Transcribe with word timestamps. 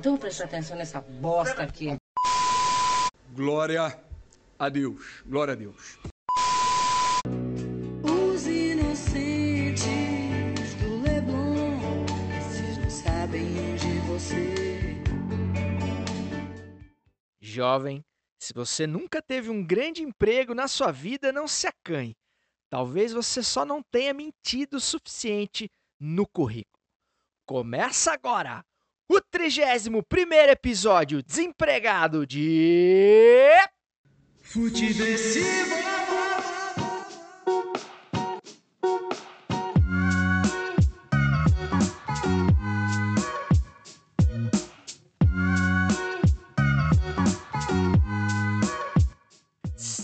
Então 0.00 0.16
preste 0.16 0.42
atenção 0.42 0.78
nessa 0.78 1.02
bosta 1.02 1.62
aqui. 1.62 1.94
Glória 3.34 4.02
a 4.58 4.68
Deus. 4.70 5.22
Glória 5.26 5.52
a 5.52 5.54
Deus. 5.54 5.98
Os 8.02 8.46
inocentes 8.46 9.84
do 10.76 11.02
Leblon, 11.02 12.06
esses 12.34 12.78
não 12.78 12.88
sabem 12.88 13.76
de 13.76 13.98
você. 14.08 15.02
Jovem, 17.38 18.02
se 18.38 18.54
você 18.54 18.86
nunca 18.86 19.20
teve 19.20 19.50
um 19.50 19.62
grande 19.62 20.02
emprego 20.02 20.54
na 20.54 20.66
sua 20.66 20.90
vida, 20.90 21.30
não 21.30 21.46
se 21.46 21.66
acanhe. 21.66 22.16
Talvez 22.70 23.12
você 23.12 23.42
só 23.42 23.66
não 23.66 23.82
tenha 23.82 24.14
mentido 24.14 24.78
o 24.78 24.80
suficiente 24.80 25.70
no 26.00 26.26
currículo. 26.26 26.80
Começa 27.44 28.14
agora 28.14 28.64
o 29.12 29.20
31 29.20 30.02
primeiro 30.04 30.52
episódio 30.52 31.20
desempregado 31.20 32.24
de 32.24 33.48
Futeversivo! 34.40 35.99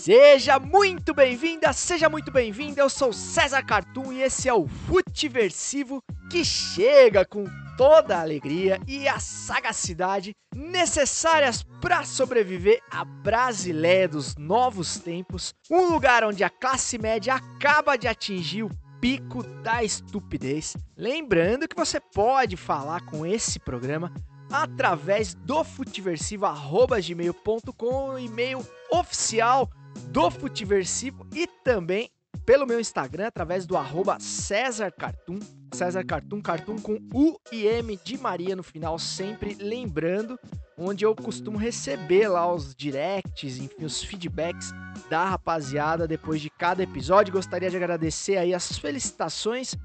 Seja 0.07 0.57
muito 0.57 1.13
bem-vinda, 1.13 1.73
seja 1.73 2.07
muito 2.07 2.31
bem-vindo. 2.31 2.79
Eu 2.79 2.89
sou 2.89 3.11
César 3.11 3.61
Cartoon 3.61 4.13
e 4.13 4.21
esse 4.21 4.47
é 4.47 4.53
o 4.53 4.65
Futeversivo 4.65 6.01
que 6.31 6.45
chega 6.45 7.25
com 7.25 7.43
toda 7.75 8.15
a 8.15 8.21
alegria 8.21 8.79
e 8.87 9.05
a 9.05 9.19
sagacidade 9.19 10.33
necessárias 10.55 11.61
para 11.81 12.05
sobreviver 12.05 12.81
à 12.89 13.03
Brasileia 13.03 14.07
dos 14.07 14.33
novos 14.37 14.97
tempos, 14.97 15.53
um 15.69 15.91
lugar 15.91 16.23
onde 16.23 16.41
a 16.41 16.49
classe 16.49 16.97
média 16.97 17.35
acaba 17.35 17.97
de 17.97 18.07
atingir 18.07 18.63
o 18.63 18.71
pico 19.01 19.43
da 19.61 19.83
estupidez. 19.83 20.77
Lembrando 20.95 21.67
que 21.67 21.75
você 21.75 21.99
pode 21.99 22.55
falar 22.55 23.01
com 23.01 23.25
esse 23.25 23.59
programa 23.59 24.13
através 24.49 25.33
do 25.33 25.65
futeversivo@gmail.com, 25.65 28.11
o 28.11 28.17
e-mail 28.17 28.65
oficial 28.89 29.69
do 29.97 30.29
Futiversivo 30.31 31.27
e 31.33 31.47
também 31.63 32.09
pelo 32.45 32.65
meu 32.65 32.79
Instagram 32.79 33.27
através 33.27 33.65
do 33.65 33.75
arroba 33.75 34.17
César 34.19 34.91
Cartoon. 34.91 35.39
César 35.73 36.05
Cartoon, 36.05 36.41
Cartoon 36.41 36.77
com 36.77 36.97
U 37.13 37.37
e 37.51 37.67
M 37.67 37.99
de 38.03 38.17
Maria 38.17 38.55
no 38.55 38.63
final, 38.63 38.97
sempre 38.97 39.53
lembrando, 39.55 40.39
onde 40.77 41.03
eu 41.05 41.13
costumo 41.13 41.57
receber 41.57 42.29
lá 42.29 42.49
os 42.51 42.73
directs, 42.73 43.57
enfim, 43.57 43.83
os 43.83 44.01
feedbacks 44.01 44.71
da 45.09 45.25
rapaziada 45.25 46.07
depois 46.07 46.39
de 46.39 46.49
cada 46.49 46.81
episódio. 46.81 47.33
Gostaria 47.33 47.69
de 47.69 47.75
agradecer 47.75 48.37
aí 48.37 48.53
as 48.53 48.77
felicitações 48.77 49.75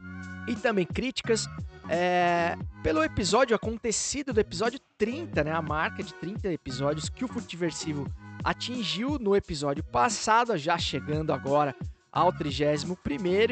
e 0.46 0.54
também 0.54 0.86
críticas 0.86 1.48
é, 1.88 2.56
pelo 2.82 3.02
episódio 3.02 3.56
acontecido 3.56 4.32
do 4.32 4.40
episódio 4.40 4.78
30, 4.96 5.42
né? 5.44 5.52
A 5.52 5.62
marca 5.62 6.02
de 6.02 6.14
30 6.14 6.48
episódios 6.52 7.08
que 7.08 7.24
o 7.24 7.28
Futiversivo 7.28 8.06
atingiu 8.44 9.18
no 9.18 9.36
episódio 9.36 9.84
passado, 9.84 10.56
já 10.56 10.76
chegando 10.78 11.32
agora 11.32 11.74
ao 12.10 12.32
31 12.32 12.96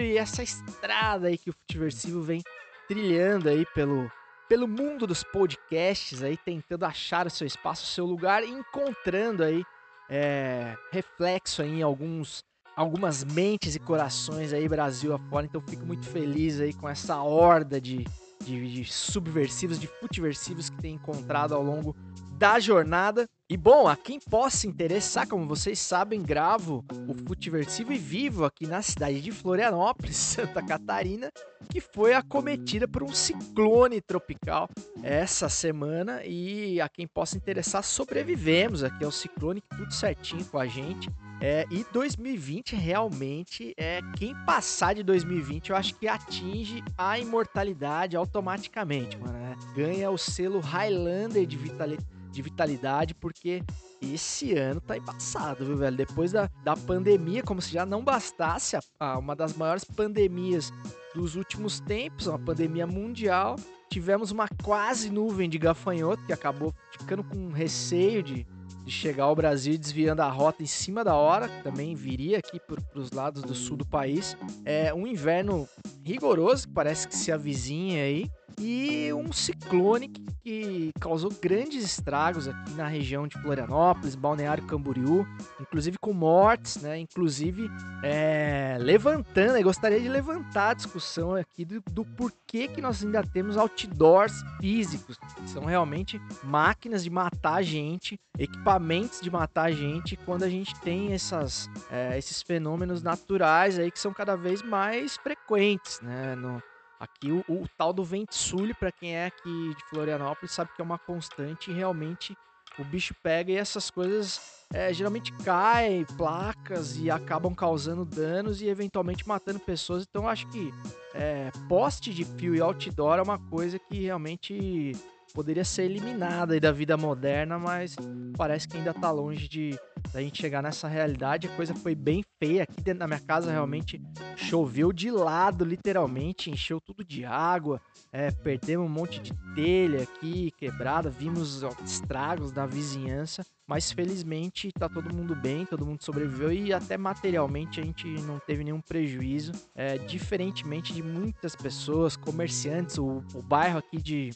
e 0.03 0.19
essa 0.19 0.43
estrada 0.43 1.29
aí 1.29 1.39
que 1.39 1.51
o 1.51 1.53
Futiversivo 1.53 2.23
vem 2.23 2.43
trilhando 2.87 3.49
aí 3.49 3.65
pelo, 3.75 4.11
pelo 4.49 4.67
mundo 4.67 5.07
dos 5.07 5.23
podcasts 5.23 6.23
aí, 6.23 6.37
tentando 6.37 6.85
achar 6.85 7.27
o 7.27 7.31
seu 7.31 7.47
espaço, 7.47 7.85
o 7.85 7.89
seu 7.89 8.05
lugar, 8.05 8.43
encontrando 8.43 9.45
aí 9.45 9.65
é, 10.09 10.77
reflexo 10.91 11.63
aí 11.63 11.79
em 11.79 11.83
alguns 11.83 12.45
algumas 12.77 13.25
mentes 13.25 13.75
e 13.75 13.79
corações 13.79 14.53
aí 14.53 14.67
Brasil 14.69 15.13
afora, 15.13 15.45
então 15.45 15.61
fico 15.61 15.85
muito 15.85 16.07
feliz 16.07 16.61
aí 16.61 16.73
com 16.73 16.89
essa 16.89 17.23
horda 17.23 17.81
de, 17.81 18.07
de, 18.43 18.73
de 18.73 18.85
subversivos, 18.91 19.79
de 19.79 19.87
futiversivos 19.87 20.71
que 20.71 20.79
tem 20.79 20.95
encontrado 20.95 21.55
ao 21.55 21.63
longo 21.63 21.95
da 22.39 22.59
jornada. 22.59 23.29
E 23.51 23.57
bom, 23.57 23.89
a 23.89 23.97
quem 23.97 24.21
possa 24.21 24.69
interessar, 24.69 25.27
como 25.27 25.45
vocês 25.45 25.81
sabem, 25.81 26.23
gravo 26.23 26.85
o 27.09 27.15
Futiversivo 27.27 27.93
e 27.93 27.99
vivo 27.99 28.45
aqui 28.45 28.65
na 28.65 28.81
cidade 28.81 29.21
de 29.21 29.33
Florianópolis, 29.33 30.15
Santa 30.39 30.65
Catarina, 30.65 31.33
que 31.69 31.81
foi 31.81 32.15
acometida 32.15 32.87
por 32.87 33.03
um 33.03 33.13
ciclone 33.13 34.01
tropical 34.01 34.69
essa 35.03 35.49
semana. 35.49 36.25
E 36.25 36.81
a 36.81 36.89
quem 36.89 37.09
possa 37.09 37.37
interessar, 37.37 37.83
sobrevivemos 37.83 38.85
aqui 38.85 39.05
ao 39.05 39.11
ciclone, 39.11 39.61
tudo 39.77 39.93
certinho 39.93 40.45
com 40.45 40.57
a 40.57 40.69
gente. 40.69 41.11
É, 41.41 41.67
e 41.73 41.85
2020 41.93 42.77
realmente 42.77 43.75
é 43.77 43.99
quem 44.17 44.33
passar 44.45 44.95
de 44.95 45.03
2020 45.03 45.71
eu 45.71 45.77
acho 45.77 45.97
que 45.97 46.07
atinge 46.07 46.85
a 46.97 47.19
imortalidade 47.19 48.15
automaticamente, 48.15 49.19
mano. 49.19 49.33
Né? 49.33 49.57
Ganha 49.75 50.09
o 50.09 50.17
selo 50.17 50.61
Highlander 50.61 51.45
de 51.45 51.57
vitalidade 51.57 52.20
de 52.31 52.43
vitalidade, 52.43 53.15
porque 53.15 53.63
esse 54.01 54.55
ano 54.55 54.81
tá 54.81 54.97
embaçado, 54.97 55.65
viu, 55.65 55.77
velho? 55.77 55.97
Depois 55.97 56.33
da, 56.33 56.49
da 56.65 56.77
pandemia, 56.77 57.43
como 57.43 57.61
se 57.61 57.73
já 57.73 57.85
não 57.85 58.03
bastasse 58.03 58.77
a, 58.77 58.81
a, 58.99 59.19
uma 59.19 59.37
das 59.37 59.55
maiores 59.55 59.85
pandemias 59.85 60.73
dos 61.15 61.37
últimos 61.37 61.81
tempos, 61.81 62.27
uma 62.27 62.39
pandemia 62.39 62.87
mundial, 62.87 63.57
tivemos 63.91 64.31
uma 64.31 64.49
quase 64.63 65.11
nuvem 65.11 65.49
de 65.49 65.59
gafanhoto 65.59 66.25
que 66.25 66.33
acabou 66.33 66.73
ficando 66.93 67.25
com 67.25 67.51
receio 67.51 68.23
de, 68.23 68.47
de 68.85 68.91
chegar 68.91 69.25
ao 69.25 69.35
Brasil 69.35 69.77
desviando 69.77 70.23
a 70.23 70.29
rota 70.29 70.63
em 70.63 70.67
cima 70.67 71.03
da 71.05 71.15
hora, 71.15 71.49
também 71.63 71.95
viria 71.95 72.39
aqui 72.39 72.59
para 72.61 72.79
os 72.95 73.11
lados 73.11 73.43
do 73.43 73.55
sul 73.55 73.77
do 73.77 73.85
país. 73.85 74.37
É 74.65 74.95
um 74.95 75.07
inverno 75.07 75.69
rigoroso, 76.03 76.69
que 76.69 76.75
parece 76.75 77.07
que 77.07 77.17
se 77.17 77.31
avizinha 77.31 78.05
aí 78.05 78.31
e 78.61 79.11
um 79.15 79.33
ciclone 79.33 80.09
que, 80.43 80.91
causou 81.01 81.33
grandes 81.41 81.83
estragos 81.83 82.47
aqui 82.47 82.73
na 82.73 82.87
região 82.87 83.27
de 83.27 83.41
Florianópolis, 83.41 84.15
Balneário 84.15 84.67
Camboriú, 84.67 85.27
inclusive 85.59 85.97
com 85.99 86.13
mortes, 86.13 86.77
né? 86.83 86.99
Inclusive 86.99 87.71
é, 88.03 88.77
levantando, 88.79 89.57
eu 89.57 89.63
gostaria 89.63 89.99
de 89.99 90.09
levantar 90.09 90.71
a 90.71 90.75
discussão 90.75 91.35
aqui 91.35 91.65
do, 91.65 91.83
do 91.91 92.05
porquê 92.05 92.69
que 92.69 92.83
nós 92.83 93.03
ainda 93.03 93.23
temos 93.23 93.57
outdoors 93.57 94.35
físicos, 94.61 95.17
que 95.17 95.49
são 95.49 95.65
realmente 95.65 96.21
máquinas 96.45 97.03
de 97.03 97.09
matar 97.11 97.63
gente, 97.63 98.21
equipamentos 98.39 99.21
de 99.21 99.31
matar 99.31 99.73
gente, 99.73 100.17
quando 100.17 100.43
a 100.43 100.49
gente 100.51 100.79
tem 100.81 101.15
essas, 101.15 101.71
é, 101.91 102.19
esses 102.19 102.43
fenômenos 102.43 103.03
naturais 103.03 103.79
aí 103.79 103.91
que 103.91 103.99
são 103.99 104.13
cada 104.13 104.37
vez 104.37 104.63
mais 104.63 105.17
frequentes, 105.17 106.01
né? 106.03 106.35
No, 106.35 106.63
Aqui 107.01 107.33
o, 107.33 107.43
o 107.49 107.67
tal 107.79 107.95
do 107.95 108.05
Ventsulho, 108.05 108.75
para 108.75 108.93
quem 108.93 109.17
é 109.17 109.27
aqui 109.27 109.75
de 109.75 109.85
Florianópolis, 109.89 110.53
sabe 110.53 110.71
que 110.77 110.83
é 110.83 110.85
uma 110.85 110.99
constante 110.99 111.71
e 111.71 111.75
realmente 111.75 112.37
o 112.79 112.85
bicho 112.85 113.15
pega 113.23 113.51
e 113.51 113.57
essas 113.57 113.91
coisas 113.91 114.67
é, 114.73 114.93
geralmente 114.93 115.33
caem, 115.45 116.05
placas 116.17 116.97
e 116.99 117.11
acabam 117.11 117.55
causando 117.55 118.05
danos 118.05 118.63
e 118.63 118.69
eventualmente 118.69 119.27
matando 119.27 119.59
pessoas. 119.59 120.07
Então 120.09 120.29
acho 120.29 120.47
que 120.49 120.73
é, 121.15 121.51
poste 121.69 122.13
de 122.13 122.25
fio 122.25 122.55
e 122.55 122.61
outdoor 122.61 123.19
é 123.19 123.23
uma 123.23 123.39
coisa 123.39 123.79
que 123.79 124.03
realmente 124.03 124.93
poderia 125.33 125.65
ser 125.65 125.85
eliminada 125.85 126.59
da 126.61 126.73
vida 126.73 126.97
moderna, 126.97 127.59
mas 127.59 127.97
parece 128.37 128.69
que 128.69 128.77
ainda 128.77 128.91
está 128.91 129.11
longe 129.11 129.49
de 129.49 129.79
da 130.13 130.21
gente 130.21 130.41
chegar 130.41 130.63
nessa 130.63 130.89
realidade. 130.89 131.47
A 131.47 131.57
coisa 131.57 131.75
foi 131.75 131.95
bem 131.95 132.25
feia 132.43 132.65
aqui 132.65 132.81
dentro 132.81 133.01
da 133.01 133.07
minha 133.07 133.21
casa, 133.21 133.51
realmente 133.51 134.01
choveu 134.37 134.93
de 134.93 135.11
lado, 135.11 135.65
literalmente, 135.65 136.51
encheu 136.51 136.81
tudo 136.81 137.05
de 137.05 137.25
água, 137.25 137.81
é, 138.13 138.31
perdemos 138.31 138.87
um 138.87 138.93
monte 138.93 139.21
de 139.21 139.33
telha 139.55 140.03
aqui 140.03 140.51
quebrada, 140.57 141.11
vimos 141.11 141.63
estragos 141.85 142.51
da 142.51 142.67
vizinhança, 142.67 143.45
mas 143.67 143.93
felizmente 143.93 144.73
tá 144.73 144.89
todo 144.89 145.15
mundo 145.15 145.35
bem, 145.35 145.65
todo 145.65 145.87
mundo 145.87 146.03
sobreviveu 146.03 146.53
e 146.53 146.73
até 146.73 146.97
materialmente 146.97 147.81
a 147.81 147.85
gente 147.85 148.07
não 148.23 148.41
teve 148.41 148.65
nenhum 148.65 148.81
prejuízo, 148.81 149.53
é, 149.75 149.99
diferentemente 149.99 150.93
de 150.93 151.03
muitas 151.03 151.55
pessoas, 151.55 152.17
comerciantes, 152.17 152.99
o, 152.99 153.23
o 153.35 153.43
bairro 153.43 153.79
aqui 153.79 154.03
de 154.03 154.31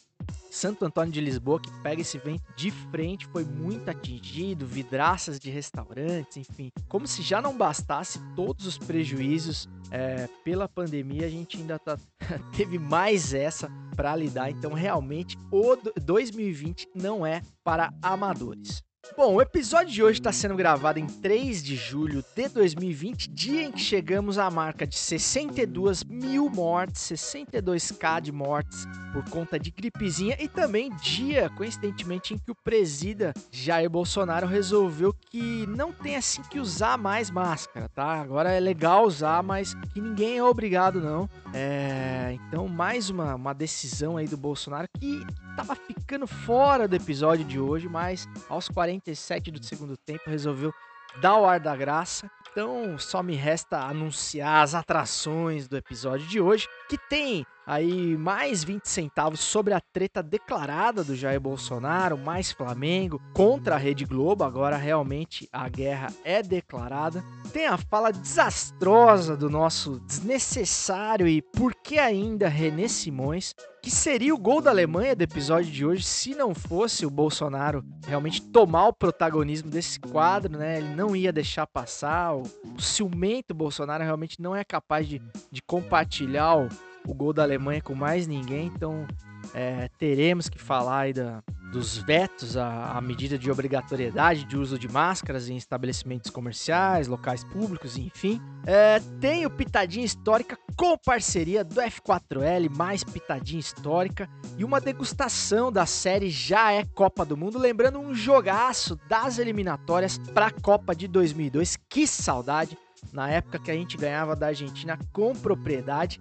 Santo 0.51 0.85
Antônio 0.85 1.13
de 1.13 1.21
Lisboa, 1.21 1.61
que 1.61 1.71
pega 1.83 2.01
esse 2.01 2.17
vento 2.17 2.45
de 2.57 2.71
frente, 2.71 3.27
foi 3.27 3.45
muito 3.45 3.89
atingido, 3.89 4.67
vidraças 4.67 5.41
de 5.41 5.51
restaurantes, 5.51 6.37
enfim. 6.37 6.71
Como 6.89 7.07
se 7.07 7.23
já 7.23 7.43
não 7.43 7.57
bastasse 7.57 8.21
todos 8.37 8.67
os 8.67 8.79
prejuízos 8.79 9.69
é, 9.91 10.29
pela 10.45 10.69
pandemia, 10.69 11.27
a 11.27 11.31
gente 11.31 11.57
ainda 11.57 11.79
tá, 11.79 11.99
teve 12.57 12.79
mais 12.79 13.35
essa 13.35 13.69
para 13.97 14.15
lidar. 14.15 14.51
Então, 14.51 14.73
realmente, 14.73 15.37
o 15.51 15.77
2020 16.01 16.89
não 16.95 17.27
é 17.27 17.43
para 17.65 17.93
amadores. 18.01 18.83
Bom, 19.13 19.35
o 19.35 19.43
episódio 19.43 19.93
de 19.93 20.03
hoje 20.03 20.19
está 20.19 20.33
sendo 20.33 20.57
gravado 20.57 20.99
em 20.99 21.07
3 21.07 21.63
de 21.63 21.77
julho 21.77 22.25
de 22.35 22.49
2020, 22.49 23.31
dia 23.31 23.63
em 23.63 23.71
que 23.71 23.79
chegamos 23.79 24.39
à 24.39 24.51
marca 24.51 24.85
de 24.85 24.97
62 24.97 26.03
mil 26.03 26.49
mortes, 26.49 27.03
62k 27.03 28.21
de 28.21 28.33
mortes 28.33 28.89
por 29.13 29.23
conta 29.31 29.59
de 29.61 29.71
gripezinha 29.71 30.37
e 30.41 30.49
também 30.49 30.91
dia, 30.97 31.49
coincidentemente, 31.51 32.35
em 32.35 32.39
que 32.39 32.51
o 32.51 32.55
presida 32.55 33.33
Jair 33.53 33.89
Bolsonaro 33.89 34.49
resolveu 34.49 35.15
que 35.31 35.65
não 35.69 35.93
tem 35.93 36.17
assim 36.17 36.43
que 36.43 36.59
usar 36.59 36.99
mais 36.99 37.31
máscara, 37.31 37.89
tá? 37.91 38.21
Agora 38.21 38.51
é 38.51 38.59
legal 38.59 39.07
usar, 39.07 39.43
mas 39.45 39.75
que 39.93 40.01
ninguém 40.01 40.39
é 40.39 40.43
obrigado 40.43 41.01
não. 41.01 41.31
É... 41.53 42.37
Então, 42.49 42.67
mais 42.67 43.11
uma, 43.11 43.37
uma 43.37 43.55
decisão 43.55 44.17
aí 44.17 44.27
do 44.27 44.37
Bolsonaro 44.37 44.89
que 44.99 45.25
tava 45.55 45.77
ficando 45.77 46.27
fora 46.27 46.89
do 46.89 46.97
episódio 46.97 47.45
de 47.45 47.61
hoje, 47.61 47.89
mas 47.89 48.29
aos 48.49 48.69
47 49.01 49.51
do 49.51 49.65
segundo 49.65 49.97
tempo 49.97 50.23
resolveu 50.27 50.73
dar 51.21 51.39
o 51.39 51.47
ar 51.47 51.61
da 51.61 51.75
graça. 51.77 52.31
Então 52.51 52.97
só 52.99 53.23
me 53.23 53.35
resta 53.35 53.81
anunciar 53.81 54.63
as 54.63 54.75
atrações 54.75 55.67
do 55.67 55.77
episódio 55.77 56.27
de 56.29 56.41
hoje, 56.41 56.69
que 56.89 56.97
tem 57.09 57.45
aí 57.67 58.17
mais 58.17 58.63
20 58.63 58.85
centavos 58.85 59.41
sobre 59.41 59.75
a 59.75 59.81
treta 59.81 60.23
declarada 60.23 61.03
do 61.03 61.17
Jair 61.17 61.41
Bolsonaro, 61.41 62.17
mais 62.17 62.53
Flamengo 62.53 63.21
contra 63.33 63.75
a 63.75 63.79
Rede 63.79 64.05
Globo. 64.05 64.45
Agora 64.45 64.77
realmente 64.77 65.49
a 65.53 65.69
guerra 65.69 66.13
é 66.25 66.43
declarada. 66.43 67.25
Tem 67.53 67.67
a 67.67 67.77
fala 67.77 68.13
desastrosa 68.13 69.37
do 69.37 69.51
nosso 69.51 69.99
desnecessário 70.01 71.27
e 71.27 71.43
por 71.43 71.75
que 71.75 71.99
ainda 71.99 72.49
René 72.49 72.87
Simões, 72.87 73.55
que 73.85 73.91
seria 73.91 74.35
o 74.35 74.39
gol 74.39 74.63
da 74.63 74.71
Alemanha 74.71 75.15
do 75.15 75.21
episódio 75.21 75.71
de 75.71 75.85
hoje 75.85 76.05
se 76.05 76.35
não 76.35 76.55
fosse 76.55 77.05
o 77.05 77.11
Bolsonaro 77.11 77.85
realmente 78.07 78.41
tomar 78.41 78.89
o 78.89 78.95
protagonismo 78.95 79.69
desse 79.69 80.01
quadro, 80.01 80.57
né? 80.57 80.79
Ele 80.79 80.95
não 80.95 81.15
ia 81.15 81.31
deixar 81.31 81.67
passar. 81.67 82.35
O, 82.35 82.45
ciumento 82.79 83.53
Bolsonaro 83.53 84.03
realmente 84.03 84.41
não 84.41 84.57
é 84.57 84.65
capaz 84.65 85.07
de, 85.07 85.21
de 85.53 85.61
compartilhar 85.61 86.57
o, 86.57 86.69
o 87.07 87.13
gol 87.13 87.35
da 87.35 87.43
Alemanha 87.43 87.83
com 87.83 87.95
mais 87.95 88.27
ninguém, 88.27 88.73
então 88.75 89.07
é, 89.53 89.89
teremos 89.99 90.49
que 90.49 90.59
falar 90.59 91.01
aí 91.01 91.13
da, 91.13 91.43
dos 91.73 91.97
vetos 91.99 92.57
à, 92.57 92.97
à, 92.97 93.01
medida 93.01 93.37
de 93.37 93.51
obrigatoriedade 93.51 94.45
de 94.45 94.57
uso 94.57 94.79
de 94.79 94.89
máscaras 94.89 95.49
em 95.49 95.57
estabelecimentos 95.57 96.31
comerciais, 96.31 97.09
locais 97.09 97.45
públicos, 97.45 97.97
enfim. 97.99 98.41
É, 98.65 99.01
tem 99.21 99.45
o 99.45 99.51
Pitadinha 99.51 100.05
Histórica 100.05 100.59
com 100.77 100.97
parceria 100.97 101.65
do 101.65 101.81
F4L, 101.81 102.71
mais 102.75 103.03
Pitadinha 103.03 103.61
Histórica, 103.61 104.29
e 104.57 104.65
uma 104.65 104.81
degustação 104.81 105.73
da 105.73 105.85
série 105.85 106.31
Já 106.31 106.73
é 106.73 106.85
Copa 106.85 107.25
do 107.25 107.37
Mundo, 107.37 107.59
lembrando 107.59 107.99
um 107.99 108.15
jogaço 108.15 108.99
das 109.09 109.39
eliminatórias 109.39 110.19
para 110.19 110.47
a 110.47 110.51
Copa 110.51 110.95
de 110.95 111.09
2002. 111.09 111.77
Que 111.89 112.07
saudade! 112.07 112.79
Na 113.13 113.29
época 113.31 113.59
que 113.59 113.71
a 113.71 113.75
gente 113.75 113.97
ganhava 113.97 114.35
da 114.35 114.47
Argentina 114.47 114.99
com 115.13 115.33
propriedade 115.35 116.21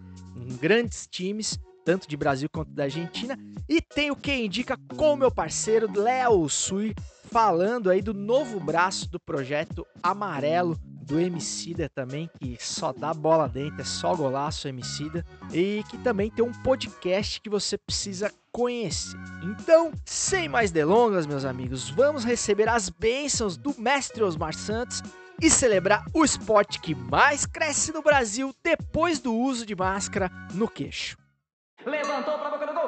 grandes 0.60 1.08
times, 1.08 1.60
tanto 1.84 2.08
de 2.08 2.18
Brasil 2.18 2.50
quanto 2.52 2.72
da 2.72 2.84
Argentina. 2.84 3.38
E 3.68 3.82
tem 3.82 4.12
o 4.12 4.16
que 4.16 4.34
indica 4.34 4.78
com 4.98 5.16
meu 5.16 5.32
parceiro 5.32 5.90
Léo 5.94 6.48
Sui, 6.50 6.94
falando 7.32 7.90
aí 7.90 8.02
do 8.02 8.14
novo 8.14 8.60
braço 8.60 9.10
do 9.10 9.20
projeto 9.20 9.86
Amarelo 10.02 10.78
do 11.04 11.20
Emicida 11.20 11.90
também, 11.90 12.30
que 12.40 12.58
só 12.60 12.94
dá 12.94 13.14
bola 13.14 13.50
dentro, 13.50 13.82
é 13.82 13.84
só 13.84 14.16
golaço 14.16 14.68
Emicida, 14.68 15.26
e 15.52 15.84
que 15.90 15.98
também 15.98 16.30
tem 16.30 16.44
um 16.44 16.52
podcast 16.52 17.42
que 17.42 17.50
você 17.50 17.78
precisa 17.78 18.32
conhecer. 18.52 19.18
Então, 19.44 19.92
sem 20.06 20.48
mais 20.48 20.72
delongas, 20.72 21.26
meus 21.26 21.44
amigos, 21.44 21.90
vamos 21.90 22.24
receber 22.24 22.70
as 22.70 22.90
bênçãos 22.90 23.58
do 23.58 23.76
mestre 23.80 24.24
Osmar 24.24 24.54
Santos 24.54 25.02
e 25.42 25.50
celebrar 25.50 26.06
o 26.14 26.24
esporte 26.24 26.80
que 26.80 26.96
mais 26.96 27.46
cresce 27.46 27.92
no 27.92 28.02
Brasil 28.02 28.54
depois 28.64 29.20
do 29.20 29.34
uso 29.36 29.66
de 29.66 29.76
máscara 29.76 30.32
no 30.54 30.70
queixo. 30.70 31.23
Levantou 31.86 32.38
para 32.38 32.48
a 32.48 32.52
boca 32.52 32.66
do 32.66 32.74
gol 32.74 32.83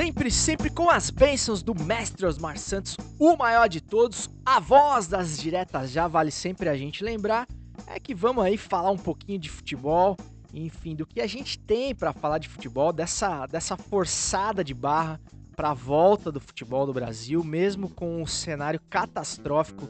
sempre, 0.00 0.30
sempre 0.30 0.70
com 0.70 0.88
as 0.88 1.10
bênçãos 1.10 1.62
do 1.62 1.74
mestre 1.74 2.24
Osmar 2.24 2.56
Santos, 2.56 2.96
o 3.18 3.36
maior 3.36 3.68
de 3.68 3.82
todos, 3.82 4.30
a 4.46 4.58
voz 4.58 5.06
das 5.06 5.36
diretas. 5.36 5.90
Já 5.90 6.08
vale 6.08 6.30
sempre 6.30 6.70
a 6.70 6.74
gente 6.74 7.04
lembrar, 7.04 7.46
é 7.86 8.00
que 8.00 8.14
vamos 8.14 8.42
aí 8.42 8.56
falar 8.56 8.90
um 8.90 8.96
pouquinho 8.96 9.38
de 9.38 9.50
futebol, 9.50 10.16
enfim, 10.54 10.96
do 10.96 11.04
que 11.04 11.20
a 11.20 11.26
gente 11.26 11.58
tem 11.58 11.94
para 11.94 12.14
falar 12.14 12.38
de 12.38 12.48
futebol, 12.48 12.94
dessa, 12.94 13.46
dessa 13.46 13.76
forçada 13.76 14.64
de 14.64 14.72
barra 14.72 15.20
para 15.54 15.72
a 15.72 15.74
volta 15.74 16.32
do 16.32 16.40
futebol 16.40 16.86
do 16.86 16.94
Brasil, 16.94 17.44
mesmo 17.44 17.90
com 17.90 18.22
o 18.22 18.26
cenário 18.26 18.80
catastrófico 18.88 19.86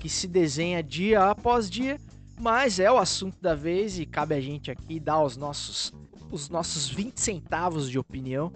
que 0.00 0.08
se 0.08 0.26
desenha 0.26 0.82
dia 0.82 1.30
após 1.30 1.70
dia, 1.70 2.00
mas 2.40 2.80
é 2.80 2.90
o 2.90 2.98
assunto 2.98 3.40
da 3.40 3.54
vez 3.54 3.96
e 3.96 4.06
cabe 4.06 4.34
a 4.34 4.40
gente 4.40 4.72
aqui 4.72 4.98
dar 4.98 5.22
os 5.22 5.36
nossos, 5.36 5.92
os 6.32 6.48
nossos 6.48 6.88
20 6.88 7.20
centavos 7.20 7.88
de 7.88 7.96
opinião 7.96 8.52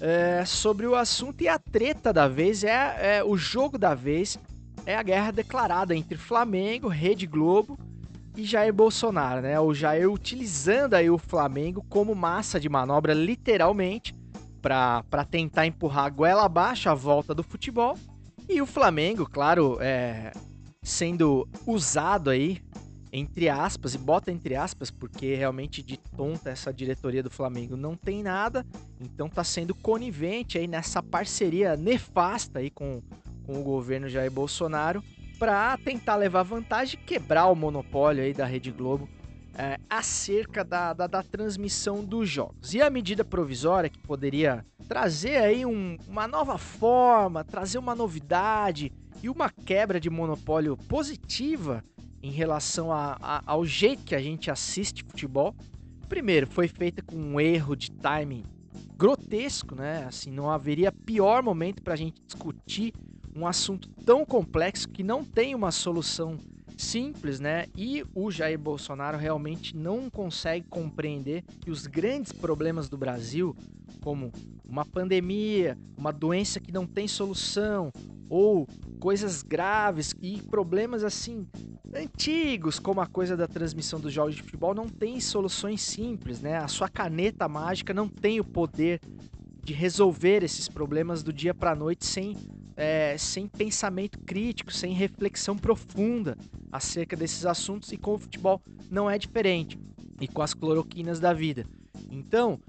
é, 0.00 0.44
sobre 0.44 0.86
o 0.86 0.94
assunto 0.94 1.42
e 1.42 1.48
a 1.48 1.58
treta 1.58 2.12
da 2.12 2.28
vez 2.28 2.64
é, 2.64 3.18
é, 3.18 3.24
o 3.24 3.36
jogo 3.36 3.78
da 3.78 3.94
vez 3.94 4.38
é 4.84 4.96
a 4.96 5.02
guerra 5.02 5.30
declarada 5.30 5.94
entre 5.94 6.16
Flamengo, 6.16 6.88
Rede 6.88 7.26
Globo 7.26 7.78
e 8.36 8.44
Jair 8.44 8.72
Bolsonaro, 8.72 9.40
né? 9.40 9.58
O 9.58 9.74
Jair 9.74 10.10
utilizando 10.10 10.94
aí 10.94 11.10
o 11.10 11.18
Flamengo 11.18 11.84
como 11.88 12.14
massa 12.14 12.60
de 12.60 12.68
manobra, 12.68 13.14
literalmente, 13.14 14.14
para 14.60 15.24
tentar 15.28 15.66
empurrar 15.66 16.04
a 16.04 16.10
goela 16.10 16.44
abaixo 16.44 16.88
a 16.88 16.94
volta 16.94 17.34
do 17.34 17.42
futebol. 17.42 17.98
E 18.48 18.60
o 18.60 18.66
Flamengo, 18.66 19.26
claro, 19.26 19.78
é, 19.80 20.32
sendo 20.82 21.48
usado 21.66 22.30
aí, 22.30 22.60
entre 23.18 23.48
aspas, 23.48 23.94
e 23.94 23.98
bota 23.98 24.30
entre 24.30 24.54
aspas, 24.54 24.90
porque 24.90 25.34
realmente 25.34 25.82
de 25.82 25.96
tonta 25.96 26.50
essa 26.50 26.72
diretoria 26.72 27.22
do 27.22 27.30
Flamengo 27.30 27.76
não 27.76 27.96
tem 27.96 28.22
nada, 28.22 28.64
então 29.00 29.28
tá 29.28 29.42
sendo 29.42 29.74
conivente 29.74 30.58
aí 30.58 30.66
nessa 30.66 31.02
parceria 31.02 31.76
nefasta 31.76 32.58
aí 32.58 32.70
com, 32.70 33.02
com 33.46 33.58
o 33.58 33.62
governo 33.62 34.08
Jair 34.08 34.30
Bolsonaro 34.30 35.02
para 35.38 35.78
tentar 35.78 36.16
levar 36.16 36.42
vantagem 36.42 36.98
e 37.00 37.04
quebrar 37.04 37.46
o 37.46 37.54
monopólio 37.54 38.22
aí 38.22 38.34
da 38.34 38.44
Rede 38.44 38.70
Globo 38.70 39.08
é, 39.56 39.78
acerca 39.88 40.62
da, 40.62 40.92
da, 40.92 41.06
da, 41.06 41.22
transmissão 41.22 42.04
dos 42.04 42.28
jogos. 42.28 42.74
E 42.74 42.82
a 42.82 42.90
medida 42.90 43.24
provisória 43.24 43.88
que 43.88 43.98
poderia 43.98 44.64
trazer 44.86 45.38
aí 45.38 45.64
um, 45.64 45.96
uma 46.06 46.28
nova 46.28 46.58
forma, 46.58 47.42
trazer 47.42 47.78
uma 47.78 47.94
novidade 47.94 48.92
e 49.22 49.30
uma 49.30 49.50
quebra 49.50 49.98
de 49.98 50.10
monopólio 50.10 50.76
positiva 50.76 51.82
em 52.26 52.30
relação 52.30 52.92
a, 52.92 53.16
a, 53.20 53.42
ao 53.46 53.64
jeito 53.64 54.02
que 54.02 54.14
a 54.14 54.20
gente 54.20 54.50
assiste 54.50 55.04
futebol. 55.04 55.54
Primeiro, 56.08 56.46
foi 56.46 56.66
feita 56.66 57.00
com 57.00 57.16
um 57.16 57.40
erro 57.40 57.76
de 57.76 57.90
timing 57.90 58.42
grotesco, 58.96 59.74
né? 59.76 60.04
Assim, 60.08 60.30
não 60.30 60.50
haveria 60.50 60.90
pior 60.90 61.42
momento 61.42 61.82
para 61.82 61.94
a 61.94 61.96
gente 61.96 62.20
discutir 62.26 62.92
um 63.34 63.46
assunto 63.46 63.88
tão 64.04 64.24
complexo 64.24 64.88
que 64.88 65.02
não 65.02 65.22
tem 65.22 65.54
uma 65.54 65.70
solução 65.70 66.36
simples, 66.76 67.38
né? 67.38 67.66
E 67.76 68.04
o 68.14 68.30
Jair 68.30 68.58
Bolsonaro 68.58 69.16
realmente 69.16 69.76
não 69.76 70.10
consegue 70.10 70.66
compreender 70.68 71.44
que 71.60 71.70
os 71.70 71.86
grandes 71.86 72.32
problemas 72.32 72.88
do 72.88 72.96
Brasil, 72.96 73.54
como 74.02 74.32
uma 74.68 74.84
pandemia, 74.84 75.78
uma 75.96 76.12
doença 76.12 76.58
que 76.58 76.72
não 76.72 76.86
tem 76.86 77.06
solução, 77.06 77.92
ou 78.28 78.66
coisas 78.98 79.42
graves 79.42 80.14
e 80.20 80.42
problemas 80.42 81.04
assim 81.04 81.46
antigos, 81.94 82.78
como 82.78 83.00
a 83.00 83.06
coisa 83.06 83.36
da 83.36 83.46
transmissão 83.46 84.00
dos 84.00 84.12
jogos 84.12 84.34
de 84.34 84.42
futebol, 84.42 84.74
não 84.74 84.88
tem 84.88 85.20
soluções 85.20 85.80
simples, 85.80 86.40
né? 86.40 86.58
A 86.58 86.68
sua 86.68 86.88
caneta 86.88 87.48
mágica 87.48 87.94
não 87.94 88.08
tem 88.08 88.40
o 88.40 88.44
poder 88.44 89.00
de 89.62 89.72
resolver 89.72 90.42
esses 90.42 90.68
problemas 90.68 91.22
do 91.22 91.32
dia 91.32 91.52
para 91.52 91.74
noite 91.74 92.06
sem, 92.06 92.36
é, 92.76 93.16
sem 93.18 93.48
pensamento 93.48 94.18
crítico, 94.20 94.72
sem 94.72 94.92
reflexão 94.92 95.56
profunda 95.56 96.36
acerca 96.70 97.16
desses 97.16 97.44
assuntos 97.44 97.90
e 97.92 97.96
com 97.96 98.14
o 98.14 98.18
futebol 98.18 98.62
não 98.90 99.10
é 99.10 99.18
diferente 99.18 99.78
e 100.20 100.28
com 100.28 100.42
as 100.42 100.54
cloroquinas 100.54 101.18
da 101.18 101.32
vida. 101.32 101.64
Então, 102.10 102.60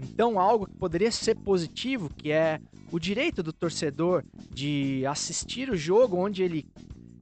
então 0.00 0.38
algo 0.38 0.66
que 0.66 0.76
poderia 0.76 1.10
ser 1.10 1.34
positivo, 1.36 2.08
que 2.08 2.30
é 2.30 2.60
o 2.90 2.98
direito 2.98 3.42
do 3.42 3.52
torcedor 3.52 4.24
de 4.50 5.04
assistir 5.06 5.70
o 5.70 5.76
jogo 5.76 6.16
onde 6.16 6.42
ele, 6.42 6.66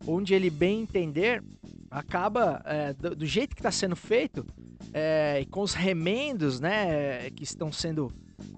onde 0.07 0.35
ele 0.35 0.51
bem 0.51 0.83
entender, 0.83 1.43
acaba, 1.91 2.63
é, 2.65 2.93
do, 2.93 3.17
do, 3.17 3.27
jeito 3.27 3.55
que 3.55 3.61
está 3.61 3.71
sendo 3.71 3.97
feito, 3.97 4.45
é, 4.93 5.41
e 5.41 5.47
com 5.47 5.61
os 5.61 5.75
remendos, 5.75 6.61
né, 6.61 7.31
que 7.31 7.45
estão 7.45 7.71
sendo 7.71 8.13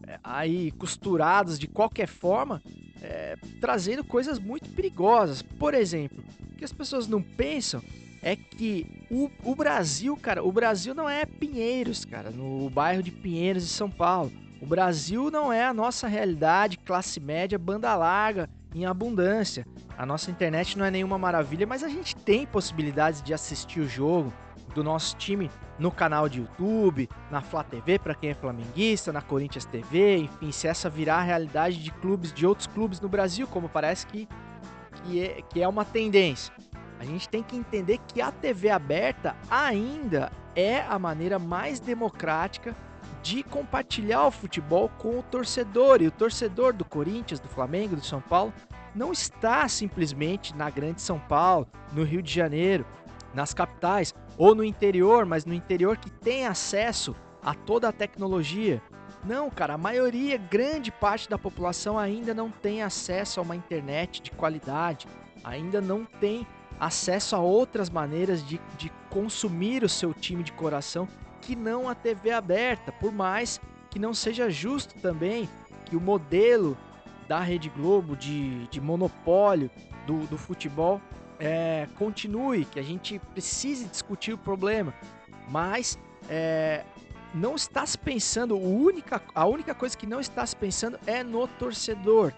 é, 0.07 0.19
aí 0.23 0.71
costurados 0.73 1.59
de 1.59 1.67
qualquer 1.67 2.09
forma, 2.09 2.63
é, 3.03 3.37
trazendo 3.61 4.03
coisas 4.05 4.39
muito 4.39 4.71
perigosas. 4.71 5.43
Por 5.43 5.75
exemplo, 5.75 6.25
o 6.53 6.57
que 6.57 6.65
as 6.65 6.73
pessoas 6.73 7.07
não 7.07 7.21
pensam 7.21 7.83
é 8.23 8.35
que 8.35 9.05
o, 9.11 9.31
o 9.43 9.55
Brasil, 9.55 10.17
cara, 10.17 10.43
o 10.43 10.51
Brasil 10.51 10.95
não 10.95 11.09
é 11.09 11.27
Pinheiros, 11.27 12.05
cara, 12.05 12.31
no 12.31 12.71
bairro 12.71 13.03
de 13.03 13.11
Pinheiros 13.11 13.65
de 13.65 13.69
São 13.69 13.91
Paulo. 13.91 14.33
O 14.65 14.67
Brasil 14.67 15.31
não 15.31 15.53
é 15.53 15.63
a 15.63 15.75
nossa 15.75 16.09
realidade, 16.09 16.79
classe 16.79 17.21
média, 17.21 17.59
banda 17.59 17.95
larga, 17.95 18.49
em 18.75 18.87
abundância. 18.87 19.67
A 19.95 20.07
nossa 20.07 20.31
internet 20.31 20.79
não 20.79 20.87
é 20.87 20.91
nenhuma 20.91 21.19
maravilha, 21.19 21.67
mas 21.67 21.85
a 21.85 21.89
gente 21.91 22.17
tem 22.17 22.47
possibilidades 22.47 23.23
de 23.23 23.35
assistir 23.35 23.81
o 23.81 23.87
jogo 23.87 24.33
do 24.75 24.83
nosso 24.83 25.17
time 25.17 25.51
no 25.79 25.91
canal 25.91 26.31
de 26.31 26.41
YouTube, 26.41 27.11
na 27.31 27.43
Flá 27.43 27.63
TV 27.63 27.99
para 27.99 28.15
quem 28.15 28.31
é 28.31 28.35
flamenguista, 28.35 29.13
na 29.13 29.21
Corinthians 29.21 29.67
TV, 29.67 30.17
enfim, 30.17 30.51
se 30.51 30.67
essa 30.67 30.89
virar 30.89 31.17
a 31.17 31.23
realidade 31.23 31.83
de 31.83 31.91
clubes 31.91 32.33
de 32.33 32.47
outros 32.47 32.67
clubes 32.67 32.99
no 33.03 33.09
Brasil, 33.09 33.47
como 33.47 33.69
parece 33.69 34.07
que, 34.07 34.27
que, 35.03 35.21
é, 35.21 35.43
que 35.43 35.61
é 35.61 35.69
uma 35.69 35.85
tendência. 35.85 36.55
A 36.99 37.05
gente 37.05 37.29
tem 37.29 37.43
que 37.43 37.55
entender 37.55 37.99
que 38.09 38.23
a 38.23 38.33
TV 38.33 38.71
aberta 38.71 39.37
ainda 39.51 40.33
é 40.57 40.81
a 40.81 40.99
maneira 40.99 41.39
mais 41.39 41.81
democrática 41.81 42.75
de 43.25 43.43
compartilhar 43.43 44.27
o 44.27 44.31
futebol 44.31 44.91
com 44.99 45.19
o 45.19 45.23
torcedor. 45.23 46.03
E 46.03 46.07
o 46.07 46.11
torcedor 46.11 46.75
do 46.75 46.85
Corinthians, 46.85 47.41
do 47.41 47.49
Flamengo, 47.49 47.97
do 47.97 48.05
São 48.05 48.21
Paulo, 48.21 48.53
não 48.95 49.11
está 49.11 49.67
simplesmente 49.67 50.55
na 50.55 50.69
Grande 50.69 51.01
São 51.01 51.19
Paulo, 51.19 51.67
no 51.91 52.05
Rio 52.05 52.23
de 52.23 52.31
Janeiro, 52.31 52.85
nas 53.33 53.55
capitais 53.55 54.15
ou 54.37 54.55
no 54.55 54.63
interior, 54.63 55.25
mas 55.25 55.47
no 55.47 55.55
interior 55.55 55.97
que 55.97 56.11
tem 56.11 56.47
acesso 56.47 57.17
a 57.43 57.55
toda 57.55 57.89
a 57.89 57.93
tecnologia. 57.93 58.83
Não, 59.25 59.49
cara, 59.49 59.73
a 59.73 59.79
maioria, 59.79 60.37
grande 60.37 60.93
parte 60.93 61.27
da 61.27 61.39
população 61.39 61.99
ainda 61.99 62.35
não 62.35 62.51
tem 62.51 62.83
acesso 62.83 63.41
a 63.41 63.43
uma 63.43 63.57
internet 63.57 64.21
de 64.21 64.31
qualidade, 64.33 65.09
ainda 65.43 65.81
não 65.81 66.05
tem 66.05 66.47
acesso 66.79 67.35
a 67.35 67.39
outras 67.39 67.89
maneiras 67.89 68.47
de, 68.47 68.61
de 68.77 68.93
consumir 69.09 69.83
o 69.83 69.89
seu 69.89 70.13
time 70.13 70.43
de 70.43 70.53
coração 70.53 71.09
que 71.45 71.55
não 71.55 71.89
a 71.89 71.95
TV 71.95 72.31
aberta, 72.31 72.91
por 72.91 73.13
mais 73.13 73.61
que 73.91 73.99
não 73.99 74.15
seja 74.15 74.51
justo 74.51 74.95
também 75.01 75.49
que 75.85 75.95
o 75.95 76.01
modelo 76.01 76.77
da 77.29 77.41
Rede 77.41 77.69
Globo 77.69 78.17
de, 78.17 78.67
de 78.69 78.81
monopólio 78.81 79.71
do, 80.07 80.27
do 80.27 80.39
futebol 80.39 81.01
é, 81.39 81.87
continue, 81.97 82.65
que 82.65 82.79
a 82.79 82.83
gente 82.83 83.19
precise 83.33 83.87
discutir 83.87 84.33
o 84.33 84.39
problema, 84.39 84.95
mas 85.49 85.99
é, 86.29 86.85
não 87.35 87.55
está 87.55 87.85
se 87.85 87.99
pensando, 87.99 88.57
única, 88.57 89.21
a 89.35 89.47
única 89.47 89.75
coisa 89.75 89.97
que 89.97 90.07
não 90.07 90.21
está 90.21 90.47
se 90.47 90.57
pensando 90.57 90.99
é 91.07 91.23
no 91.23 91.47
torcedor. 91.47 92.33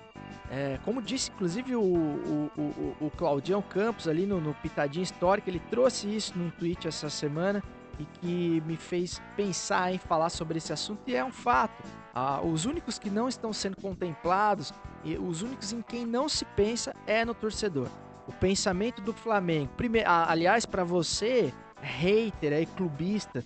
É, 0.50 0.78
como 0.84 1.02
disse 1.02 1.30
inclusive 1.30 1.74
o, 1.74 1.82
o, 1.82 2.50
o, 2.56 3.06
o 3.06 3.10
Claudião 3.10 3.60
Campos 3.60 4.06
ali 4.06 4.26
no, 4.26 4.40
no 4.40 4.54
Pitadinha 4.54 5.02
Histórica, 5.02 5.50
ele 5.50 5.60
trouxe 5.70 6.14
isso 6.14 6.36
num 6.36 6.50
tweet 6.50 6.86
essa 6.86 7.10
semana 7.10 7.62
e 7.98 8.04
que 8.04 8.62
me 8.66 8.76
fez 8.76 9.20
pensar 9.36 9.92
em 9.92 9.98
falar 9.98 10.30
sobre 10.30 10.58
esse 10.58 10.72
assunto 10.72 11.00
e 11.06 11.14
é 11.14 11.24
um 11.24 11.32
fato. 11.32 11.82
Ah, 12.14 12.40
os 12.40 12.64
únicos 12.64 12.98
que 12.98 13.10
não 13.10 13.28
estão 13.28 13.52
sendo 13.52 13.76
contemplados 13.76 14.72
e 15.04 15.16
os 15.16 15.42
únicos 15.42 15.72
em 15.72 15.82
quem 15.82 16.06
não 16.06 16.28
se 16.28 16.44
pensa 16.44 16.94
é 17.06 17.24
no 17.24 17.34
torcedor. 17.34 17.88
O 18.26 18.32
pensamento 18.32 19.00
do 19.02 19.12
Flamengo, 19.12 19.70
primeiro, 19.76 20.08
aliás, 20.10 20.66
para 20.66 20.82
você, 20.82 21.52
hater, 21.80 22.52
aí, 22.52 22.66
clubista, 22.66 23.44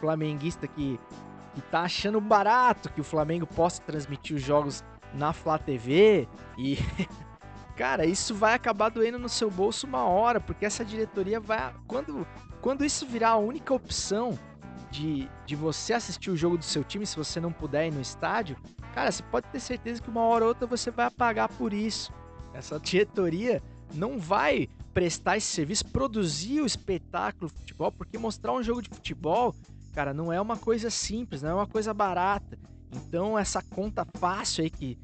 flamenguista 0.00 0.66
que, 0.66 0.98
que 1.54 1.60
tá 1.62 1.82
achando 1.82 2.20
barato 2.20 2.90
que 2.92 3.00
o 3.00 3.04
Flamengo 3.04 3.46
possa 3.46 3.82
transmitir 3.82 4.36
os 4.36 4.42
jogos 4.42 4.82
na 5.12 5.32
Flá 5.32 5.58
TV 5.58 6.26
e 6.56 6.78
cara, 7.76 8.06
isso 8.06 8.34
vai 8.34 8.54
acabar 8.54 8.88
doendo 8.88 9.18
no 9.18 9.28
seu 9.28 9.50
bolso 9.50 9.86
uma 9.86 10.04
hora, 10.04 10.40
porque 10.40 10.64
essa 10.64 10.84
diretoria 10.84 11.40
vai 11.40 11.74
quando 11.86 12.26
quando 12.62 12.84
isso 12.84 13.04
virar 13.04 13.30
a 13.30 13.36
única 13.36 13.74
opção 13.74 14.38
de, 14.90 15.28
de 15.44 15.56
você 15.56 15.94
assistir 15.94 16.30
o 16.30 16.36
jogo 16.36 16.56
do 16.56 16.64
seu 16.64 16.84
time, 16.84 17.04
se 17.04 17.16
você 17.16 17.40
não 17.40 17.52
puder 17.52 17.88
ir 17.88 17.92
no 17.92 18.00
estádio, 18.00 18.56
cara, 18.94 19.10
você 19.10 19.22
pode 19.24 19.48
ter 19.48 19.58
certeza 19.58 20.00
que 20.00 20.08
uma 20.08 20.22
hora 20.22 20.44
ou 20.44 20.48
outra 20.50 20.64
você 20.66 20.90
vai 20.90 21.10
pagar 21.10 21.48
por 21.48 21.72
isso. 21.72 22.12
Essa 22.54 22.78
diretoria 22.78 23.60
não 23.94 24.16
vai 24.16 24.68
prestar 24.94 25.36
esse 25.36 25.48
serviço, 25.48 25.86
produzir 25.86 26.60
o 26.60 26.66
espetáculo 26.66 27.50
de 27.50 27.58
futebol, 27.58 27.90
porque 27.90 28.16
mostrar 28.16 28.52
um 28.52 28.62
jogo 28.62 28.80
de 28.80 28.90
futebol, 28.90 29.54
cara, 29.92 30.14
não 30.14 30.32
é 30.32 30.40
uma 30.40 30.56
coisa 30.56 30.88
simples, 30.88 31.42
não 31.42 31.50
é 31.50 31.54
uma 31.54 31.66
coisa 31.66 31.92
barata. 31.92 32.56
Então, 32.94 33.36
essa 33.36 33.60
conta 33.60 34.06
fácil 34.18 34.62
aí 34.62 34.70
que, 34.70 34.98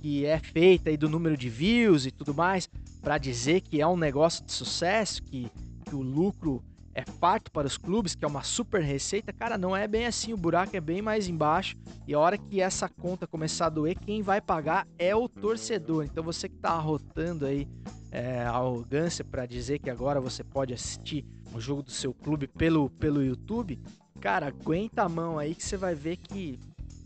que 0.00 0.26
é 0.26 0.40
feita 0.40 0.90
aí 0.90 0.96
do 0.96 1.08
número 1.08 1.36
de 1.36 1.48
views 1.48 2.06
e 2.06 2.10
tudo 2.10 2.34
mais, 2.34 2.68
para 3.00 3.18
dizer 3.18 3.60
que 3.60 3.80
é 3.80 3.86
um 3.86 3.96
negócio 3.96 4.44
de 4.44 4.50
sucesso, 4.50 5.22
que, 5.22 5.48
que 5.84 5.94
o 5.94 6.02
lucro 6.02 6.60
é 6.94 7.02
farto 7.02 7.50
para 7.50 7.66
os 7.66 7.76
clubes, 7.76 8.14
que 8.14 8.24
é 8.24 8.28
uma 8.28 8.42
super 8.42 8.80
receita, 8.80 9.32
cara, 9.32 9.58
não 9.58 9.76
é 9.76 9.88
bem 9.88 10.06
assim, 10.06 10.32
o 10.32 10.36
buraco 10.36 10.76
é 10.76 10.80
bem 10.80 11.02
mais 11.02 11.28
embaixo. 11.28 11.76
E 12.06 12.14
a 12.14 12.18
hora 12.18 12.38
que 12.38 12.60
essa 12.60 12.88
conta 12.88 13.26
começar 13.26 13.66
a 13.66 13.70
doer, 13.70 13.98
quem 13.98 14.22
vai 14.22 14.40
pagar 14.40 14.86
é 14.98 15.14
o 15.14 15.28
torcedor. 15.28 16.04
Então 16.04 16.22
você 16.22 16.48
que 16.48 16.54
está 16.54 16.70
arrotando 16.70 17.46
aí 17.46 17.66
é, 18.12 18.42
a 18.42 18.50
arrogância 18.50 19.24
para 19.24 19.44
dizer 19.44 19.80
que 19.80 19.90
agora 19.90 20.20
você 20.20 20.44
pode 20.44 20.72
assistir 20.72 21.26
o 21.52 21.60
jogo 21.60 21.82
do 21.82 21.90
seu 21.90 22.14
clube 22.14 22.46
pelo, 22.46 22.88
pelo 22.90 23.22
YouTube, 23.22 23.80
cara, 24.20 24.46
aguenta 24.46 25.02
a 25.02 25.08
mão 25.08 25.38
aí 25.38 25.54
que 25.54 25.64
você 25.64 25.76
vai 25.76 25.94
ver 25.94 26.16
que, 26.16 26.58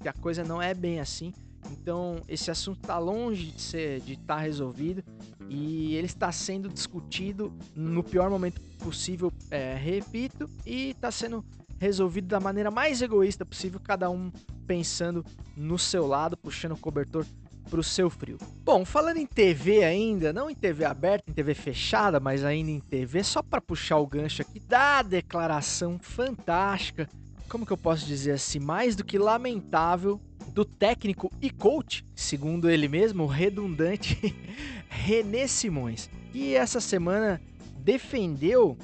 que 0.02 0.08
a 0.08 0.12
coisa 0.12 0.44
não 0.44 0.60
é 0.60 0.74
bem 0.74 1.00
assim. 1.00 1.32
Então 1.70 2.16
esse 2.28 2.50
assunto 2.50 2.80
está 2.80 2.98
longe 2.98 3.46
de 3.46 3.60
ser 3.60 4.00
de 4.00 4.14
estar 4.14 4.36
tá 4.36 4.40
resolvido 4.40 5.02
e 5.48 5.94
ele 5.94 6.06
está 6.06 6.30
sendo 6.30 6.68
discutido 6.68 7.52
no 7.74 8.02
pior 8.02 8.30
momento 8.30 8.60
possível, 8.78 9.32
é, 9.50 9.74
repito, 9.74 10.48
e 10.66 10.90
está 10.90 11.10
sendo 11.10 11.44
resolvido 11.78 12.26
da 12.26 12.40
maneira 12.40 12.70
mais 12.70 13.00
egoísta 13.00 13.44
possível, 13.44 13.80
cada 13.82 14.10
um 14.10 14.30
pensando 14.66 15.24
no 15.56 15.78
seu 15.78 16.06
lado, 16.06 16.36
puxando 16.36 16.72
o 16.72 16.78
cobertor 16.78 17.24
para 17.68 17.80
o 17.80 17.84
seu 17.84 18.10
frio. 18.10 18.38
Bom, 18.64 18.84
falando 18.84 19.18
em 19.18 19.26
TV 19.26 19.84
ainda, 19.84 20.32
não 20.32 20.50
em 20.50 20.54
TV 20.54 20.84
aberta, 20.84 21.30
em 21.30 21.34
TV 21.34 21.54
fechada, 21.54 22.18
mas 22.18 22.44
ainda 22.44 22.70
em 22.70 22.80
TV, 22.80 23.22
só 23.22 23.42
para 23.42 23.60
puxar 23.60 23.98
o 23.98 24.06
gancho 24.06 24.42
aqui 24.42 24.58
da 24.58 25.02
declaração 25.02 25.98
fantástica, 25.98 27.08
como 27.48 27.64
que 27.66 27.72
eu 27.72 27.78
posso 27.78 28.06
dizer 28.06 28.32
assim, 28.32 28.58
mais 28.58 28.94
do 28.94 29.04
que 29.04 29.18
lamentável 29.18 30.20
do 30.52 30.64
técnico 30.64 31.30
e 31.40 31.50
coach, 31.50 32.04
segundo 32.14 32.68
ele 32.68 32.88
mesmo, 32.88 33.26
redundante 33.26 34.34
René 34.88 35.46
Simões. 35.46 36.10
E 36.34 36.54
essa 36.54 36.80
semana 36.80 37.40
defendeu 37.78 38.76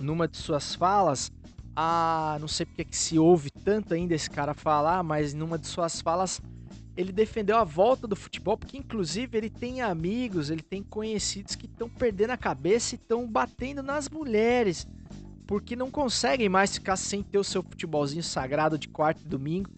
numa 0.00 0.26
de 0.26 0.36
suas 0.36 0.74
falas 0.74 1.30
a 1.74 2.36
não 2.40 2.48
sei 2.48 2.66
porque 2.66 2.84
que 2.84 2.96
se 2.96 3.18
ouve 3.18 3.50
tanto 3.50 3.94
ainda 3.94 4.14
esse 4.14 4.28
cara 4.28 4.52
falar, 4.52 5.02
mas 5.02 5.32
numa 5.32 5.56
de 5.56 5.66
suas 5.66 6.00
falas 6.00 6.40
ele 6.96 7.12
defendeu 7.12 7.56
a 7.56 7.62
volta 7.62 8.08
do 8.08 8.16
futebol, 8.16 8.58
porque 8.58 8.76
inclusive 8.76 9.38
ele 9.38 9.48
tem 9.48 9.80
amigos, 9.80 10.50
ele 10.50 10.62
tem 10.62 10.82
conhecidos 10.82 11.54
que 11.54 11.66
estão 11.66 11.88
perdendo 11.88 12.30
a 12.30 12.36
cabeça 12.36 12.96
e 12.96 12.98
estão 12.98 13.24
batendo 13.24 13.84
nas 13.84 14.08
mulheres, 14.08 14.84
porque 15.48 15.74
não 15.74 15.90
conseguem 15.90 16.46
mais 16.46 16.74
ficar 16.74 16.96
sem 16.96 17.22
ter 17.22 17.38
o 17.38 17.42
seu 17.42 17.62
futebolzinho 17.62 18.22
sagrado 18.22 18.78
de 18.78 18.86
quarto 18.86 19.22
e 19.22 19.28
domingo 19.28 19.70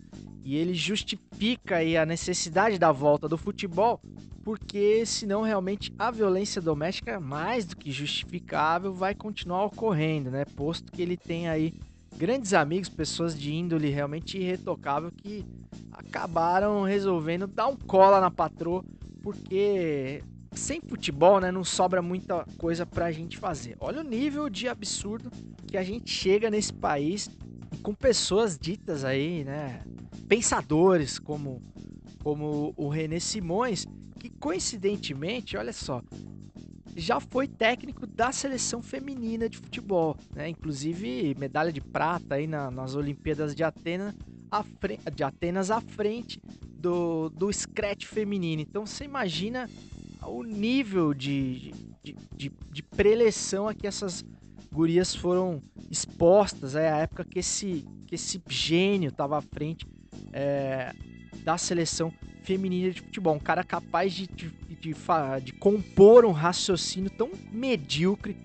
e 0.43 0.57
ele 0.57 0.75
justifica 0.75 1.77
aí 1.77 1.97
a 1.97 2.05
necessidade 2.05 2.77
da 2.77 2.91
volta 2.91 3.29
do 3.29 3.39
futebol, 3.39 4.01
porque 4.43 5.07
senão 5.07 5.43
realmente 5.43 5.95
a 5.97 6.11
violência 6.11 6.61
doméstica, 6.61 7.21
mais 7.21 7.65
do 7.65 7.77
que 7.77 7.93
justificável, 7.93 8.93
vai 8.93 9.15
continuar 9.15 9.65
ocorrendo, 9.67 10.29
né? 10.29 10.45
Posto 10.45 10.91
que 10.91 11.03
ele 11.03 11.17
tem 11.17 11.49
aí 11.49 11.73
grandes 12.17 12.53
amigos, 12.53 12.89
pessoas 12.89 13.39
de 13.39 13.55
índole 13.55 13.91
realmente 13.91 14.39
irretocável 14.39 15.13
que 15.13 15.47
acabaram 15.93 16.83
resolvendo 16.83 17.47
dar 17.47 17.69
um 17.69 17.77
cola 17.77 18.21
na 18.21 18.31
patroa, 18.31 18.85
porque 19.23 20.25
sem 20.53 20.81
futebol, 20.81 21.41
né, 21.41 21.51
não 21.51 21.65
sobra 21.65 22.03
muita 22.03 22.45
coisa 22.59 22.85
pra 22.85 23.13
gente 23.13 23.39
fazer. 23.39 23.77
Olha 23.81 24.01
o 24.01 24.05
nível 24.05 24.49
de 24.49 24.69
absurdo 24.69 25.31
que 25.67 25.77
a 25.77 25.83
gente 25.83 26.11
chega 26.11 26.51
nesse 26.51 26.73
país 26.73 27.31
com 27.83 27.95
pessoas 27.95 28.59
ditas 28.59 29.05
aí, 29.05 29.45
né, 29.45 29.83
pensadores 30.29 31.19
como, 31.19 31.63
como 32.23 32.75
o 32.77 32.89
René 32.89 33.21
Simões, 33.21 33.87
que 34.19 34.29
coincidentemente, 34.29 35.57
olha 35.57 35.73
só, 35.73 36.03
já 36.97 37.21
foi 37.21 37.47
técnico 37.47 38.07
da 38.07 38.33
seleção 38.33 38.83
feminina 38.83 39.49
de 39.49 39.57
futebol, 39.57 40.17
né? 40.35 40.49
Inclusive 40.49 41.35
medalha 41.39 41.73
de 41.73 41.81
prata 41.81 42.35
aí 42.35 42.47
na, 42.47 42.71
nas 42.71 42.95
Olimpíadas 42.95 43.55
de 43.55 43.63
Atenas, 43.63 44.15
frente, 44.81 45.03
de 45.15 45.23
Atenas 45.23 45.71
à 45.71 45.81
frente 45.81 46.41
do, 46.81 47.31
do 47.31 47.53
scratch 47.53 48.07
feminino. 48.07 48.63
Então 48.63 48.87
você 48.87 49.05
imagina 49.05 49.69
o 50.27 50.43
nível 50.43 51.15
de, 51.15 51.73
de, 52.03 52.17
de, 52.37 52.53
de 52.71 52.83
preleção 52.83 53.69
a 53.69 53.75
que 53.75 53.87
essas 53.87 54.25
gurias 54.73 55.15
foram 55.15 55.63
expostas, 55.91 56.77
é 56.77 56.91
a 56.91 56.99
época 56.99 57.25
que 57.25 57.39
esse, 57.41 57.85
que 58.07 58.15
esse 58.15 58.41
gênio 58.49 59.11
tava 59.11 59.39
à 59.39 59.43
frente 59.43 59.87
é, 60.33 60.93
da 61.45 61.59
seleção 61.59 62.13
feminina 62.43 62.91
de 62.91 63.01
futebol. 63.01 63.35
Um 63.35 63.41
cara 63.41 63.65
capaz 63.65 64.13
de, 64.13 64.27
de, 64.29 64.51
de, 64.81 64.95
de, 65.43 65.53
compor 65.55 66.25
um 66.25 66.33
raciocínio 66.33 67.11
tão 67.11 67.31
medíocre 67.51 68.37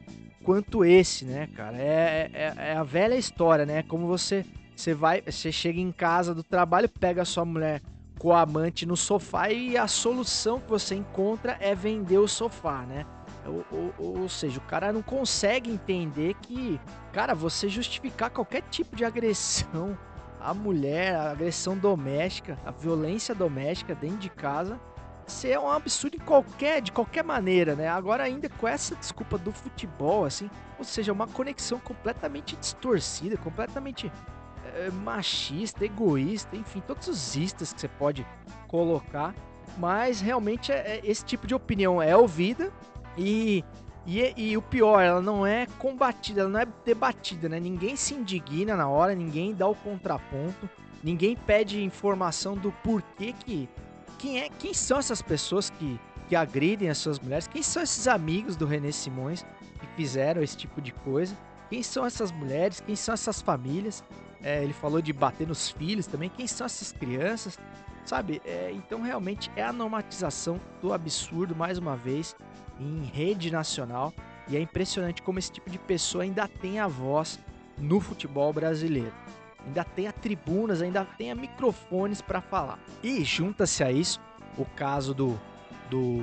quanto 0.43 0.83
esse, 0.83 1.25
né, 1.25 1.47
cara? 1.55 1.77
É, 1.77 2.29
é, 2.33 2.53
é, 2.57 2.73
a 2.73 2.83
velha 2.83 3.15
história, 3.15 3.65
né? 3.65 3.83
Como 3.83 4.07
você, 4.07 4.45
você 4.75 4.93
vai, 4.93 5.21
você 5.21 5.51
chega 5.51 5.79
em 5.79 5.91
casa 5.91 6.33
do 6.33 6.43
trabalho, 6.43 6.89
pega 6.89 7.21
a 7.21 7.25
sua 7.25 7.45
mulher 7.45 7.81
com 8.19 8.33
amante 8.33 8.85
no 8.85 8.95
sofá 8.95 9.49
e 9.49 9.77
a 9.77 9.87
solução 9.87 10.59
que 10.59 10.69
você 10.69 10.95
encontra 10.95 11.57
é 11.59 11.75
vender 11.75 12.17
o 12.17 12.27
sofá, 12.27 12.81
né? 12.83 13.05
Ou, 13.45 13.93
ou, 13.99 14.21
ou, 14.21 14.29
seja, 14.29 14.57
o 14.57 14.63
cara 14.63 14.91
não 14.91 15.01
consegue 15.01 15.69
entender 15.69 16.33
que, 16.41 16.79
cara, 17.13 17.35
você 17.35 17.69
justificar 17.69 18.31
qualquer 18.31 18.61
tipo 18.63 18.95
de 18.95 19.05
agressão 19.05 19.97
à 20.39 20.53
mulher, 20.53 21.15
a 21.15 21.31
agressão 21.31 21.77
doméstica, 21.77 22.57
a 22.65 22.71
violência 22.71 23.35
doméstica 23.35 23.93
dentro 23.93 24.17
de 24.17 24.29
casa, 24.29 24.79
ser 25.27 25.49
é 25.49 25.59
um 25.59 25.69
absurdo 25.69 26.17
em 26.17 26.19
qualquer, 26.19 26.81
de 26.81 26.91
qualquer 26.91 27.23
maneira, 27.23 27.75
né? 27.75 27.87
Agora 27.87 28.23
ainda 28.23 28.49
com 28.49 28.67
essa 28.67 28.95
desculpa 28.95 29.37
do 29.37 29.51
futebol, 29.51 30.25
assim, 30.25 30.49
ou 30.77 30.85
seja, 30.85 31.11
uma 31.11 31.27
conexão 31.27 31.79
completamente 31.79 32.55
distorcida, 32.55 33.37
completamente 33.37 34.11
é, 34.75 34.91
machista, 34.91 35.85
egoísta, 35.85 36.55
enfim, 36.55 36.81
todos 36.85 37.07
os 37.07 37.35
istas 37.35 37.73
que 37.73 37.79
você 37.79 37.87
pode 37.87 38.25
colocar. 38.67 39.33
Mas 39.77 40.21
realmente 40.21 40.71
é, 40.71 40.97
é, 40.97 41.01
esse 41.03 41.23
tipo 41.25 41.47
de 41.47 41.55
opinião 41.55 42.01
é 42.01 42.15
ouvida 42.15 42.71
e, 43.17 43.63
e, 44.05 44.33
e, 44.35 44.57
o 44.57 44.61
pior, 44.61 45.01
ela 45.01 45.21
não 45.21 45.45
é 45.45 45.65
combatida, 45.79 46.41
ela 46.41 46.49
não 46.49 46.59
é 46.59 46.67
debatida, 46.85 47.49
né? 47.49 47.59
Ninguém 47.59 47.95
se 47.95 48.13
indigna 48.13 48.75
na 48.75 48.87
hora, 48.87 49.15
ninguém 49.15 49.53
dá 49.53 49.67
o 49.67 49.75
contraponto, 49.75 50.69
ninguém 51.03 51.35
pede 51.35 51.83
informação 51.83 52.55
do 52.55 52.71
porquê 52.83 53.33
que. 53.33 53.69
Quem, 54.17 54.39
é, 54.39 54.49
quem 54.49 54.73
são 54.73 54.97
essas 54.97 55.21
pessoas 55.21 55.69
que, 55.69 55.99
que 56.29 56.35
agridem 56.35 56.89
as 56.89 56.97
suas 56.97 57.19
mulheres? 57.19 57.47
Quem 57.47 57.61
são 57.61 57.83
esses 57.83 58.07
amigos 58.07 58.55
do 58.55 58.65
René 58.65 58.91
Simões 58.91 59.45
que 59.79 59.87
fizeram 59.97 60.41
esse 60.41 60.55
tipo 60.55 60.81
de 60.81 60.93
coisa? 60.93 61.37
Quem 61.69 61.83
são 61.83 62.05
essas 62.05 62.31
mulheres? 62.31 62.79
Quem 62.79 62.95
são 62.95 63.13
essas 63.13 63.41
famílias? 63.41 64.03
É, 64.45 64.63
ele 64.63 64.73
falou 64.73 65.01
de 65.01 65.11
bater 65.11 65.47
nos 65.47 65.71
filhos 65.71 66.05
também. 66.05 66.29
Quem 66.29 66.45
são 66.45 66.65
essas 66.65 66.91
crianças? 66.91 67.57
Sabe? 68.05 68.39
É, 68.45 68.71
então, 68.71 69.01
realmente, 69.01 69.51
é 69.55 69.63
a 69.63 69.73
normatização 69.73 70.61
do 70.79 70.93
absurdo, 70.93 71.55
mais 71.55 71.79
uma 71.79 71.97
vez, 71.97 72.35
em 72.79 73.03
rede 73.05 73.49
nacional. 73.49 74.13
E 74.47 74.55
é 74.55 74.59
impressionante 74.59 75.23
como 75.23 75.39
esse 75.39 75.51
tipo 75.51 75.67
de 75.71 75.79
pessoa 75.79 76.23
ainda 76.23 76.47
tem 76.47 76.77
a 76.77 76.87
voz 76.87 77.39
no 77.75 77.99
futebol 77.99 78.53
brasileiro. 78.53 79.11
Ainda 79.65 79.83
tem 79.83 80.07
a 80.07 80.11
tribunas, 80.11 80.79
ainda 80.83 81.03
tem 81.03 81.31
a 81.31 81.35
microfones 81.35 82.21
para 82.21 82.39
falar. 82.39 82.77
E 83.01 83.23
junta-se 83.23 83.83
a 83.83 83.91
isso 83.91 84.21
o 84.59 84.63
caso 84.63 85.11
do, 85.11 85.39
do 85.89 86.19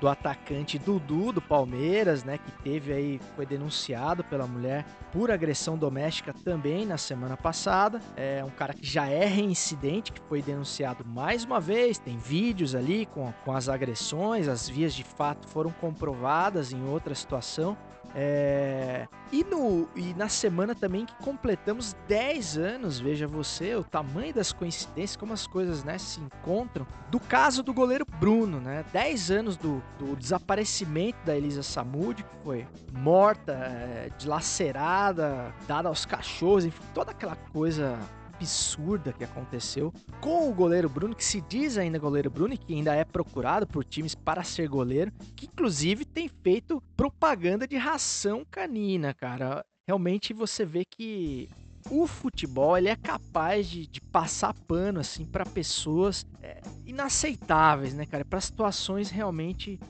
do 0.00 0.08
atacante 0.08 0.78
Dudu 0.78 1.32
do 1.32 1.40
Palmeiras, 1.40 2.24
né, 2.24 2.38
que 2.38 2.52
teve 2.62 2.92
aí 2.92 3.20
foi 3.34 3.44
denunciado 3.44 4.22
pela 4.24 4.46
mulher 4.46 4.84
por 5.12 5.30
agressão 5.30 5.76
doméstica 5.76 6.32
também 6.44 6.84
na 6.86 6.98
semana 6.98 7.36
passada. 7.36 8.00
É 8.16 8.44
um 8.44 8.50
cara 8.50 8.74
que 8.74 8.86
já 8.86 9.08
é 9.08 9.24
reincidente, 9.24 10.12
que 10.12 10.20
foi 10.22 10.42
denunciado 10.42 11.04
mais 11.04 11.44
uma 11.44 11.60
vez. 11.60 11.98
Tem 11.98 12.16
vídeos 12.16 12.74
ali 12.74 13.06
com, 13.06 13.32
com 13.44 13.52
as 13.52 13.68
agressões, 13.68 14.48
as 14.48 14.68
vias 14.68 14.94
de 14.94 15.04
fato 15.04 15.48
foram 15.48 15.70
comprovadas 15.70 16.72
em 16.72 16.84
outra 16.86 17.14
situação. 17.14 17.76
É... 18.14 19.06
E, 19.30 19.44
no, 19.44 19.88
e 19.94 20.14
na 20.14 20.28
semana 20.28 20.74
também 20.74 21.04
que 21.04 21.14
completamos 21.16 21.94
10 22.08 22.56
anos, 22.56 22.98
veja 22.98 23.26
você, 23.26 23.74
o 23.74 23.84
tamanho 23.84 24.32
das 24.32 24.52
coincidências, 24.52 25.16
como 25.16 25.34
as 25.34 25.46
coisas 25.46 25.84
né, 25.84 25.98
se 25.98 26.18
encontram, 26.20 26.86
do 27.10 27.20
caso 27.20 27.62
do 27.62 27.74
goleiro 27.74 28.06
Bruno, 28.18 28.58
né? 28.58 28.84
10 28.92 29.30
anos 29.30 29.56
do, 29.56 29.82
do 29.98 30.16
desaparecimento 30.16 31.18
da 31.26 31.36
Elisa 31.36 31.62
Samud, 31.62 32.22
que 32.22 32.36
foi 32.42 32.66
morta, 32.92 33.52
é, 33.52 34.10
dilacerada, 34.16 35.52
dada 35.66 35.88
aos 35.88 36.06
cachorros, 36.06 36.64
enfim, 36.64 36.82
toda 36.94 37.10
aquela 37.10 37.36
coisa 37.36 37.98
absurda 38.38 39.12
que 39.12 39.24
aconteceu 39.24 39.92
com 40.20 40.48
o 40.48 40.54
goleiro 40.54 40.88
Bruno, 40.88 41.14
que 41.14 41.24
se 41.24 41.40
diz 41.40 41.76
ainda 41.76 41.98
goleiro 41.98 42.30
Bruno 42.30 42.54
e 42.54 42.58
que 42.58 42.72
ainda 42.72 42.94
é 42.94 43.04
procurado 43.04 43.66
por 43.66 43.84
times 43.84 44.14
para 44.14 44.44
ser 44.44 44.68
goleiro, 44.68 45.12
que 45.34 45.46
inclusive 45.46 46.04
tem 46.04 46.28
feito 46.28 46.80
propaganda 46.96 47.66
de 47.66 47.76
ração 47.76 48.46
canina, 48.48 49.12
cara. 49.12 49.64
Realmente 49.86 50.32
você 50.32 50.64
vê 50.64 50.84
que 50.84 51.48
o 51.90 52.06
futebol 52.06 52.76
ele 52.76 52.88
é 52.88 52.96
capaz 52.96 53.66
de, 53.68 53.86
de 53.86 54.00
passar 54.00 54.54
pano 54.66 55.00
assim 55.00 55.24
para 55.24 55.44
pessoas 55.44 56.26
é, 56.42 56.60
inaceitáveis, 56.86 57.94
né, 57.94 58.06
cara? 58.06 58.24
Para 58.24 58.40
situações 58.40 59.10
realmente 59.10 59.80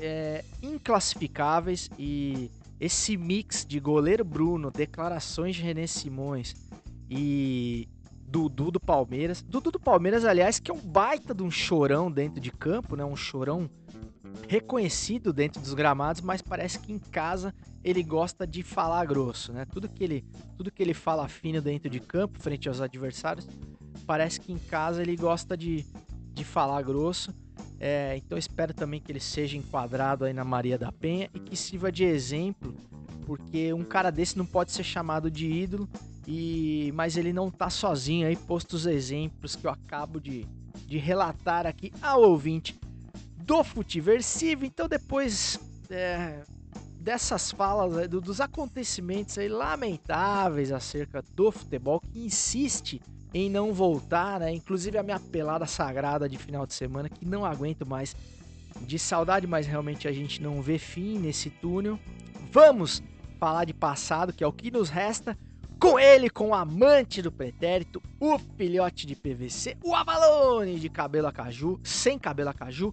é, 0.00 0.44
inclassificáveis 0.62 1.90
e 1.98 2.50
esse 2.80 3.16
mix 3.16 3.66
de 3.66 3.80
goleiro 3.80 4.24
Bruno, 4.24 4.70
declarações 4.70 5.56
de 5.56 5.62
René 5.62 5.86
Simões 5.86 6.54
e 7.10 7.88
Dudu 8.28 8.70
do 8.70 8.78
Palmeiras. 8.78 9.42
Dudu 9.42 9.70
do 9.70 9.80
Palmeiras, 9.80 10.24
aliás, 10.24 10.58
que 10.58 10.70
é 10.70 10.74
um 10.74 10.80
baita 10.80 11.34
de 11.34 11.42
um 11.42 11.50
chorão 11.50 12.10
dentro 12.10 12.40
de 12.40 12.50
campo, 12.50 12.94
né? 12.94 13.04
Um 13.04 13.16
chorão 13.16 13.70
reconhecido 14.46 15.32
dentro 15.32 15.60
dos 15.60 15.72
gramados, 15.72 16.20
mas 16.20 16.42
parece 16.42 16.78
que 16.78 16.92
em 16.92 16.98
casa 16.98 17.54
ele 17.82 18.02
gosta 18.02 18.46
de 18.46 18.62
falar 18.62 19.04
grosso, 19.06 19.52
né? 19.52 19.64
Tudo 19.64 19.88
que 19.88 20.04
ele, 20.04 20.24
tudo 20.56 20.70
que 20.70 20.82
ele 20.82 20.92
fala 20.92 21.26
fino 21.26 21.62
dentro 21.62 21.88
de 21.88 22.00
campo, 22.00 22.38
frente 22.38 22.68
aos 22.68 22.80
adversários, 22.82 23.48
parece 24.06 24.38
que 24.40 24.52
em 24.52 24.58
casa 24.58 25.00
ele 25.00 25.16
gosta 25.16 25.56
de, 25.56 25.86
de 26.34 26.44
falar 26.44 26.82
grosso. 26.82 27.34
É, 27.80 28.16
então 28.16 28.36
espero 28.36 28.74
também 28.74 29.00
que 29.00 29.10
ele 29.10 29.20
seja 29.20 29.56
enquadrado 29.56 30.24
aí 30.24 30.32
na 30.34 30.44
Maria 30.44 30.76
da 30.76 30.92
Penha 30.92 31.30
e 31.32 31.38
que 31.40 31.56
sirva 31.56 31.90
de 31.90 32.04
exemplo, 32.04 32.74
porque 33.24 33.72
um 33.72 33.84
cara 33.84 34.10
desse 34.10 34.36
não 34.36 34.44
pode 34.44 34.72
ser 34.72 34.84
chamado 34.84 35.30
de 35.30 35.50
ídolo 35.50 35.88
e, 36.30 36.92
mas 36.94 37.16
ele 37.16 37.32
não 37.32 37.50
tá 37.50 37.70
sozinho 37.70 38.28
aí, 38.28 38.36
posto 38.36 38.74
os 38.74 38.84
exemplos 38.84 39.56
que 39.56 39.66
eu 39.66 39.70
acabo 39.70 40.20
de, 40.20 40.44
de 40.86 40.98
relatar 40.98 41.66
aqui 41.66 41.90
ao 42.02 42.20
ouvinte 42.20 42.78
do 43.38 43.64
Futiversivo. 43.64 44.66
Então, 44.66 44.86
depois 44.86 45.58
é, 45.88 46.42
dessas 47.00 47.50
falas, 47.50 48.06
do, 48.08 48.20
dos 48.20 48.42
acontecimentos 48.42 49.38
aí 49.38 49.48
lamentáveis 49.48 50.70
acerca 50.70 51.24
do 51.34 51.50
futebol, 51.50 51.98
que 51.98 52.18
insiste 52.18 53.00
em 53.32 53.48
não 53.48 53.72
voltar, 53.72 54.40
né? 54.40 54.52
Inclusive 54.52 54.98
a 54.98 55.02
minha 55.02 55.18
pelada 55.18 55.64
sagrada 55.64 56.28
de 56.28 56.36
final 56.36 56.66
de 56.66 56.74
semana, 56.74 57.08
que 57.08 57.24
não 57.24 57.42
aguento 57.42 57.86
mais 57.86 58.14
de 58.82 58.98
saudade, 58.98 59.46
mas 59.46 59.66
realmente 59.66 60.06
a 60.06 60.12
gente 60.12 60.42
não 60.42 60.60
vê 60.60 60.78
fim 60.78 61.18
nesse 61.18 61.48
túnel. 61.48 61.98
Vamos 62.52 63.02
falar 63.40 63.64
de 63.64 63.72
passado, 63.72 64.30
que 64.30 64.44
é 64.44 64.46
o 64.46 64.52
que 64.52 64.70
nos 64.70 64.90
resta. 64.90 65.34
Com 65.78 65.96
ele, 65.96 66.28
com 66.28 66.48
o 66.48 66.54
amante 66.54 67.22
do 67.22 67.30
pretérito, 67.30 68.02
o 68.18 68.36
filhote 68.56 69.06
de 69.06 69.14
PVC, 69.14 69.76
o 69.84 69.94
Avalone 69.94 70.78
de 70.80 70.88
cabelo 70.88 71.28
a 71.28 71.32
caju, 71.32 71.78
sem 71.84 72.18
cabelo 72.18 72.50
a 72.50 72.54
caju, 72.54 72.92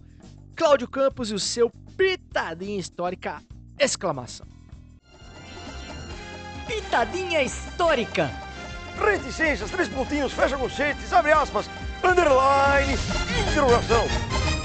Cláudio 0.54 0.88
Campos 0.88 1.32
e 1.32 1.34
o 1.34 1.38
seu 1.40 1.68
pitadinha 1.96 2.78
histórica, 2.78 3.42
exclamação. 3.78 4.46
Pitadinha 6.66 7.42
histórica. 7.42 8.30
Reticências, 8.98 9.70
três 9.70 9.88
pontinhos, 9.88 10.32
fecha 10.32 10.56
conchetes, 10.56 11.12
abre 11.12 11.32
aspas, 11.32 11.68
underline, 12.04 12.94
interrogação. 13.50 14.55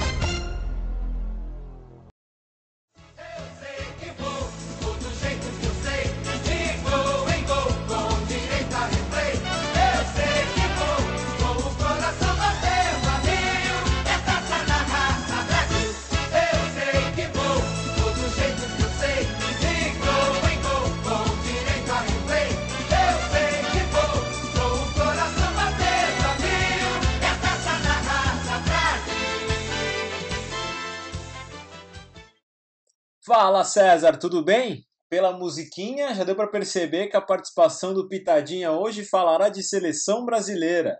Fala 33.34 33.64
César, 33.64 34.18
tudo 34.18 34.44
bem? 34.44 34.86
Pela 35.10 35.32
musiquinha 35.32 36.14
já 36.14 36.26
deu 36.26 36.36
para 36.36 36.50
perceber 36.50 37.08
que 37.08 37.16
a 37.16 37.22
participação 37.22 37.94
do 37.94 38.10
Pitadinha 38.10 38.74
hoje 38.74 39.06
falará 39.06 39.48
de 39.48 39.64
seleção 39.64 40.26
brasileira. 40.26 41.00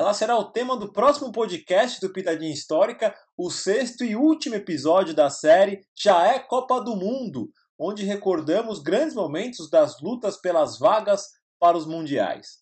Ela 0.00 0.14
será 0.14 0.38
o 0.38 0.50
tema 0.50 0.78
do 0.78 0.90
próximo 0.90 1.30
podcast 1.30 2.00
do 2.00 2.10
Pitadinha 2.10 2.54
Histórica, 2.54 3.14
o 3.36 3.50
sexto 3.50 4.02
e 4.02 4.16
último 4.16 4.54
episódio 4.54 5.12
da 5.12 5.28
série 5.28 5.82
Já 5.94 6.26
é 6.26 6.38
Copa 6.38 6.80
do 6.80 6.96
Mundo, 6.96 7.50
onde 7.78 8.02
recordamos 8.02 8.80
grandes 8.80 9.14
momentos 9.14 9.68
das 9.68 10.00
lutas 10.00 10.40
pelas 10.40 10.78
vagas 10.78 11.26
para 11.60 11.76
os 11.76 11.84
mundiais. 11.84 12.60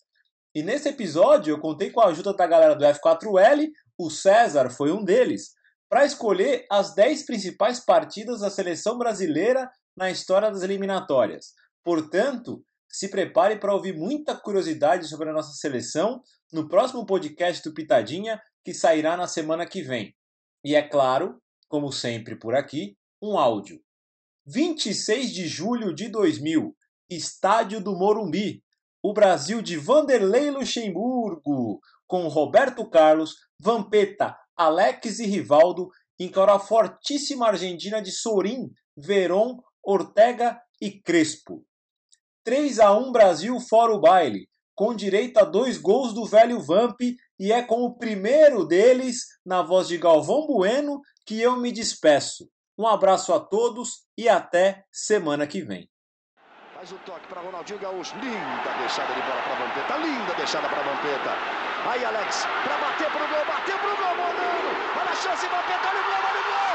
E 0.52 0.64
nesse 0.64 0.88
episódio 0.88 1.52
eu 1.52 1.60
contei 1.60 1.92
com 1.92 2.00
a 2.00 2.06
ajuda 2.06 2.34
da 2.34 2.44
galera 2.44 2.74
do 2.74 2.84
F4L, 2.84 3.68
o 3.96 4.10
César 4.10 4.68
foi 4.68 4.90
um 4.90 5.04
deles, 5.04 5.50
para 5.88 6.05
escolher 6.05 6.66
as 6.70 6.94
10 6.94 7.25
principais 7.27 7.81
partidas 7.81 8.40
da 8.40 8.51
seleção 8.51 8.99
brasileira 8.99 9.70
na 9.96 10.11
história 10.11 10.51
das 10.51 10.62
eliminatórias. 10.62 11.53
Portanto, 11.85 12.64
se 12.88 13.09
prepare 13.09 13.59
para 13.59 13.75
ouvir 13.75 13.96
muita 13.96 14.35
curiosidade 14.35 15.07
sobre 15.09 15.31
a 15.31 15.33
nossa 15.33 15.53
seleção 15.53 16.22
no 16.53 16.68
próximo 16.68 17.05
podcast 17.05 17.62
do 17.62 17.75
Pitadinha, 17.75 18.40
que 18.64 18.75
sairá 18.75 19.16
na 19.16 19.27
semana 19.27 19.66
que 19.66 19.83
vem. 19.83 20.14
E 20.64 20.75
é 20.75 20.83
claro, 20.83 21.40
como 21.68 21.92
sempre 21.92 22.37
por 22.37 22.55
aqui, 22.55 22.96
um 23.22 23.38
áudio. 23.38 23.81
26 24.46 25.33
de 25.33 25.46
julho 25.46 25.94
de 25.94 26.09
2000, 26.09 26.77
Estádio 27.11 27.81
do 27.81 27.96
Morumbi. 27.96 28.62
O 29.03 29.12
Brasil 29.12 29.62
de 29.62 29.77
Vanderlei 29.77 30.51
Luxemburgo, 30.51 31.81
com 32.07 32.27
Roberto 32.27 32.88
Carlos, 32.88 33.35
Vampeta, 33.61 34.37
Alex 34.56 35.18
e 35.18 35.26
Rivaldo, 35.26 35.90
encarou 36.18 36.54
a 36.54 36.58
fortíssima 36.58 37.48
Argentina 37.48 38.00
de 38.00 38.10
Sorin, 38.10 38.70
Veron, 38.96 39.60
Ortega 39.82 40.60
e 40.80 40.90
Crespo. 40.90 41.64
3 42.44 42.80
a 42.80 42.96
1 42.96 43.12
Brasil 43.12 43.58
fora 43.60 43.92
o 43.92 44.00
baile, 44.00 44.48
com 44.74 44.94
direito 44.94 45.38
a 45.38 45.44
dois 45.44 45.78
gols 45.78 46.12
do 46.12 46.24
velho 46.24 46.60
Vamp, 46.60 47.00
e 47.38 47.52
é 47.52 47.62
com 47.62 47.84
o 47.84 47.96
primeiro 47.96 48.64
deles, 48.64 49.26
na 49.44 49.62
voz 49.62 49.88
de 49.88 49.98
Galvão 49.98 50.46
Bueno, 50.46 51.00
que 51.24 51.40
eu 51.40 51.56
me 51.56 51.72
despeço. 51.72 52.48
Um 52.78 52.86
abraço 52.86 53.32
a 53.32 53.40
todos 53.40 54.06
e 54.16 54.28
até 54.28 54.84
semana 54.92 55.46
que 55.46 55.62
vem. 55.62 55.90
Faz 56.74 56.92
o 56.92 56.98
toque 56.98 57.26
para 57.26 57.40
Ronaldinho 57.40 57.78
Gaúcho. 57.78 58.14
Linda 58.16 58.78
deixada 58.78 59.14
de 59.14 59.20
bola 59.22 59.42
para 59.42 59.54
Vampeta. 59.54 59.96
Linda 59.96 60.34
deixada 60.34 60.68
para 60.68 60.82
Vampeta. 60.82 61.65
Aí 61.88 62.05
Alex 62.05 62.46
para 62.64 62.77
bater 62.79 63.09
pro 63.11 63.29
gol. 63.29 63.44
Bateu 63.46 63.79
pro 63.79 63.96
gol, 63.96 64.16
Monano. 64.16 64.70
Olha 64.99 65.11
a 65.11 65.14
chance, 65.14 65.46
Vampeta. 65.46 65.88
Olha 65.88 66.01
o 66.01 66.05
gol, 66.05 66.14
olha 66.14 66.40
o 66.40 66.44
gol. 66.44 66.57
Gol! 66.59 66.65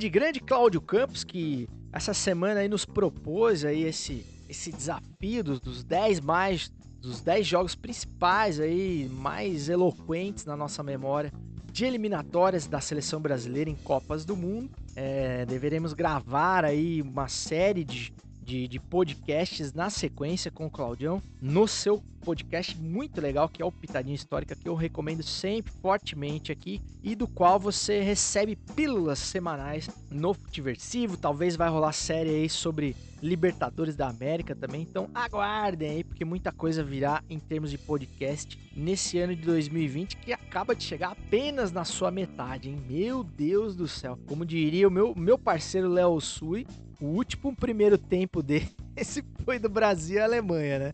Grande, 0.00 0.08
grande 0.08 0.40
Cláudio 0.40 0.80
Campos, 0.80 1.24
que 1.24 1.68
essa 1.92 2.14
semana 2.14 2.60
aí 2.60 2.68
nos 2.68 2.86
propôs 2.86 3.66
aí 3.66 3.82
esse, 3.82 4.24
esse 4.48 4.72
desafio 4.72 5.44
dos, 5.44 5.60
dos 5.60 5.84
10 5.84 6.20
mais, 6.20 6.72
dos 6.98 7.20
10 7.20 7.46
jogos 7.46 7.74
principais 7.74 8.58
aí, 8.58 9.10
mais 9.12 9.68
eloquentes 9.68 10.46
na 10.46 10.56
nossa 10.56 10.82
memória 10.82 11.30
de 11.70 11.84
eliminatórias 11.84 12.66
da 12.66 12.80
seleção 12.80 13.20
brasileira 13.20 13.68
em 13.68 13.74
Copas 13.74 14.24
do 14.24 14.34
Mundo. 14.34 14.70
É, 14.96 15.44
deveremos 15.44 15.92
gravar 15.92 16.64
aí 16.64 17.02
uma 17.02 17.28
série 17.28 17.84
de, 17.84 18.10
de, 18.42 18.66
de 18.66 18.78
podcasts 18.80 19.72
na 19.72 19.90
sequência 19.90 20.50
com 20.50 20.66
o 20.66 20.70
Claudião 20.70 21.22
no 21.40 21.66
seu 21.68 22.02
podcast 22.20 22.78
muito 22.78 23.20
legal 23.20 23.48
que 23.48 23.62
é 23.62 23.64
o 23.64 23.72
Pitadinha 23.72 24.14
Histórica 24.14 24.54
que 24.54 24.68
eu 24.68 24.74
recomendo 24.74 25.22
sempre 25.22 25.72
fortemente 25.80 26.52
aqui 26.52 26.80
e 27.02 27.14
do 27.14 27.26
qual 27.26 27.58
você 27.58 28.02
recebe 28.02 28.56
pílulas 28.74 29.18
semanais 29.18 29.88
no 30.10 30.34
Futiversivo. 30.34 31.16
Talvez 31.16 31.56
vai 31.56 31.68
rolar 31.68 31.92
série 31.92 32.30
aí 32.30 32.48
sobre 32.48 32.94
Libertadores 33.22 33.96
da 33.96 34.08
América 34.08 34.54
também. 34.54 34.82
Então 34.82 35.08
aguardem 35.14 35.90
aí, 35.90 36.04
porque 36.04 36.24
muita 36.24 36.52
coisa 36.52 36.82
virá 36.82 37.22
em 37.28 37.38
termos 37.38 37.70
de 37.70 37.78
podcast 37.78 38.58
nesse 38.74 39.18
ano 39.18 39.34
de 39.34 39.42
2020 39.42 40.16
que 40.16 40.32
acaba 40.32 40.74
de 40.74 40.82
chegar 40.82 41.12
apenas 41.12 41.72
na 41.72 41.84
sua 41.84 42.10
metade, 42.10 42.68
hein? 42.68 42.82
Meu 42.88 43.22
Deus 43.22 43.76
do 43.76 43.86
céu. 43.88 44.18
Como 44.26 44.44
diria 44.44 44.88
o 44.88 44.90
meu, 44.90 45.14
meu 45.14 45.38
parceiro 45.38 45.88
Léo 45.88 46.20
Sui, 46.20 46.66
o 47.00 47.06
último 47.06 47.54
primeiro 47.54 47.96
tempo 47.96 48.42
dele, 48.42 48.68
esse 48.96 49.24
foi 49.44 49.58
do 49.58 49.68
Brasil 49.68 50.18
e 50.18 50.20
Alemanha, 50.20 50.78
né? 50.78 50.92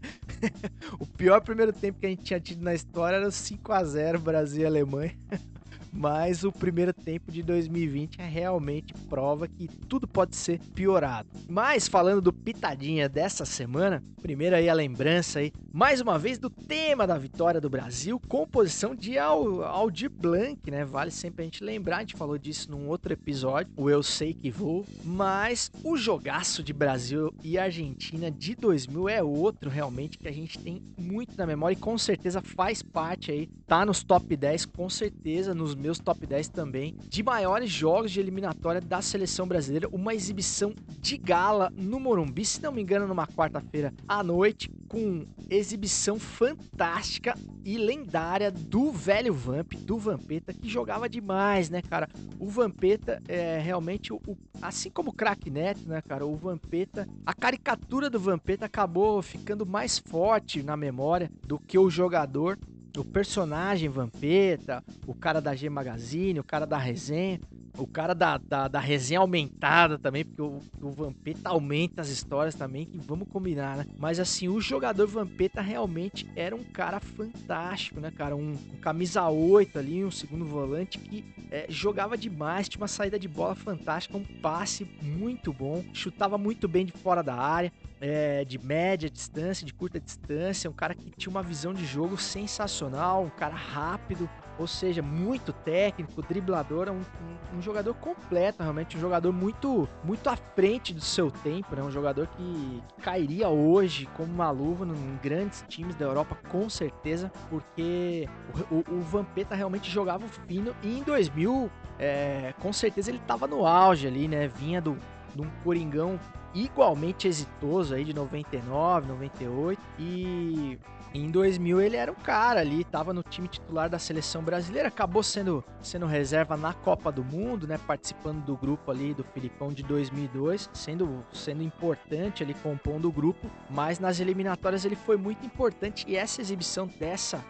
o 1.00 1.06
pior 1.06 1.40
primeiro 1.40 1.72
tempo 1.72 1.98
que 1.98 2.06
a 2.06 2.08
gente 2.08 2.22
tinha 2.22 2.40
tido 2.40 2.62
na 2.62 2.74
história 2.74 3.16
era 3.16 3.28
o 3.28 3.32
5 3.32 3.72
a 3.72 3.84
0 3.84 4.18
Brasil 4.20 4.62
e 4.62 4.66
Alemanha. 4.66 5.16
Mas 5.96 6.44
o 6.44 6.52
primeiro 6.52 6.92
tempo 6.92 7.32
de 7.32 7.42
2020 7.42 8.20
é 8.20 8.26
realmente 8.26 8.92
prova 9.08 9.48
que 9.48 9.66
tudo 9.66 10.06
pode 10.06 10.36
ser 10.36 10.60
piorado. 10.74 11.28
Mas 11.48 11.88
falando 11.88 12.20
do 12.20 12.32
pitadinha 12.32 13.08
dessa 13.08 13.46
semana, 13.46 14.04
primeiro 14.20 14.56
aí 14.56 14.68
a 14.68 14.74
lembrança 14.74 15.38
aí, 15.38 15.52
mais 15.72 16.00
uma 16.00 16.18
vez 16.18 16.38
do 16.38 16.50
tema 16.50 17.06
da 17.06 17.16
vitória 17.16 17.60
do 17.60 17.70
Brasil, 17.70 18.20
composição 18.28 18.94
de 18.94 19.18
Al 19.18 19.62
Aldir 19.62 20.10
Blanc, 20.10 20.70
né? 20.70 20.84
Vale 20.84 21.10
sempre 21.10 21.42
a 21.42 21.44
gente 21.44 21.64
lembrar, 21.64 21.98
a 21.98 22.00
gente 22.00 22.16
falou 22.16 22.36
disso 22.36 22.70
num 22.70 22.88
outro 22.88 23.12
episódio, 23.12 23.72
o 23.76 23.88
Eu 23.88 24.02
Sei 24.02 24.34
Que 24.34 24.50
Vou, 24.50 24.84
mas 25.04 25.70
o 25.82 25.96
jogaço 25.96 26.62
de 26.62 26.72
Brasil 26.72 27.32
e 27.42 27.56
Argentina 27.56 28.30
de 28.30 28.54
2000 28.54 29.08
é 29.08 29.22
outro 29.22 29.70
realmente 29.70 30.18
que 30.18 30.28
a 30.28 30.32
gente 30.32 30.58
tem 30.58 30.82
muito 30.98 31.36
na 31.38 31.46
memória 31.46 31.74
e 31.74 31.80
com 31.80 31.96
certeza 31.96 32.42
faz 32.42 32.82
parte 32.82 33.30
aí, 33.30 33.48
tá 33.66 33.86
nos 33.86 34.02
top 34.02 34.36
10 34.36 34.66
com 34.66 34.90
certeza, 34.90 35.54
nos 35.54 35.74
meus 35.86 36.00
top 36.00 36.26
10 36.26 36.48
também, 36.48 36.96
de 37.08 37.22
maiores 37.22 37.70
jogos 37.70 38.10
de 38.10 38.18
eliminatória 38.18 38.80
da 38.80 39.00
seleção 39.00 39.46
brasileira. 39.46 39.88
Uma 39.92 40.14
exibição 40.14 40.74
de 40.98 41.16
gala 41.16 41.72
no 41.76 42.00
Morumbi, 42.00 42.44
se 42.44 42.60
não 42.60 42.72
me 42.72 42.82
engano, 42.82 43.06
numa 43.06 43.24
quarta-feira 43.24 43.94
à 44.08 44.20
noite, 44.20 44.68
com 44.88 45.24
exibição 45.48 46.18
fantástica 46.18 47.38
e 47.64 47.78
lendária 47.78 48.50
do 48.50 48.90
velho 48.90 49.32
Vamp, 49.32 49.74
do 49.74 49.96
Vampeta, 49.96 50.52
que 50.52 50.68
jogava 50.68 51.08
demais, 51.08 51.70
né, 51.70 51.80
cara? 51.82 52.08
O 52.40 52.48
Vampeta 52.48 53.22
é 53.28 53.58
realmente, 53.58 54.12
o, 54.12 54.20
assim 54.60 54.90
como 54.90 55.10
o 55.10 55.12
Crack 55.12 55.48
Neto, 55.48 55.88
né, 55.88 56.02
cara? 56.02 56.26
O 56.26 56.34
Vampeta, 56.34 57.08
a 57.24 57.32
caricatura 57.32 58.10
do 58.10 58.18
Vampeta 58.18 58.66
acabou 58.66 59.22
ficando 59.22 59.64
mais 59.64 59.98
forte 59.98 60.64
na 60.64 60.76
memória 60.76 61.30
do 61.46 61.60
que 61.60 61.78
o 61.78 61.88
jogador 61.88 62.58
o 63.00 63.04
personagem 63.04 63.88
Vampeta, 63.88 64.82
o 65.06 65.14
cara 65.14 65.40
da 65.40 65.54
G 65.54 65.68
Magazine, 65.68 66.40
o 66.40 66.44
cara 66.44 66.66
da 66.66 66.78
resenha, 66.78 67.40
o 67.78 67.86
cara 67.86 68.14
da, 68.14 68.38
da, 68.38 68.68
da 68.68 68.80
resenha 68.80 69.20
aumentada 69.20 69.98
também, 69.98 70.24
porque 70.24 70.42
o, 70.42 70.60
o, 70.80 70.90
Vampeta 70.90 71.50
aumenta 71.50 72.00
as 72.00 72.08
histórias 72.08 72.54
também, 72.54 72.86
que 72.86 72.98
vamos 72.98 73.28
combinar, 73.28 73.76
né? 73.76 73.86
Mas 73.98 74.18
assim, 74.18 74.48
o 74.48 74.60
jogador 74.60 75.06
Vampeta 75.06 75.60
realmente 75.60 76.26
era 76.34 76.54
um 76.56 76.64
cara 76.64 77.00
fantástico, 77.00 78.00
né, 78.00 78.10
cara? 78.10 78.34
Um, 78.34 78.52
um 78.52 78.76
camisa 78.80 79.28
8 79.28 79.78
ali, 79.78 80.04
um 80.04 80.10
segundo 80.10 80.44
volante 80.44 80.98
que 80.98 81.24
é, 81.50 81.66
jogava 81.68 82.16
demais, 82.16 82.68
tinha 82.68 82.80
uma 82.80 82.88
saída 82.88 83.18
de 83.18 83.28
bola 83.28 83.54
fantástica, 83.54 84.16
um 84.16 84.24
passe 84.24 84.86
muito 85.02 85.52
bom, 85.52 85.84
chutava 85.92 86.38
muito 86.38 86.66
bem 86.66 86.86
de 86.86 86.92
fora 86.92 87.22
da 87.22 87.34
área, 87.34 87.72
é, 88.00 88.44
de 88.44 88.58
média 88.58 89.08
distância, 89.08 89.66
de 89.66 89.72
curta 89.72 90.00
distância, 90.00 90.68
um 90.68 90.72
cara 90.72 90.94
que 90.94 91.10
tinha 91.16 91.30
uma 91.30 91.42
visão 91.42 91.72
de 91.72 91.84
jogo 91.84 92.16
sensacional, 92.18 93.24
um 93.24 93.30
cara 93.30 93.54
rápido, 93.54 94.28
ou 94.58 94.66
seja, 94.66 95.02
muito 95.02 95.52
técnico, 95.52 96.22
driblador, 96.22 96.88
um, 96.88 96.94
um, 96.94 97.58
um, 97.58 97.62
jogador 97.62 97.94
completo, 97.94 98.62
realmente, 98.62 98.96
um 98.96 99.00
jogador 99.00 99.32
muito, 99.32 99.88
muito 100.02 100.28
à 100.28 100.36
frente 100.36 100.94
do 100.94 101.00
seu 101.00 101.30
tempo, 101.30 101.76
né? 101.76 101.82
Um 101.82 101.90
jogador 101.90 102.26
que, 102.28 102.82
que 102.88 103.02
cairia 103.02 103.48
hoje 103.48 104.08
como 104.16 104.32
uma 104.32 104.50
luva 104.50 104.86
em 104.86 105.18
grandes 105.22 105.64
times 105.68 105.94
da 105.94 106.06
Europa, 106.06 106.36
com 106.48 106.70
certeza, 106.70 107.30
porque 107.50 108.28
o, 108.70 108.76
o, 108.76 108.98
o 108.98 109.00
Vampeta 109.02 109.54
realmente 109.54 109.90
jogava 109.90 110.26
fino 110.46 110.74
e 110.82 110.98
em 110.98 111.02
2000, 111.02 111.70
é, 111.98 112.54
com 112.58 112.72
certeza 112.72 113.10
ele 113.10 113.18
estava 113.18 113.46
no 113.46 113.66
auge 113.66 114.06
ali, 114.06 114.26
né? 114.26 114.48
Vinha 114.48 114.80
do, 114.80 114.96
de 115.34 115.42
um 115.42 115.50
Coringão 115.62 116.18
igualmente 116.64 117.28
exitoso 117.28 117.94
aí 117.94 118.04
de 118.04 118.14
99, 118.14 119.08
98 119.08 119.82
e 119.98 120.78
em 121.14 121.30
2000 121.30 121.80
ele 121.80 121.96
era 121.96 122.10
um 122.10 122.14
cara 122.14 122.60
ali, 122.60 122.84
tava 122.84 123.12
no 123.12 123.22
time 123.22 123.48
titular 123.48 123.88
da 123.88 123.98
seleção 123.98 124.42
brasileira, 124.42 124.88
acabou 124.88 125.22
sendo, 125.22 125.64
sendo 125.82 126.06
reserva 126.06 126.56
na 126.56 126.72
Copa 126.72 127.10
do 127.10 127.24
Mundo, 127.24 127.66
né, 127.66 127.78
participando 127.86 128.44
do 128.44 128.56
grupo 128.56 128.90
ali 128.90 129.14
do 129.14 129.24
Filipão 129.24 129.72
de 129.72 129.82
2002, 129.82 130.70
sendo, 130.72 131.24
sendo 131.32 131.62
importante 131.62 132.42
ali 132.42 132.54
compondo 132.54 133.08
o 133.08 133.12
grupo, 133.12 133.50
mas 133.70 133.98
nas 133.98 134.20
eliminatórias 134.20 134.84
ele 134.84 134.96
foi 134.96 135.16
muito 135.16 135.44
importante 135.46 136.04
e 136.08 136.16
essa 136.16 136.40
exibição 136.40 136.86
dessa 136.98 137.42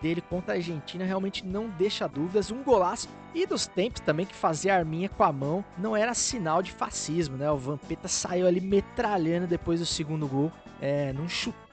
dele 0.00 0.20
contra 0.20 0.54
a 0.54 0.56
Argentina 0.56 1.04
realmente 1.04 1.44
não 1.44 1.68
deixa 1.68 2.06
dúvidas, 2.06 2.50
um 2.50 2.62
golaço 2.62 3.08
E 3.34 3.46
dos 3.46 3.66
tempos 3.66 4.00
também 4.00 4.24
que 4.24 4.34
fazia 4.34 4.76
arminha 4.76 5.08
com 5.08 5.24
a 5.24 5.32
mão 5.32 5.64
não 5.76 5.96
era 5.96 6.14
sinal 6.14 6.62
de 6.62 6.70
fascismo, 6.70 7.36
né? 7.36 7.50
O 7.50 7.56
Vampeta 7.56 8.06
saiu 8.06 8.46
ali 8.46 8.60
metralhando 8.60 9.46
depois 9.48 9.80
do 9.80 9.86
segundo 9.86 10.28
gol, 10.28 10.52
é, 10.80 11.12
num 11.12 11.28
chutaço, 11.28 11.63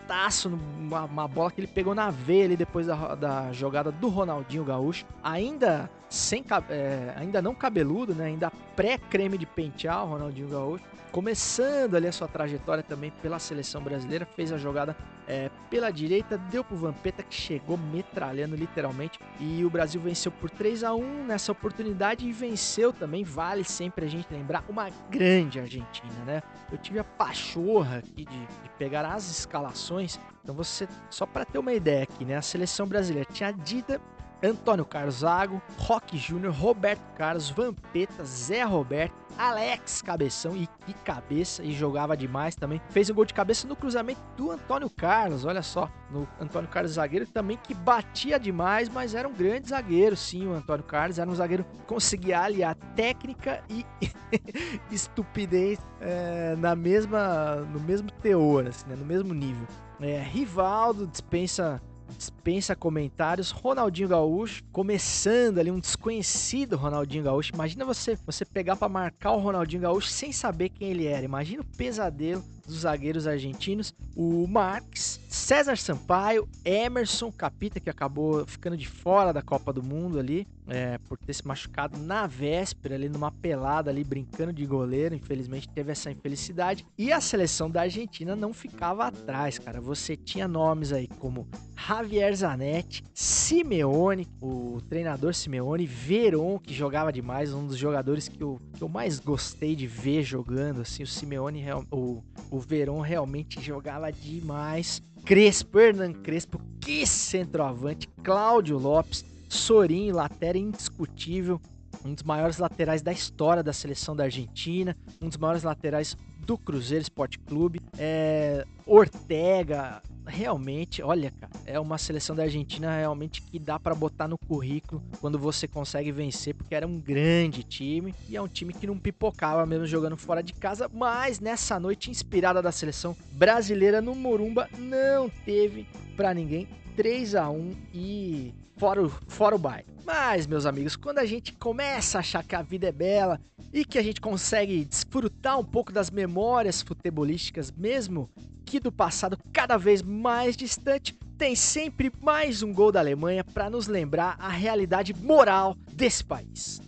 numa 0.50 1.06
uma 1.06 1.28
bola 1.28 1.52
que 1.52 1.62
ele 1.62 1.68
pegou 1.68 1.96
na 1.96 2.10
veia 2.10 2.46
ali 2.46 2.58
depois 2.58 2.88
da, 2.88 3.16
da 3.16 3.54
jogada 3.54 3.92
do 3.92 4.10
Ronaldinho 4.10 4.64
Gaúcho. 4.64 5.06
Ainda 5.24 5.90
sem 6.12 6.44
é, 6.70 7.14
ainda 7.16 7.42
não 7.42 7.56
cabeludo, 7.56 8.14
né? 8.14 8.26
Ainda 8.26 8.52
pré-creme 8.76 9.38
de 9.38 9.46
pentear 9.46 10.06
o 10.06 10.10
Ronaldinho 10.10 10.50
Gaúcho 10.50 10.84
começando 11.12 11.96
ali 11.96 12.08
a 12.08 12.12
sua 12.12 12.28
trajetória 12.28 12.82
também 12.82 13.12
pela 13.22 13.38
seleção 13.38 13.82
brasileira, 13.82 14.26
fez 14.26 14.52
a 14.52 14.58
jogada 14.58 14.96
é, 15.28 15.50
pela 15.70 15.92
direita, 15.92 16.38
deu 16.38 16.64
pro 16.64 16.76
Vampeta 16.76 17.22
que 17.22 17.36
chegou 17.36 17.78
metralhando 17.78 18.56
literalmente 18.56 19.20
e 19.40 19.64
o 19.64 19.70
Brasil 19.70 20.00
venceu 20.02 20.32
por 20.32 20.50
3 20.50 20.84
a 20.84 20.94
1 20.94 21.26
nessa 21.26 21.52
oportunidade 21.52 22.26
e 22.26 22.32
venceu 22.32 22.94
também, 22.94 23.24
vale 23.24 23.64
sempre 23.64 24.06
a 24.06 24.08
gente 24.08 24.28
lembrar, 24.32 24.64
uma 24.70 24.90
grande 25.10 25.60
Argentina, 25.60 26.26
né? 26.26 26.42
Eu 26.72 26.78
tive 26.78 27.00
a 27.00 27.04
pachorra 27.04 27.98
aqui 27.98 28.26
de, 28.26 28.40
de 28.40 28.70
pegar 28.78 29.06
as 29.06 29.30
escalações, 29.30 30.20
então 30.42 30.56
você, 30.56 30.88
só 31.10 31.26
para 31.26 31.46
ter 31.46 31.60
uma 31.60 31.74
ideia 31.74 32.04
aqui, 32.04 32.24
né? 32.24 32.38
A 32.38 32.42
seleção 32.42 32.88
brasileira 32.88 33.30
tinha 33.32 33.52
Dida, 33.52 34.02
Antônio 34.44 34.86
Carlos 34.86 35.16
Zago, 35.16 35.62
Roque 35.78 36.18
Júnior, 36.18 36.54
Roberto 36.54 37.02
Carlos, 37.16 37.50
Vampeta, 37.50 38.24
Zé 38.24 38.64
Roberto, 38.64 39.14
Alex 39.38 40.02
Cabeção 40.02 40.56
e 40.56 40.68
que 40.86 40.94
cabeça 40.94 41.64
e 41.64 41.72
jogava 41.72 42.18
demais 42.18 42.56
também. 42.56 42.82
Fez 42.90 43.10
um 43.10 43.14
gol 43.14 43.26
de 43.26 43.34
cabeça 43.34 43.68
no 43.68 43.76
cruzamento 43.76 44.22
do 44.36 44.52
Antônio 44.52 44.90
Carlos, 44.90 45.46
olha 45.46 45.62
só, 45.62 45.90
no 46.10 46.28
Antônio 46.40 46.70
Carlos 46.70 46.94
zagueiro 46.94 47.26
também 47.26 47.58
que 47.62 47.74
batia 47.74 48.40
demais, 48.40 48.90
mas 48.90 49.16
era 49.16 49.28
um 49.28 49.34
grande 49.34 49.70
zagueiro, 49.70 50.16
sim, 50.16 50.48
o 50.48 50.54
Antônio 50.54 50.84
Carlos 50.84 51.20
era 51.20 51.30
um 51.30 51.36
zagueiro 51.36 51.64
que 51.64 51.78
conseguia 51.84 52.42
aliar 52.42 52.76
técnica 52.96 53.64
e 53.70 53.86
estupidez 54.92 55.80
é, 56.00 56.56
na 56.58 56.76
mesma, 56.76 57.56
no 57.72 57.80
mesmo 57.80 58.12
teor, 58.12 58.68
assim, 58.68 58.88
né, 58.88 58.96
no 58.96 59.06
mesmo 59.06 59.34
nível. 59.34 59.68
É, 60.00 60.20
Rivaldo 60.20 61.06
dispensa 61.06 61.82
dispensa 62.18 62.76
comentários. 62.76 63.52
Ronaldinho 63.52 64.10
Gaúcho, 64.10 64.64
começando 64.72 65.60
ali, 65.60 65.72
um 65.72 65.80
desconhecido 65.80 66.78
Ronaldinho 66.78 67.24
Gaúcho. 67.24 67.54
Imagina 67.54 67.86
você, 67.86 68.18
você 68.26 68.46
pegar 68.46 68.76
para 68.76 68.90
marcar 68.90 69.32
o 69.32 69.40
Ronaldinho 69.40 69.82
Gaúcho 69.82 70.08
sem 70.08 70.32
saber 70.32 70.70
quem 70.70 70.90
ele 70.90 71.08
era. 71.08 71.26
Imagina 71.26 71.62
o 71.62 71.78
pesadelo 71.78 72.44
dos 72.72 72.82
zagueiros 72.82 73.28
argentinos, 73.28 73.94
o 74.16 74.48
Marques, 74.48 75.20
César 75.28 75.78
Sampaio, 75.78 76.48
Emerson 76.64 77.32
Capita, 77.32 77.80
que 77.80 77.90
acabou 77.90 78.46
ficando 78.46 78.78
de 78.78 78.88
fora 78.88 79.32
da 79.32 79.42
Copa 79.42 79.72
do 79.72 79.84
Mundo 79.84 80.18
ali, 80.18 80.48
é, 80.68 80.98
por 81.00 81.18
ter 81.18 81.34
se 81.34 81.46
machucado 81.46 81.98
na 81.98 82.26
véspera, 82.28 82.96
ali 82.96 83.10
numa 83.10 83.32
pelada 83.32 83.90
ali, 83.90 84.04
brincando 84.04 84.54
de 84.54 84.66
goleiro, 84.66 85.14
infelizmente 85.14 85.68
teve 85.68 85.92
essa 85.92 86.10
infelicidade, 86.10 86.86
e 86.98 87.12
a 87.12 87.20
seleção 87.20 87.70
da 87.70 87.82
Argentina 87.82 88.36
não 88.36 88.54
ficava 88.54 89.06
atrás, 89.06 89.60
cara, 89.60 89.82
você 89.82 90.16
tinha 90.16 90.48
nomes 90.48 90.94
aí 90.94 91.08
como 91.20 91.48
Javier 91.76 92.34
Zanetti, 92.36 93.04
Simeone, 93.14 94.28
o 94.42 94.80
treinador 94.88 95.34
Simeone, 95.34 95.86
Veron, 95.86 96.60
que 96.60 96.74
jogava 96.74 97.12
demais, 97.12 97.54
um 97.54 97.68
dos 97.68 97.78
jogadores 97.78 98.30
que 98.30 98.42
eu, 98.42 98.62
que 98.74 98.82
eu 98.82 98.88
mais 98.88 99.20
gostei 99.20 99.76
de 99.76 99.88
ver 99.88 100.24
jogando, 100.24 100.82
assim, 100.82 101.04
o 101.04 101.08
Simeone, 101.08 101.66
o, 101.92 102.24
o 102.50 102.61
Verón 102.66 103.02
realmente 103.02 103.62
jogava 103.62 104.12
demais. 104.12 105.02
Crespo, 105.26 105.80
Hernan 105.80 106.14
Crespo, 106.14 106.60
que 106.80 107.06
centroavante. 107.06 108.08
Cláudio 108.24 108.78
Lopes, 108.78 109.26
Sorinho, 109.48 110.16
lateral 110.16 110.62
indiscutível. 110.62 111.60
Um 112.06 112.14
dos 112.14 112.24
maiores 112.24 112.58
laterais 112.58 113.02
da 113.02 113.12
história 113.12 113.62
da 113.64 113.74
seleção 113.74 114.16
da 114.16 114.24
Argentina. 114.24 114.96
Um 115.22 115.28
dos 115.28 115.38
maiores 115.38 115.64
laterais 115.64 116.16
do 116.40 116.58
Cruzeiro 116.58 117.02
Esporte 117.02 117.38
Clube. 117.40 117.80
É, 117.98 118.66
Ortega, 118.86 120.02
realmente, 120.26 121.02
olha, 121.02 121.32
cara, 121.32 121.52
é 121.66 121.80
uma 121.80 121.98
seleção 121.98 122.36
da 122.36 122.44
Argentina 122.44 122.98
realmente 122.98 123.42
que 123.42 123.60
dá 123.60 123.80
para 123.80 123.94
botar 123.94 124.28
no 124.28 124.38
currículo 124.38 125.02
quando 125.20 125.38
você 125.38 125.68
consegue 125.68 126.12
vencer, 126.12 126.56
porque 126.56 126.76
era 126.76 126.88
um 126.88 127.00
grande 127.00 127.64
time 127.64 128.14
e 128.28 128.36
é 128.36 128.42
um 128.42 128.48
time 128.48 128.74
que 128.74 128.88
não 128.88 128.98
pipocava 128.98 129.66
mesmo 129.66 129.86
jogando 129.86 130.18
fora 130.18 130.42
de 130.42 130.54
casa, 130.54 130.90
mas 130.92 131.40
nessa 131.40 131.80
noite 131.80 132.10
inspirada 132.10 132.62
da 132.62 132.72
seleção 132.72 133.16
brasileira 133.34 134.02
no 134.02 134.16
Morumba 134.16 134.68
não 134.78 135.30
teve 135.30 135.88
para 136.16 136.34
ninguém 136.34 136.68
3 136.96 137.36
a 137.36 137.50
1 137.50 137.76
e 137.94 138.54
fora 138.82 139.04
o, 139.04 139.10
fora 139.28 139.56
o 139.56 139.60
baile. 139.60 139.86
Mas, 140.04 140.48
meus 140.48 140.66
amigos, 140.66 140.96
quando 140.96 141.20
a 141.20 141.26
gente 141.26 141.54
começa 141.54 142.18
a 142.18 142.22
achar 142.22 142.44
que 142.44 142.56
a 142.56 142.64
vida 142.64 142.88
é 142.88 142.92
bela 142.92 143.40
e 143.72 143.86
que 143.86 144.00
a 144.00 144.02
gente 144.02 144.20
consegue 144.20 144.84
desfrutar 144.84 145.60
um 145.60 145.64
pouco 145.64 145.92
das 145.92 146.10
memórias 146.10 146.82
futebolísticas, 146.82 147.72
mesmo 147.72 148.28
que 148.66 148.80
do 148.80 148.92
passado 148.92 149.38
cada 149.54 149.78
vez 149.78 150.02
mais 150.02 150.58
distante, 150.58 151.14
tem 151.38 151.56
sempre 151.56 152.12
mais 152.20 152.64
um 152.64 152.74
gol 152.74 152.92
da 152.92 153.00
Alemanha 153.00 153.44
para 153.44 153.70
nos 153.70 153.86
lembrar 153.86 154.36
a 154.40 154.50
realidade 154.50 155.14
moral 155.14 155.78
desse 155.94 156.24
país. 156.24 156.82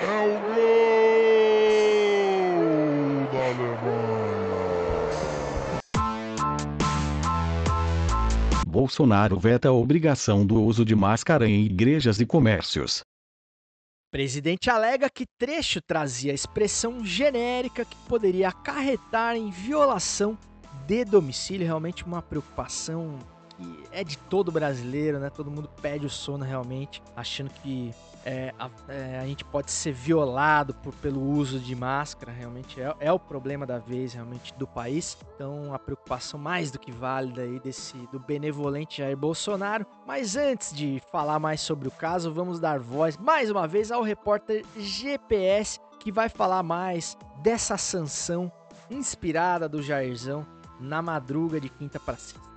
É 0.00 0.26
o 0.26 0.54
gol 0.54 0.81
Bolsonaro 8.72 9.38
veta 9.38 9.68
a 9.68 9.72
obrigação 9.72 10.46
do 10.46 10.62
uso 10.62 10.82
de 10.82 10.96
máscara 10.96 11.46
em 11.46 11.62
igrejas 11.62 12.18
e 12.20 12.24
comércios. 12.24 13.02
Presidente 14.10 14.70
alega 14.70 15.10
que 15.10 15.26
trecho 15.38 15.78
trazia 15.82 16.32
expressão 16.32 17.04
genérica 17.04 17.84
que 17.84 17.96
poderia 18.08 18.48
acarretar 18.48 19.36
em 19.36 19.50
violação 19.50 20.38
de 20.86 21.04
domicílio. 21.04 21.66
Realmente 21.66 22.02
uma 22.02 22.22
preocupação 22.22 23.18
que 23.58 23.84
é 23.92 24.02
de 24.02 24.16
todo 24.16 24.50
brasileiro, 24.50 25.20
né? 25.20 25.28
Todo 25.28 25.50
mundo 25.50 25.68
pede 25.82 26.06
o 26.06 26.10
sono 26.10 26.42
realmente, 26.42 27.02
achando 27.14 27.50
que 27.50 27.92
é, 28.24 28.54
a, 28.58 28.70
é, 28.88 29.18
a, 29.18 29.26
gente 29.26 29.44
pode 29.44 29.70
ser 29.70 29.92
violado 29.92 30.74
por, 30.74 30.94
pelo 30.94 31.20
uso 31.20 31.58
de 31.58 31.74
máscara, 31.74 32.30
realmente 32.30 32.80
é, 32.80 32.94
é, 33.00 33.12
o 33.12 33.18
problema 33.18 33.66
da 33.66 33.78
vez, 33.78 34.14
realmente, 34.14 34.54
do 34.54 34.66
país. 34.66 35.16
Então, 35.34 35.74
a 35.74 35.78
preocupação 35.78 36.38
mais 36.38 36.70
do 36.70 36.78
que 36.78 36.92
válida 36.92 37.42
aí 37.42 37.58
desse, 37.58 37.96
do 38.12 38.20
benevolente 38.20 38.98
Jair 38.98 39.16
Bolsonaro. 39.16 39.86
Mas 40.06 40.36
antes 40.36 40.72
de 40.72 41.02
falar 41.10 41.38
mais 41.38 41.60
sobre 41.60 41.88
o 41.88 41.92
caso, 41.92 42.32
vamos 42.32 42.60
dar 42.60 42.78
voz 42.78 43.16
mais 43.16 43.50
uma 43.50 43.66
vez 43.66 43.90
ao 43.90 44.02
repórter 44.02 44.64
GPS, 44.76 45.80
que 45.98 46.12
vai 46.12 46.28
falar 46.28 46.62
mais 46.62 47.16
dessa 47.42 47.76
sanção 47.76 48.50
inspirada 48.90 49.68
do 49.68 49.82
Jairzão 49.82 50.46
na 50.78 51.00
madruga 51.00 51.60
de 51.60 51.68
quinta 51.68 51.98
para 51.98 52.16
sexta 52.16 52.51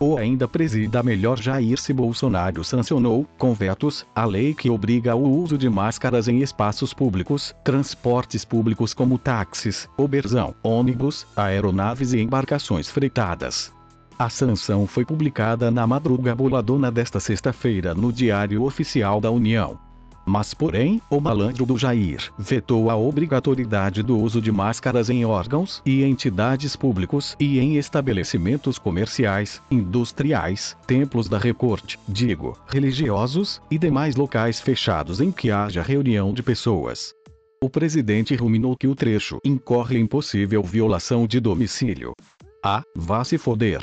ou 0.00 0.16
ainda 0.16 0.48
presida 0.48 1.02
melhor 1.02 1.38
Jair-se 1.38 1.92
Bolsonaro 1.92 2.64
sancionou, 2.64 3.26
com 3.36 3.52
vetos, 3.52 4.06
a 4.14 4.24
lei 4.24 4.54
que 4.54 4.70
obriga 4.70 5.14
o 5.14 5.30
uso 5.30 5.58
de 5.58 5.68
máscaras 5.68 6.26
em 6.26 6.40
espaços 6.40 6.94
públicos, 6.94 7.54
transportes 7.62 8.44
públicos 8.44 8.94
como 8.94 9.18
táxis, 9.18 9.86
oberzão, 9.98 10.54
ônibus, 10.62 11.26
aeronaves 11.36 12.14
e 12.14 12.20
embarcações 12.20 12.88
fretadas. 12.88 13.72
A 14.18 14.28
sanção 14.28 14.86
foi 14.86 15.04
publicada 15.04 15.70
na 15.70 15.86
madruga 15.86 16.34
boladona 16.34 16.90
desta 16.90 17.20
sexta-feira 17.20 17.94
no 17.94 18.12
Diário 18.12 18.62
Oficial 18.64 19.20
da 19.20 19.30
União. 19.30 19.89
Mas 20.30 20.54
porém, 20.54 21.02
o 21.10 21.20
malandro 21.20 21.66
do 21.66 21.76
Jair 21.76 22.32
vetou 22.38 22.88
a 22.88 22.94
obrigatoriedade 22.94 24.00
do 24.00 24.16
uso 24.16 24.40
de 24.40 24.52
máscaras 24.52 25.10
em 25.10 25.24
órgãos 25.24 25.82
e 25.84 26.04
entidades 26.04 26.76
públicos 26.76 27.34
e 27.40 27.58
em 27.58 27.78
estabelecimentos 27.78 28.78
comerciais, 28.78 29.60
industriais, 29.68 30.76
templos 30.86 31.28
da 31.28 31.36
recorte, 31.36 31.98
digo, 32.06 32.56
religiosos 32.68 33.60
e 33.68 33.76
demais 33.76 34.14
locais 34.14 34.60
fechados 34.60 35.20
em 35.20 35.32
que 35.32 35.50
haja 35.50 35.82
reunião 35.82 36.32
de 36.32 36.44
pessoas. 36.44 37.12
O 37.60 37.68
presidente 37.68 38.36
ruminou 38.36 38.76
que 38.76 38.86
o 38.86 38.94
trecho 38.94 39.40
incorre 39.44 39.98
em 39.98 40.06
possível 40.06 40.62
violação 40.62 41.26
de 41.26 41.40
domicílio. 41.40 42.12
Ah, 42.64 42.84
vá 42.94 43.24
se 43.24 43.36
foder. 43.36 43.80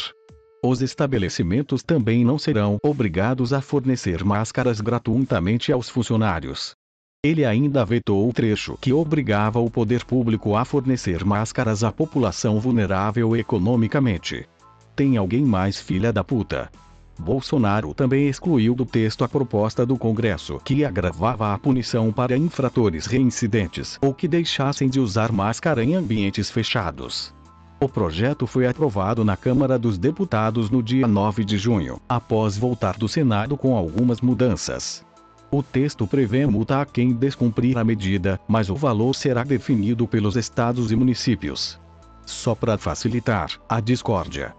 Os 0.63 0.81
estabelecimentos 0.81 1.83
também 1.83 2.25
não 2.25 2.37
serão 2.39 2.77
obrigados 2.83 3.53
a 3.53 3.61
fornecer 3.61 4.23
máscaras 4.23 4.81
gratuitamente 4.81 5.71
aos 5.71 5.87
funcionários. 5.87 6.75
Ele 7.23 7.45
ainda 7.45 7.85
vetou 7.85 8.27
o 8.27 8.33
trecho 8.33 8.77
que 8.79 8.91
obrigava 8.91 9.59
o 9.59 9.69
poder 9.69 10.03
público 10.03 10.55
a 10.55 10.65
fornecer 10.65 11.23
máscaras 11.23 11.83
à 11.83 11.91
população 11.91 12.59
vulnerável 12.59 13.35
economicamente. 13.35 14.47
Tem 14.95 15.15
alguém 15.17 15.43
mais 15.43 15.79
filha 15.79 16.11
da 16.11 16.23
puta? 16.23 16.71
Bolsonaro 17.19 17.93
também 17.93 18.27
excluiu 18.27 18.75
do 18.75 18.85
texto 18.85 19.23
a 19.23 19.27
proposta 19.27 19.85
do 19.85 19.97
Congresso 19.97 20.59
que 20.63 20.85
agravava 20.85 21.53
a 21.53 21.57
punição 21.57 22.11
para 22.11 22.37
infratores 22.37 23.05
reincidentes 23.05 23.97
ou 24.01 24.13
que 24.13 24.27
deixassem 24.27 24.87
de 24.87 24.99
usar 24.99 25.31
máscara 25.31 25.83
em 25.83 25.95
ambientes 25.95 26.49
fechados. 26.49 27.33
O 27.79 27.87
projeto 27.87 28.47
foi 28.47 28.65
aprovado 28.65 29.23
na 29.23 29.37
Câmara 29.37 29.77
dos 29.77 29.99
Deputados 29.99 30.71
no 30.71 30.81
dia 30.81 31.07
9 31.07 31.45
de 31.45 31.59
junho, 31.59 32.01
após 32.09 32.57
voltar 32.57 32.97
do 32.97 33.07
Senado 33.07 33.55
com 33.55 33.77
algumas 33.77 34.19
mudanças. 34.19 35.05
O 35.51 35.61
texto 35.61 36.07
prevê 36.07 36.47
multa 36.47 36.81
a 36.81 36.85
quem 36.87 37.13
descumprir 37.13 37.77
a 37.77 37.83
medida, 37.83 38.39
mas 38.47 38.71
o 38.71 38.75
valor 38.75 39.13
será 39.13 39.43
definido 39.43 40.07
pelos 40.07 40.35
estados 40.35 40.91
e 40.91 40.95
municípios. 40.95 41.79
Só 42.25 42.55
para 42.55 42.79
facilitar 42.79 43.51
a 43.69 43.79
discórdia. 43.79 44.55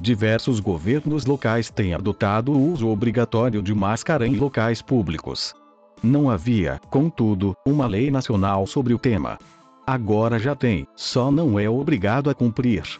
Diversos 0.00 0.58
governos 0.58 1.26
locais 1.26 1.70
têm 1.70 1.92
adotado 1.92 2.52
o 2.52 2.72
uso 2.72 2.88
obrigatório 2.88 3.62
de 3.62 3.74
máscara 3.74 4.26
em 4.26 4.36
locais 4.36 4.80
públicos. 4.80 5.54
Não 6.02 6.30
havia, 6.30 6.80
contudo, 6.90 7.54
uma 7.66 7.86
lei 7.86 8.10
nacional 8.10 8.66
sobre 8.66 8.94
o 8.94 8.98
tema. 8.98 9.38
Agora 9.92 10.38
já 10.38 10.56
tem, 10.56 10.88
só 10.96 11.30
não 11.30 11.60
é 11.60 11.68
obrigado 11.68 12.30
a 12.30 12.34
cumprir. 12.34 12.98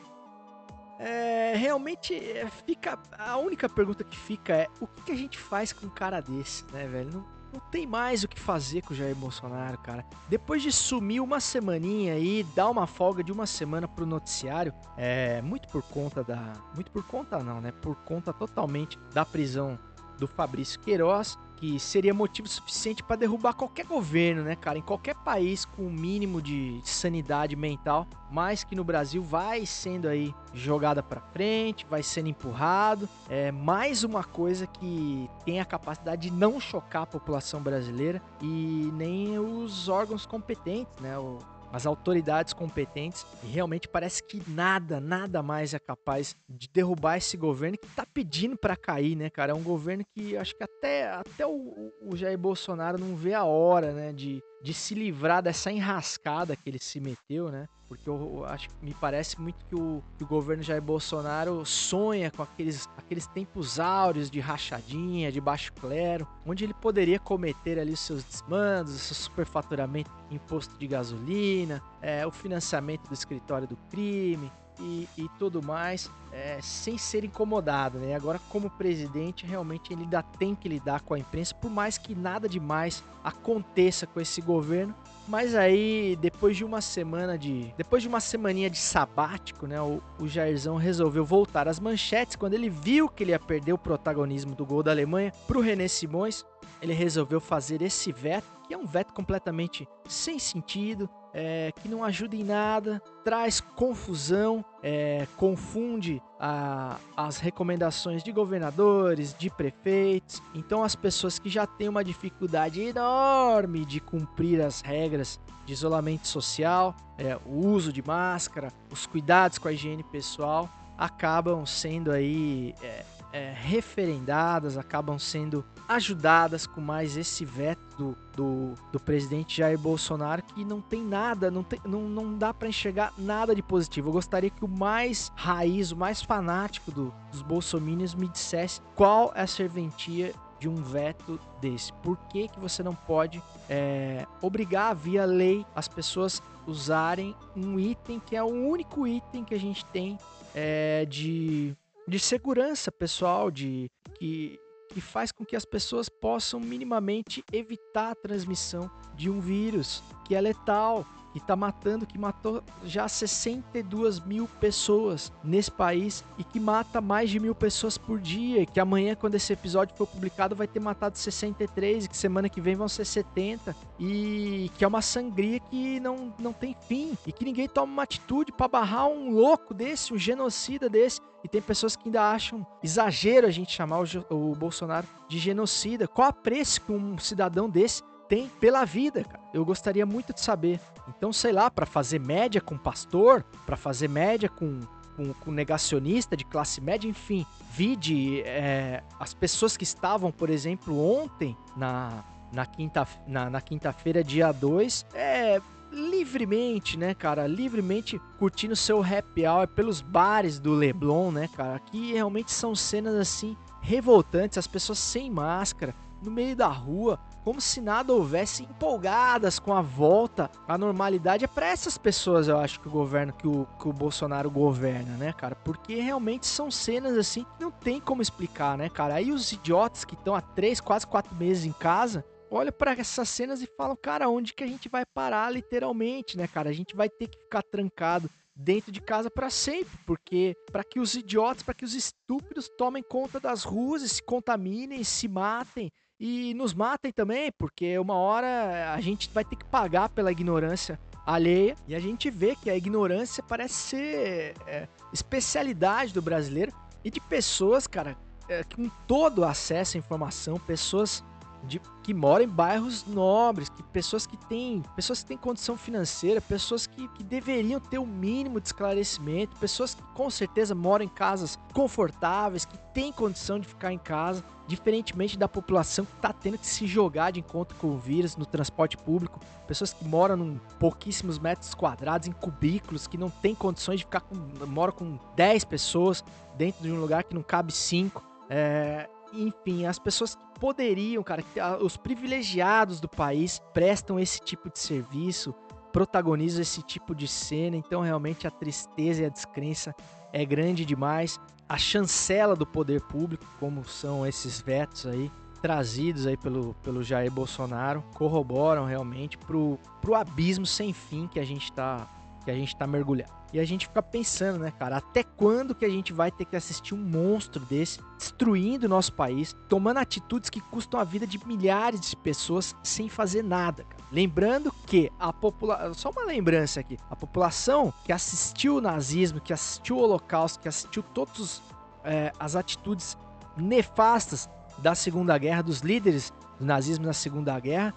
É, 0.99 1.55
realmente 1.57 2.15
é, 2.15 2.47
fica. 2.67 2.99
A 3.19 3.39
única 3.39 3.67
pergunta 3.67 4.05
que 4.05 4.15
fica 4.15 4.53
é: 4.53 4.69
o 4.79 4.87
que, 4.87 5.11
a 5.11 5.15
gente 5.15 5.39
faz 5.39 5.73
com 5.73 5.87
um 5.87 5.89
cara 5.89 6.21
desse, 6.21 6.67
né, 6.71 6.87
velho? 6.87 7.11
Não, 7.11 7.25
não 7.51 7.61
tem 7.71 7.87
mais 7.87 8.25
o 8.25 8.29
que 8.29 8.39
fazer 8.39 8.83
com 8.83 8.93
o 8.93 8.95
Jair 8.95 9.17
Bolsonaro, 9.17 9.79
cara. 9.79 10.05
Depois 10.29 10.63
de 10.63 10.71
sumir 10.71 11.23
uma 11.23 11.41
semaninha 11.41 12.13
aí, 12.13 12.45
dar 12.55 12.69
uma 12.69 12.87
folga 12.87 13.25
de 13.25 13.33
uma 13.33 13.47
semana 13.47 13.89
pro 13.89 14.05
noticiário, 14.05 14.75
é 14.99 15.41
muito 15.41 15.69
por 15.69 15.83
conta 15.85 16.23
da. 16.23 16.53
Muito 16.75 16.91
por 16.91 17.05
conta 17.05 17.39
não, 17.39 17.59
né? 17.59 17.73
Por 17.73 17.97
conta 18.05 18.35
totalmente 18.35 18.99
da 19.15 19.25
prisão 19.25 19.79
do 20.19 20.29
Fabrício 20.29 20.79
Queiroz, 20.81 21.39
que 21.63 21.79
seria 21.79 22.13
motivo 22.13 22.49
suficiente 22.49 23.05
para 23.05 23.15
derrubar 23.15 23.55
qualquer 23.55 23.87
governo, 23.87 24.43
né, 24.43 24.57
cara? 24.57 24.79
Em 24.79 24.83
qualquer 24.83 25.15
país 25.15 25.65
com 25.65 25.83
o 25.83 25.87
um 25.87 25.93
mínimo 25.93 26.43
de 26.43 26.81
sanidade 26.83 27.55
mental, 27.55 28.05
mas 28.29 28.65
que 28.65 28.75
no 28.75 28.83
Brasil 28.83 29.23
vai 29.23 29.65
sendo 29.65 30.09
aí 30.09 30.35
jogada 30.53 31.05
para 31.05 31.21
frente, 31.21 31.87
vai 31.89 32.03
sendo 32.03 32.29
empurrado. 32.29 33.09
É 33.29 33.53
mais 33.53 34.03
uma 34.03 34.25
coisa 34.25 34.67
que 34.67 35.31
tem 35.45 35.61
a 35.61 35.65
capacidade 35.65 36.23
de 36.29 36.33
não 36.33 36.59
chocar 36.59 37.03
a 37.03 37.07
população 37.07 37.63
brasileira 37.63 38.21
e 38.41 38.91
nem 38.95 39.39
os 39.39 39.89
órgãos 39.89 40.27
competentes, 40.27 40.93
né? 41.01 41.17
O, 41.17 41.39
as 41.73 41.87
autoridades 41.87 42.53
competentes. 42.53 43.27
E 43.43 43.47
realmente 43.47 43.89
parece 43.89 44.23
que 44.23 44.43
nada, 44.49 45.01
nada 45.01 45.43
mais 45.43 45.73
é 45.73 45.79
capaz 45.79 46.37
de 46.49 46.69
derrubar 46.69 47.17
esse 47.17 47.37
governo 47.37 47.79
que 47.79 47.89
tá 47.89 48.05
pedindo 48.05 48.57
para 48.57 48.77
cair, 48.77 49.17
né, 49.17 49.31
cara? 49.31 49.53
É 49.53 49.55
um 49.55 49.63
governo 49.63 50.05
que 50.15 50.37
acho 50.37 50.55
que 50.55 50.63
até, 50.63 51.11
até 51.11 51.47
o, 51.47 51.93
o 52.03 52.17
Jair 52.17 52.39
Bolsonaro 52.39 52.99
não 52.99 53.17
vê 53.17 53.33
a 53.33 53.45
hora, 53.45 53.93
né, 53.93 54.13
de, 54.13 54.43
de 54.63 54.75
se 54.75 54.95
livrar 54.95 55.43
dessa 55.43 55.73
enrascada 55.73 56.55
que 56.55 56.69
ele 56.69 56.79
se 56.79 57.01
meteu, 57.01 57.51
né? 57.51 57.67
Porque 57.93 58.09
eu, 58.09 58.37
eu 58.37 58.45
acho 58.47 58.71
me 58.81 58.95
parece 58.95 59.39
muito 59.39 59.67
que 59.67 59.75
o, 59.75 60.03
que 60.17 60.25
o 60.25 60.27
governo 60.27 60.63
Jair 60.63 60.81
Bolsonaro 60.81 61.63
sonha 61.67 62.31
com 62.31 62.43
aqueles, 62.43 62.89
aqueles 62.97 63.27
tempos 63.27 63.79
áureos 63.79 64.31
de 64.31 64.41
rachadinha, 64.41 65.31
de 65.31 65.43
baixo 65.43 65.75
clero, 65.75 66.27
onde 66.47 66.65
ele 66.65 66.73
poderia 66.73 67.19
cometer 67.19 67.79
ali 67.79 67.93
os 67.93 68.01
seus 68.01 68.25
desmandos, 68.25 68.95
o 68.95 68.99
seu 68.99 69.15
superfaturamento, 69.15 70.11
imposto 70.31 70.75
de 70.79 70.87
gasolina, 70.87 71.83
é, 72.01 72.27
o 72.27 72.31
financiamento 72.31 73.09
do 73.09 73.15
escritório 73.15 73.69
do 73.69 73.77
crime, 73.91 74.51
e, 74.81 75.09
e 75.17 75.29
tudo 75.39 75.63
mais, 75.63 76.11
é, 76.33 76.59
sem 76.61 76.97
ser 76.97 77.25
incomodado, 77.25 77.99
né? 77.99 78.15
Agora, 78.15 78.41
como 78.49 78.71
presidente, 78.71 79.47
realmente 79.47 79.93
ele 79.93 80.03
ainda 80.03 80.23
tem 80.23 80.55
que 80.55 80.69
lidar 80.69 81.01
com 81.03 81.15
a 81.15 81.19
imprensa, 81.19 81.55
por 81.55 81.71
mais 81.71 81.99
que 81.99 82.15
nada 82.15 82.49
demais 82.49 83.03
aconteça 83.23 84.07
com 84.07 84.21
esse 84.21 84.41
governo. 84.41 84.95
Mas 85.29 85.55
aí, 85.55 86.17
depois 86.21 86.57
de 86.57 86.65
uma 86.65 86.81
semana 86.81 87.39
de. 87.39 87.73
Depois 87.77 88.03
de 88.03 88.09
uma 88.09 88.21
semaninha 88.21 88.69
de 88.69 88.79
sabático, 88.79 89.67
né? 89.67 89.81
O, 89.81 90.03
o 90.19 90.27
Jairzão 90.27 90.77
resolveu 90.77 91.25
voltar 91.25 91.69
às 91.69 91.79
manchetes. 91.79 92.37
Quando 92.37 92.55
ele 92.55 92.69
viu 92.69 93.09
que 93.09 93.23
ele 93.23 93.31
ia 93.31 93.39
perder 93.39 93.73
o 93.73 93.79
protagonismo 93.79 94.55
do 94.55 94.67
gol 94.67 94.83
da 94.83 94.91
Alemanha 94.91 95.33
pro 95.47 95.61
René 95.61 95.87
Simões, 95.87 96.45
ele 96.81 96.93
resolveu 96.93 97.41
fazer 97.41 97.83
esse 97.83 98.11
veto, 98.11 98.47
que 98.67 98.75
é 98.75 98.79
um 98.79 98.87
veto 98.87 99.13
completamente 99.13 99.87
sem 100.09 100.39
sentido, 100.39 101.09
é, 101.35 101.73
que 101.81 101.89
não 101.89 102.05
ajuda 102.05 102.37
em 102.37 102.45
nada, 102.45 103.01
traz 103.25 103.61
confusão, 103.61 104.65
é, 104.83 105.27
confunde 105.37 106.23
a, 106.39 106.99
as 107.17 107.39
recomendações 107.39 108.23
de 108.23 108.33
governadores, 108.33 109.35
de 109.39 109.49
prefeitos. 109.51 110.43
Então, 110.55 110.83
as 110.85 110.95
pessoas 110.95 111.39
que 111.39 111.49
já 111.49 111.67
têm 111.67 111.89
uma 111.89 112.05
dificuldade 112.05 112.81
enorme 112.81 113.85
de 113.85 114.01
cumprir 114.01 114.61
as 114.61 114.81
regras 114.81 115.41
de 115.65 115.73
isolamento 115.73 116.27
social, 116.27 116.95
é, 117.17 117.39
o 117.47 117.67
uso 117.67 117.93
de 117.93 118.03
máscara, 118.03 118.73
os 118.91 119.07
cuidados 119.07 119.59
com 119.59 119.69
a 119.69 119.73
higiene 119.73 120.03
pessoal, 120.03 120.69
acabam 120.99 121.65
sendo 121.65 122.11
aí 122.11 122.75
é, 122.83 123.05
é, 123.33 123.55
referendadas, 123.57 124.77
acabam 124.77 125.19
sendo 125.19 125.65
ajudadas 125.89 126.67
com 126.67 126.81
mais 126.81 127.17
esse 127.17 127.45
veto 127.45 127.81
do, 127.97 128.17
do, 128.35 128.75
do, 128.93 129.01
presidente 129.01 129.59
Jair 129.59 129.79
Bolsonaro 129.79 130.43
que 130.43 130.65
não 130.65 130.81
tem 130.81 131.03
nada, 131.03 131.51
não, 131.51 131.63
tem, 131.63 131.81
não, 131.85 132.03
não 132.09 132.37
dá 132.37 132.53
para 132.53 132.69
enxergar 132.69 133.13
nada 133.19 133.55
de 133.55 133.63
positivo. 133.63 134.09
Eu 134.09 134.13
gostaria 134.13 134.51
que 134.51 134.65
o 134.65 134.69
mais 134.69 135.31
raiz, 135.35 135.93
o 135.93 135.97
mais 135.97 136.23
fanático 136.23 136.91
do, 136.91 137.13
dos 137.31 137.43
bolsominions 137.43 138.15
me 138.15 138.29
dissesse 138.29 138.81
qual 138.95 139.33
é 139.35 139.43
a 139.43 139.47
serventia 139.47 140.33
de 140.59 140.69
um 140.69 140.77
veto 140.77 141.41
desse. 141.61 141.93
Por 141.95 142.17
que, 142.29 142.47
que 142.47 142.61
você 142.61 142.83
não 142.83 142.95
pode 142.95 143.43
é, 143.69 144.25
obrigar 144.41 144.95
via 144.95 145.25
lei 145.25 145.67
as 145.75 145.89
pessoas 145.89 146.41
usarem 146.67 147.35
um 147.57 147.81
item 147.81 148.21
que 148.21 148.37
é 148.37 148.43
o 148.43 148.47
único 148.47 149.07
item 149.07 149.45
que 149.45 149.55
a 149.55 149.59
gente 149.59 149.85
tem 149.87 150.17
é, 150.55 151.05
de, 151.05 151.77
de 152.07 152.19
segurança 152.19 152.93
pessoal, 152.93 153.51
de 153.51 153.91
que 154.15 154.59
que 154.93 155.01
faz 155.01 155.33
com 155.33 155.45
que 155.45 155.57
as 155.57 155.65
pessoas 155.65 156.09
possam 156.09 156.61
minimamente 156.61 157.43
evitar 157.53 158.11
a 158.11 158.15
transmissão 158.15 158.91
de 159.15 159.31
um 159.31 159.41
vírus 159.41 160.03
que 160.25 160.35
é 160.35 160.41
letal, 160.41 161.07
que 161.33 161.39
está 161.39 161.57
matando, 161.57 162.07
que 162.07 162.19
matou 162.19 162.63
já 162.85 163.09
62 163.09 164.21
mil 164.21 164.47
pessoas 164.61 165.33
nesse 165.43 165.71
país 165.71 166.23
e 166.39 166.45
que 166.45 166.61
mata 166.61 167.01
mais 167.01 167.31
de 167.31 167.41
mil 167.41 167.55
pessoas 167.55 167.97
por 167.97 168.21
dia. 168.21 168.67
Que 168.67 168.79
amanhã, 168.79 169.15
quando 169.15 169.35
esse 169.35 169.53
episódio 169.53 169.97
for 169.97 170.07
publicado, 170.07 170.55
vai 170.55 170.67
ter 170.67 170.81
matado 170.81 171.17
63 171.17 172.05
e 172.05 172.09
que 172.09 172.17
semana 172.17 172.49
que 172.49 172.61
vem 172.61 172.77
vão 172.77 172.89
ser 172.89 173.05
70 173.05 173.75
e 173.99 174.71
que 174.77 174.85
é 174.85 174.89
uma 174.89 175.03
sangria 175.03 175.59
que 175.59 175.99
não, 176.01 176.33
não 176.39 176.53
tem 176.53 176.77
fim 176.87 177.17
e 177.27 177.33
que 177.33 177.45
ninguém 177.45 177.69
toma 177.69 177.93
uma 177.93 178.03
atitude 178.03 178.53
para 178.53 178.69
barrar 178.69 179.09
um 179.09 179.31
louco 179.31 179.73
desse, 179.73 180.13
um 180.13 180.19
genocida 180.19 180.89
desse. 180.89 181.21
E 181.45 181.49
tem 181.49 181.61
pessoas 181.61 181.97
que 181.97 182.07
ainda 182.07 182.31
acham 182.31 182.65
exagero 182.83 183.47
a 183.47 183.51
gente 183.51 183.73
chamar 183.73 184.01
o, 184.01 184.05
o 184.31 184.55
Bolsonaro 184.55 185.09
de 185.29 185.39
genocida. 185.39 186.07
Qual 186.07 186.29
a 186.29 186.33
preço 186.33 186.81
que 186.81 186.93
um 186.93 187.19
cidadão 187.19 187.69
desse 187.69 188.03
tem 188.33 188.49
pela 188.49 188.87
vida, 188.87 189.23
cara. 189.23 189.45
Eu 189.53 189.63
gostaria 189.63 190.07
muito 190.07 190.33
de 190.33 190.41
saber. 190.41 190.81
Então, 191.07 191.35
sei 191.35 191.53
lá, 191.53 191.71
para 191.71 191.85
fazer 191.85 192.19
média 192.19 192.63
com 192.63 192.79
pastor, 192.79 193.45
para 193.67 193.77
fazer 193.77 194.09
média 194.09 194.49
com, 194.49 194.81
com, 195.15 195.35
com, 195.35 195.51
negacionista 195.51 196.35
de 196.35 196.43
classe 196.43 196.81
média, 196.81 197.07
enfim, 197.07 197.45
vide 197.71 198.41
é, 198.47 199.03
as 199.21 199.35
pessoas 199.35 199.77
que 199.77 199.85
estavam, 199.85 200.33
por 200.33 200.49
exemplo, 200.49 200.99
ontem 200.99 201.55
na, 201.77 202.25
na 202.51 202.65
quinta-feira, 202.65 203.29
na, 203.29 203.51
na 203.51 203.61
quinta 203.61 203.95
dia 204.25 204.51
2, 204.51 205.05
é, 205.13 205.61
livremente, 205.91 206.97
né, 206.97 207.13
cara? 207.13 207.47
Livremente 207.47 208.19
curtindo 208.39 208.75
seu 208.75 209.03
happy 209.03 209.47
hour 209.47 209.69
pelos 209.69 210.01
bares 210.01 210.59
do 210.59 210.73
Leblon, 210.73 211.33
né, 211.33 211.51
cara? 211.55 211.79
Que 211.81 212.15
realmente 212.15 212.51
são 212.51 212.75
cenas 212.75 213.15
assim 213.15 213.55
revoltantes, 213.83 214.57
as 214.57 214.67
pessoas 214.67 214.99
sem 214.99 215.31
máscara, 215.31 215.95
no 216.23 216.31
meio 216.31 216.55
da 216.57 216.69
rua, 216.69 217.19
como 217.45 217.61
se 217.61 217.81
nada 217.81 218.13
houvesse, 218.13 218.63
empolgadas 218.63 219.59
com 219.59 219.75
a 219.75 219.83
volta 219.83 220.51
à 220.67 220.79
normalidade. 220.79 221.45
É 221.45 221.49
para 221.49 221.67
essas 221.67 221.99
pessoas, 221.99 222.49
eu 222.49 222.59
acho, 222.59 222.81
que 222.81 222.89
o 222.89 222.91
governo, 222.91 223.33
que 223.33 223.47
o, 223.47 223.67
que 223.81 223.89
o 223.89 223.93
Bolsonaro 223.93 224.51
governa, 224.51 225.17
né, 225.17 225.33
cara? 225.33 225.55
Porque 225.55 225.97
realmente 225.97 226.47
são 226.47 226.71
cenas 226.71 227.17
assim 227.17 227.45
que 227.45 227.65
não 227.65 227.71
tem 227.71 228.01
como 228.01 228.23
explicar, 228.23 228.79
né, 228.79 228.89
cara? 228.89 229.15
Aí 229.15 229.33
os 229.33 229.51
idiotas 229.53 230.05
que 230.05 230.15
estão 230.15 230.35
há 230.35 230.41
três, 230.41 230.81
quase 230.81 231.07
quatro 231.07 231.35
meses 231.35 231.65
em 231.65 231.73
casa, 231.73 232.25
olham 232.51 232.73
para 232.73 232.93
essas 232.93 233.29
cenas 233.29 233.63
e 233.63 233.67
falam, 233.67 233.97
cara, 233.97 234.29
onde 234.29 234.55
que 234.55 234.63
a 234.63 234.67
gente 234.67 234.89
vai 234.89 235.05
parar 235.05 235.51
literalmente, 235.51 236.37
né, 236.37 236.47
cara? 236.47 236.71
A 236.71 236.73
gente 236.73 236.95
vai 236.95 237.09
ter 237.09 237.29
que 237.29 237.39
ficar 237.39 237.63
trancado 237.63 238.31
dentro 238.55 238.93
de 238.93 239.01
casa 239.01 239.31
para 239.31 239.51
sempre, 239.51 239.99
porque 240.07 240.55
para 240.71 240.85
que 240.85 241.01
os 241.01 241.15
idiotas, 241.15 241.63
para 241.63 241.75
que 241.75 241.85
os 241.85 241.95
estúpidos 241.95 242.69
tomem 242.77 243.03
conta 243.03 243.41
das 243.41 243.65
ruas, 243.65 244.03
e 244.03 244.09
se 244.09 244.23
contaminem, 244.23 245.03
se 245.03 245.27
matem, 245.27 245.91
e 246.25 246.55
nos 246.55 246.73
matem 246.73 247.11
também, 247.11 247.51
porque 247.51 247.99
uma 247.99 248.15
hora 248.15 248.95
a 248.95 249.01
gente 249.01 249.29
vai 249.35 249.45
ter 249.45 249.57
que 249.57 249.65
pagar 249.65 250.09
pela 250.09 250.31
ignorância 250.31 250.97
alheia. 251.27 251.75
E 251.89 251.97
a 251.97 251.99
gente 251.99 252.31
vê 252.31 252.55
que 252.55 252.71
a 252.71 252.77
ignorância 252.77 253.43
parece 253.43 253.75
ser 253.75 254.55
é, 254.65 254.87
especialidade 255.13 256.15
do 256.15 256.23
brasileiro 256.23 256.73
e 257.05 257.11
de 257.11 257.19
pessoas, 257.19 257.89
cara, 257.89 258.17
é, 258.49 258.63
com 258.63 258.89
todo 259.09 259.45
acesso 259.45 259.97
à 259.97 259.99
informação, 259.99 260.61
pessoas 260.61 261.25
de, 261.65 261.81
que 262.03 262.13
moram 262.13 262.45
em 262.45 262.49
bairros 262.49 263.07
nobres, 263.07 263.69
que 263.69 263.83
pessoas 263.83 264.27
que 264.27 264.37
têm, 264.37 264.83
pessoas 264.97 265.23
que 265.23 265.29
têm 265.29 265.37
condição 265.37 265.77
financeira, 265.77 266.41
pessoas 266.41 266.87
que, 266.87 267.09
que 267.09 267.23
deveriam 267.23 267.81
ter 267.81 267.99
o 267.99 268.07
mínimo 268.07 268.61
de 268.61 268.69
esclarecimento, 268.69 269.57
pessoas 269.57 269.95
que 269.95 270.03
com 270.15 270.29
certeza 270.29 270.75
moram 270.75 271.05
em 271.05 271.09
casas 271.09 271.59
confortáveis, 271.73 272.65
que 272.65 272.77
têm 272.93 273.13
condição 273.13 273.59
de 273.59 273.69
ficar 273.69 273.93
em 273.93 273.99
casa, 273.99 274.45
diferentemente 274.67 275.39
da 275.39 275.49
população 275.49 276.05
que 276.05 276.15
está 276.15 276.33
tendo 276.33 276.59
que 276.59 276.67
se 276.67 276.87
jogar 276.87 277.31
de 277.31 277.41
encontro 277.41 277.77
com 277.77 277.89
o 277.89 277.99
vírus 277.99 278.37
no 278.37 278.47
transporte 278.47 278.97
público, 278.97 279.41
pessoas 279.67 279.93
que 279.93 280.05
moram 280.05 280.39
em 280.45 280.61
pouquíssimos 280.79 281.39
metros 281.39 281.75
quadrados, 281.75 282.29
em 282.29 282.33
cubículos, 282.33 283.07
que 283.07 283.17
não 283.17 283.31
têm 283.31 283.55
condições 283.55 283.99
de 283.99 284.05
ficar 284.05 284.21
com, 284.21 284.35
moram 284.67 284.93
com 284.93 285.19
10 285.37 285.65
pessoas 285.65 286.25
dentro 286.57 286.83
de 286.83 286.91
um 286.91 287.01
lugar 287.01 287.25
que 287.25 287.35
não 287.35 287.43
cabe 287.43 287.73
5. 287.73 288.23
É, 288.51 289.09
enfim, 289.33 289.87
as 289.87 289.99
pessoas 289.99 290.35
que 290.35 290.43
poderiam, 290.61 291.23
cara, 291.23 291.45
os 291.81 291.97
privilegiados 291.97 293.01
do 293.01 293.09
país 293.09 293.61
prestam 293.73 294.19
esse 294.19 294.41
tipo 294.41 294.71
de 294.71 294.79
serviço, 294.79 295.55
protagonizam 295.93 296.63
esse 296.63 296.83
tipo 296.83 297.15
de 297.15 297.29
cena, 297.29 297.77
então 297.77 298.01
realmente 298.01 298.47
a 298.47 298.51
tristeza 298.51 299.23
e 299.23 299.27
a 299.27 299.29
descrença 299.29 299.95
é 300.33 300.45
grande 300.45 300.85
demais. 300.85 301.39
A 301.69 301.79
chancela 301.79 302.57
do 302.57 302.67
poder 302.67 303.01
público, 303.03 303.45
como 303.59 303.85
são 303.85 304.27
esses 304.27 304.61
vetos 304.61 305.07
aí, 305.07 305.31
trazidos 305.61 306.27
aí 306.27 306.37
pelo, 306.37 306.75
pelo 306.83 307.03
Jair 307.03 307.31
Bolsonaro, 307.31 308.03
corroboram 308.15 308.85
realmente 308.85 309.39
pro, 309.39 309.79
pro 310.01 310.15
abismo 310.15 310.67
sem 310.67 310.93
fim 310.93 311.29
que 311.29 311.39
a 311.39 311.45
gente 311.45 311.73
tá, 311.73 312.09
que 312.45 312.51
a 312.51 312.55
gente 312.55 312.77
tá 312.77 312.87
mergulhado. 312.87 313.42
E 313.53 313.61
a 313.61 313.65
gente 313.65 313.87
fica 313.87 314.03
pensando, 314.03 314.59
né, 314.59 314.71
cara, 314.71 314.97
até 314.97 315.23
quando 315.23 315.75
que 315.75 315.85
a 315.85 315.89
gente 315.89 316.11
vai 316.13 316.31
ter 316.31 316.47
que 316.47 316.57
assistir 316.57 316.95
um 316.95 316.99
monstro 316.99 317.63
desse 317.67 318.01
destruindo 318.17 318.87
o 318.87 318.89
nosso 318.89 319.13
país, 319.13 319.55
tomando 319.69 319.99
atitudes 319.99 320.49
que 320.49 320.61
custam 320.61 320.99
a 320.99 321.05
vida 321.05 321.27
de 321.27 321.45
milhares 321.47 322.01
de 322.01 322.17
pessoas 322.17 322.75
sem 322.83 323.11
fazer 323.11 323.43
nada, 323.43 323.85
cara. 323.85 324.03
Lembrando 324.11 324.73
que 324.87 325.11
a 325.19 325.33
população, 325.33 325.95
só 325.95 326.11
uma 326.11 326.25
lembrança 326.25 326.81
aqui, 326.81 326.97
a 327.11 327.17
população 327.17 327.93
que 328.05 328.13
assistiu 328.13 328.77
o 328.77 328.81
nazismo, 328.81 329.41
que 329.41 329.53
assistiu 329.53 329.97
o 329.97 330.01
holocausto, 330.01 330.61
que 330.61 330.69
assistiu 330.69 331.03
todas 331.03 331.61
é, 332.05 332.33
as 332.39 332.57
atitudes 332.57 333.19
nefastas 333.57 334.49
da 334.79 334.95
Segunda 334.95 335.37
Guerra, 335.37 335.63
dos 335.63 335.81
líderes 335.81 336.33
do 336.59 336.65
nazismo 336.65 337.05
na 337.05 337.13
Segunda 337.13 337.59
Guerra, 337.61 337.95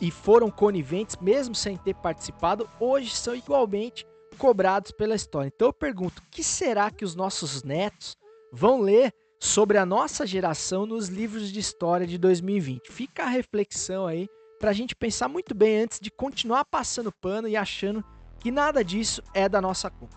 e 0.00 0.10
foram 0.10 0.50
coniventes, 0.50 1.16
mesmo 1.20 1.54
sem 1.54 1.76
ter 1.76 1.94
participado, 1.94 2.68
hoje 2.78 3.10
são 3.10 3.34
igualmente 3.34 4.06
cobrados 4.40 4.90
pela 4.90 5.14
história. 5.14 5.52
Então 5.54 5.68
eu 5.68 5.72
pergunto, 5.72 6.22
o 6.22 6.30
que 6.30 6.42
será 6.42 6.90
que 6.90 7.04
os 7.04 7.14
nossos 7.14 7.62
netos 7.62 8.16
vão 8.50 8.80
ler 8.80 9.12
sobre 9.38 9.76
a 9.76 9.84
nossa 9.84 10.26
geração 10.26 10.86
nos 10.86 11.08
livros 11.08 11.52
de 11.52 11.60
história 11.60 12.06
de 12.06 12.16
2020? 12.16 12.90
Fica 12.90 13.24
a 13.24 13.28
reflexão 13.28 14.06
aí 14.06 14.26
para 14.58 14.70
a 14.70 14.72
gente 14.72 14.96
pensar 14.96 15.28
muito 15.28 15.54
bem 15.54 15.82
antes 15.82 16.00
de 16.00 16.10
continuar 16.10 16.64
passando 16.64 17.12
pano 17.12 17.46
e 17.46 17.54
achando 17.54 18.02
que 18.38 18.50
nada 18.50 18.82
disso 18.82 19.22
é 19.34 19.46
da 19.46 19.60
nossa 19.60 19.90
conta. 19.90 20.16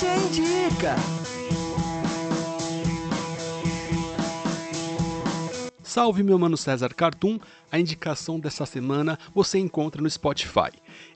Quem 0.00 0.16
indica? 0.26 1.19
Salve 5.90 6.22
meu 6.22 6.38
mano 6.38 6.56
César 6.56 6.94
Cartoon, 6.94 7.40
a 7.68 7.76
indicação 7.76 8.38
dessa 8.38 8.64
semana 8.64 9.18
você 9.34 9.58
encontra 9.58 10.00
no 10.00 10.08
Spotify. 10.08 10.70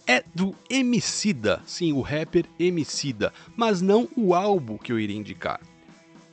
É 0.04 0.24
do 0.34 0.52
Emicida, 0.68 1.62
sim, 1.64 1.92
o 1.92 2.00
rapper 2.00 2.44
Emicida, 2.58 3.32
mas 3.56 3.80
não 3.80 4.08
o 4.16 4.34
álbum 4.34 4.76
que 4.76 4.90
eu 4.90 4.98
iria 4.98 5.16
indicar. 5.16 5.60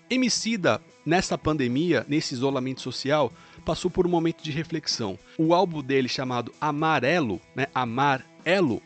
Emicida, 0.10 0.82
nessa 1.06 1.38
pandemia, 1.38 2.04
nesse 2.10 2.34
isolamento 2.34 2.82
social, 2.82 3.32
passou 3.64 3.92
por 3.92 4.08
um 4.08 4.10
momento 4.10 4.44
de 4.44 4.50
reflexão. 4.50 5.20
O 5.38 5.54
álbum 5.54 5.84
dele 5.84 6.10
chamado 6.10 6.52
Amarelo, 6.60 7.40
né, 7.56 7.68
Amarelo, 7.76 8.82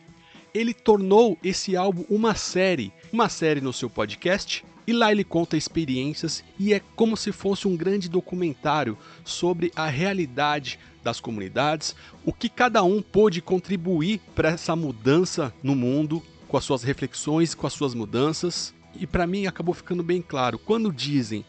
ele 0.52 0.74
tornou 0.74 1.38
esse 1.42 1.74
álbum 1.74 2.04
uma 2.10 2.34
série, 2.34 2.92
uma 3.10 3.30
série 3.30 3.62
no 3.62 3.72
seu 3.72 3.88
podcast 3.88 4.62
e 4.86 4.92
lá 4.92 5.10
ele 5.10 5.24
conta 5.24 5.56
experiências 5.56 6.44
e 6.58 6.72
é 6.72 6.80
como 6.94 7.16
se 7.16 7.32
fosse 7.32 7.66
um 7.66 7.76
grande 7.76 8.08
documentário 8.08 8.96
sobre 9.24 9.72
a 9.74 9.86
realidade 9.86 10.78
das 11.02 11.20
comunidades, 11.20 11.94
o 12.24 12.32
que 12.32 12.48
cada 12.48 12.82
um 12.82 13.02
pôde 13.02 13.40
contribuir 13.40 14.20
para 14.34 14.50
essa 14.50 14.74
mudança 14.74 15.52
no 15.62 15.74
mundo, 15.74 16.22
com 16.48 16.56
as 16.56 16.64
suas 16.64 16.82
reflexões, 16.82 17.54
com 17.54 17.66
as 17.66 17.72
suas 17.72 17.94
mudanças. 17.94 18.74
E 18.98 19.06
para 19.06 19.26
mim 19.26 19.46
acabou 19.46 19.74
ficando 19.74 20.02
bem 20.02 20.22
claro, 20.22 20.58
quando 20.58 20.92
dizem 20.92 21.44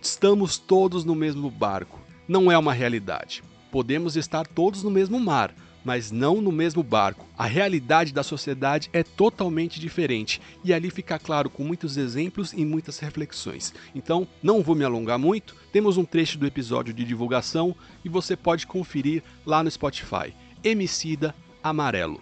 estamos 0.00 0.56
todos 0.56 1.04
no 1.04 1.14
mesmo 1.14 1.50
barco, 1.50 2.00
não 2.28 2.50
é 2.50 2.56
uma 2.56 2.72
realidade. 2.72 3.42
Podemos 3.70 4.16
estar 4.16 4.46
todos 4.46 4.82
no 4.82 4.90
mesmo 4.90 5.18
mar, 5.18 5.54
mas 5.86 6.10
não 6.10 6.40
no 6.40 6.50
mesmo 6.50 6.82
barco. 6.82 7.24
A 7.38 7.46
realidade 7.46 8.12
da 8.12 8.24
sociedade 8.24 8.90
é 8.92 9.04
totalmente 9.04 9.78
diferente 9.78 10.42
e 10.64 10.74
ali 10.74 10.90
fica 10.90 11.16
claro 11.16 11.48
com 11.48 11.62
muitos 11.62 11.96
exemplos 11.96 12.52
e 12.52 12.64
muitas 12.64 12.98
reflexões. 12.98 13.72
Então, 13.94 14.26
não 14.42 14.64
vou 14.64 14.74
me 14.74 14.82
alongar 14.82 15.16
muito, 15.16 15.54
temos 15.72 15.96
um 15.96 16.04
trecho 16.04 16.38
do 16.38 16.46
episódio 16.46 16.92
de 16.92 17.04
divulgação 17.04 17.72
e 18.04 18.08
você 18.08 18.36
pode 18.36 18.66
conferir 18.66 19.22
lá 19.46 19.62
no 19.62 19.70
Spotify. 19.70 20.34
Emicida 20.64 21.32
Amarelo. 21.62 22.20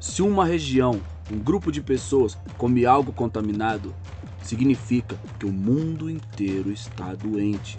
Se 0.00 0.22
uma 0.22 0.46
região, 0.46 0.98
um 1.30 1.38
grupo 1.38 1.70
de 1.70 1.82
pessoas 1.82 2.38
come 2.56 2.86
algo 2.86 3.12
contaminado, 3.12 3.94
significa 4.42 5.20
que 5.38 5.44
o 5.44 5.52
mundo 5.52 6.08
inteiro 6.08 6.72
está 6.72 7.14
doente. 7.14 7.78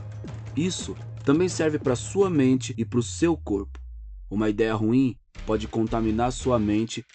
Isso 0.56 0.96
também 1.26 1.50
serve 1.50 1.80
para 1.80 1.96
sua 1.96 2.30
mente 2.30 2.72
e 2.78 2.86
para 2.86 3.00
o 3.00 3.04
seu 3.04 3.36
corpo. 3.36 3.80
Uma 4.30 4.50
ideia 4.50 4.76
ruim 4.76 5.18
pode 5.46 5.68
contaminar 5.68 6.32
sua 6.32 6.58
mente 6.58 7.06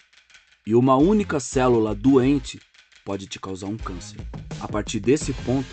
e 0.65 0.75
uma 0.75 0.95
única 0.95 1.39
célula 1.39 1.95
doente 1.95 2.59
pode 3.03 3.27
te 3.27 3.39
causar 3.39 3.67
um 3.67 3.77
câncer. 3.77 4.17
A 4.59 4.67
partir 4.67 4.99
desse 4.99 5.33
ponto, 5.33 5.67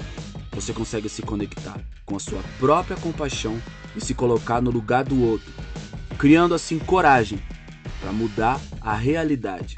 você 0.52 0.72
consegue 0.72 1.08
se 1.08 1.22
conectar 1.22 1.78
com 2.04 2.16
a 2.16 2.20
sua 2.20 2.42
própria 2.58 2.96
compaixão 2.96 3.60
e 3.94 4.00
se 4.00 4.14
colocar 4.14 4.62
no 4.62 4.70
lugar 4.70 5.04
do 5.04 5.22
outro, 5.22 5.52
criando 6.16 6.54
assim 6.54 6.78
coragem 6.78 7.38
para 8.00 8.12
mudar 8.12 8.60
a 8.80 8.94
realidade. 8.94 9.76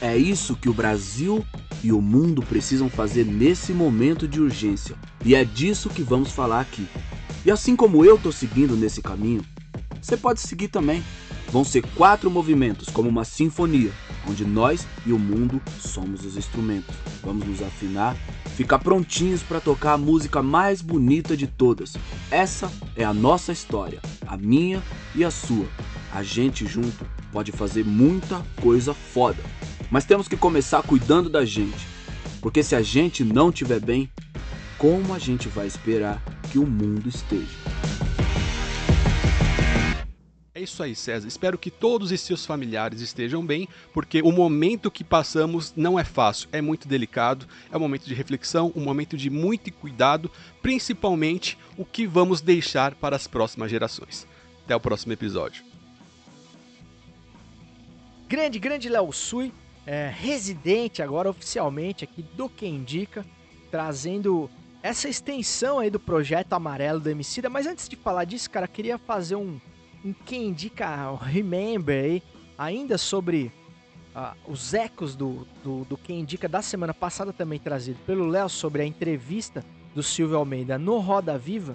É 0.00 0.16
isso 0.16 0.56
que 0.56 0.68
o 0.68 0.74
Brasil 0.74 1.44
e 1.82 1.92
o 1.92 2.00
mundo 2.00 2.42
precisam 2.42 2.88
fazer 2.88 3.24
nesse 3.24 3.72
momento 3.72 4.26
de 4.26 4.40
urgência, 4.40 4.96
e 5.24 5.34
é 5.34 5.44
disso 5.44 5.90
que 5.90 6.02
vamos 6.02 6.32
falar 6.32 6.60
aqui. 6.60 6.86
E 7.44 7.50
assim 7.50 7.76
como 7.76 8.04
eu 8.04 8.16
estou 8.16 8.32
seguindo 8.32 8.74
nesse 8.74 9.02
caminho, 9.02 9.44
você 10.00 10.16
pode 10.16 10.40
seguir 10.40 10.68
também. 10.68 11.04
Vão 11.54 11.62
ser 11.62 11.82
quatro 11.94 12.28
movimentos, 12.28 12.88
como 12.88 13.08
uma 13.08 13.24
sinfonia, 13.24 13.92
onde 14.28 14.44
nós 14.44 14.88
e 15.06 15.12
o 15.12 15.18
mundo 15.20 15.62
somos 15.78 16.24
os 16.24 16.36
instrumentos. 16.36 16.92
Vamos 17.22 17.46
nos 17.46 17.62
afinar, 17.62 18.16
ficar 18.56 18.80
prontinhos 18.80 19.40
para 19.40 19.60
tocar 19.60 19.92
a 19.92 19.96
música 19.96 20.42
mais 20.42 20.82
bonita 20.82 21.36
de 21.36 21.46
todas. 21.46 21.94
Essa 22.28 22.68
é 22.96 23.04
a 23.04 23.14
nossa 23.14 23.52
história, 23.52 24.00
a 24.26 24.36
minha 24.36 24.82
e 25.14 25.22
a 25.22 25.30
sua. 25.30 25.68
A 26.12 26.24
gente 26.24 26.66
junto 26.66 27.06
pode 27.30 27.52
fazer 27.52 27.84
muita 27.84 28.42
coisa 28.60 28.92
foda. 28.92 29.40
Mas 29.92 30.04
temos 30.04 30.26
que 30.26 30.36
começar 30.36 30.82
cuidando 30.82 31.30
da 31.30 31.44
gente. 31.44 31.86
Porque 32.40 32.64
se 32.64 32.74
a 32.74 32.82
gente 32.82 33.22
não 33.22 33.50
estiver 33.50 33.78
bem, 33.78 34.10
como 34.76 35.14
a 35.14 35.20
gente 35.20 35.46
vai 35.46 35.68
esperar 35.68 36.20
que 36.50 36.58
o 36.58 36.66
mundo 36.66 37.08
esteja? 37.08 37.93
Isso 40.64 40.82
aí, 40.82 40.96
César. 40.96 41.28
Espero 41.28 41.58
que 41.58 41.70
todos 41.70 42.10
e 42.10 42.16
seus 42.16 42.46
familiares 42.46 43.02
estejam 43.02 43.44
bem, 43.44 43.68
porque 43.92 44.22
o 44.22 44.32
momento 44.32 44.90
que 44.90 45.04
passamos 45.04 45.74
não 45.76 45.98
é 45.98 46.04
fácil, 46.04 46.48
é 46.52 46.62
muito 46.62 46.88
delicado, 46.88 47.46
é 47.70 47.76
um 47.76 47.80
momento 47.80 48.06
de 48.06 48.14
reflexão, 48.14 48.72
um 48.74 48.80
momento 48.80 49.14
de 49.14 49.28
muito 49.28 49.70
cuidado, 49.70 50.30
principalmente 50.62 51.58
o 51.76 51.84
que 51.84 52.06
vamos 52.06 52.40
deixar 52.40 52.94
para 52.94 53.14
as 53.14 53.26
próximas 53.26 53.70
gerações. 53.70 54.26
Até 54.64 54.74
o 54.74 54.80
próximo 54.80 55.12
episódio. 55.12 55.62
Grande, 58.26 58.58
grande 58.58 58.88
Léo 58.88 59.12
Sui, 59.12 59.52
é, 59.86 60.08
residente 60.08 61.02
agora 61.02 61.28
oficialmente 61.28 62.04
aqui 62.04 62.22
do 62.22 62.48
Quem 62.48 62.76
Indica, 62.76 63.24
trazendo 63.70 64.50
essa 64.82 65.10
extensão 65.10 65.78
aí 65.78 65.90
do 65.90 66.00
projeto 66.00 66.54
amarelo 66.54 67.00
do 67.00 67.10
Emicida. 67.10 67.50
Mas 67.50 67.66
antes 67.66 67.86
de 67.86 67.96
falar 67.96 68.24
disso, 68.24 68.50
cara, 68.50 68.66
queria 68.66 68.96
fazer 68.96 69.36
um 69.36 69.60
quem 70.12 70.48
indica 70.48 71.14
Remember 71.16 72.04
aí, 72.04 72.22
ainda 72.58 72.98
sobre 72.98 73.50
uh, 74.14 74.34
os 74.50 74.74
ecos 74.74 75.16
do, 75.16 75.46
do, 75.62 75.84
do 75.84 75.96
Quem 75.96 76.20
Indica 76.20 76.48
da 76.48 76.62
semana 76.62 76.94
passada 76.94 77.32
também 77.32 77.58
trazido 77.58 77.98
pelo 78.06 78.26
Léo 78.26 78.48
sobre 78.48 78.82
a 78.82 78.86
entrevista 78.86 79.64
do 79.94 80.02
Silvio 80.02 80.36
Almeida 80.36 80.78
no 80.78 80.98
Roda 80.98 81.36
Viva. 81.36 81.74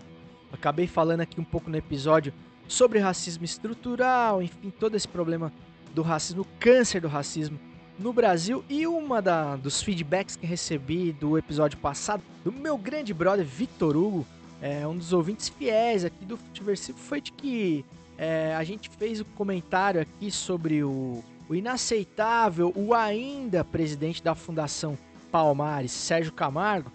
Acabei 0.51 0.87
falando 0.87 1.21
aqui 1.21 1.39
um 1.39 1.43
pouco 1.43 1.69
no 1.69 1.77
episódio 1.77 2.33
sobre 2.67 2.99
racismo 2.99 3.45
estrutural, 3.45 4.41
enfim, 4.41 4.69
todo 4.69 4.95
esse 4.95 5.07
problema 5.07 5.51
do 5.93 6.01
racismo, 6.01 6.45
câncer 6.59 7.01
do 7.01 7.07
racismo 7.07 7.59
no 7.97 8.13
Brasil. 8.13 8.63
E 8.69 8.85
uma 8.87 9.21
da, 9.21 9.55
dos 9.55 9.81
feedbacks 9.81 10.35
que 10.35 10.45
recebi 10.45 11.11
do 11.11 11.37
episódio 11.37 11.77
passado, 11.77 12.23
do 12.43 12.51
meu 12.51 12.77
grande 12.77 13.13
brother 13.13 13.45
Vitor 13.45 13.95
Hugo, 13.95 14.25
é, 14.61 14.87
um 14.87 14.97
dos 14.97 15.13
ouvintes 15.13 15.49
fiéis 15.49 16.03
aqui 16.03 16.25
do 16.25 16.37
Futiversivo, 16.37 16.97
foi 16.97 17.21
de 17.21 17.31
que 17.31 17.85
é, 18.19 18.53
a 18.53 18.63
gente 18.65 18.89
fez 18.89 19.21
um 19.21 19.25
comentário 19.35 20.01
aqui 20.01 20.29
sobre 20.29 20.83
o, 20.83 21.23
o 21.47 21.55
inaceitável, 21.55 22.73
o 22.75 22.93
ainda 22.93 23.63
presidente 23.63 24.21
da 24.21 24.35
Fundação 24.35 24.97
Palmares, 25.31 25.93
Sérgio 25.93 26.33
Camargo. 26.33 26.91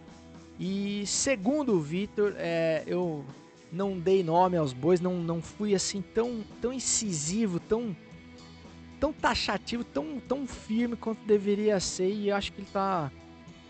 E 0.61 1.03
segundo 1.07 1.73
o 1.73 1.81
Vitor, 1.81 2.35
é, 2.37 2.85
eu 2.87 3.25
não 3.73 3.99
dei 3.99 4.23
nome 4.23 4.59
aos 4.59 4.75
bois, 4.75 5.01
não, 5.01 5.15
não 5.15 5.41
fui 5.41 5.75
assim 5.75 6.03
tão, 6.03 6.45
tão 6.61 6.75
incisivo, 6.75 7.59
tão 7.59 7.97
tão 9.01 9.13
taxativo, 9.13 9.83
tão, 9.83 10.21
tão 10.21 10.47
firme 10.47 10.95
quanto 10.95 11.25
deveria 11.27 11.81
ser. 11.81 12.13
E 12.13 12.31
acho 12.31 12.53
que 12.53 12.61
ele 12.61 12.69
tá 12.71 13.11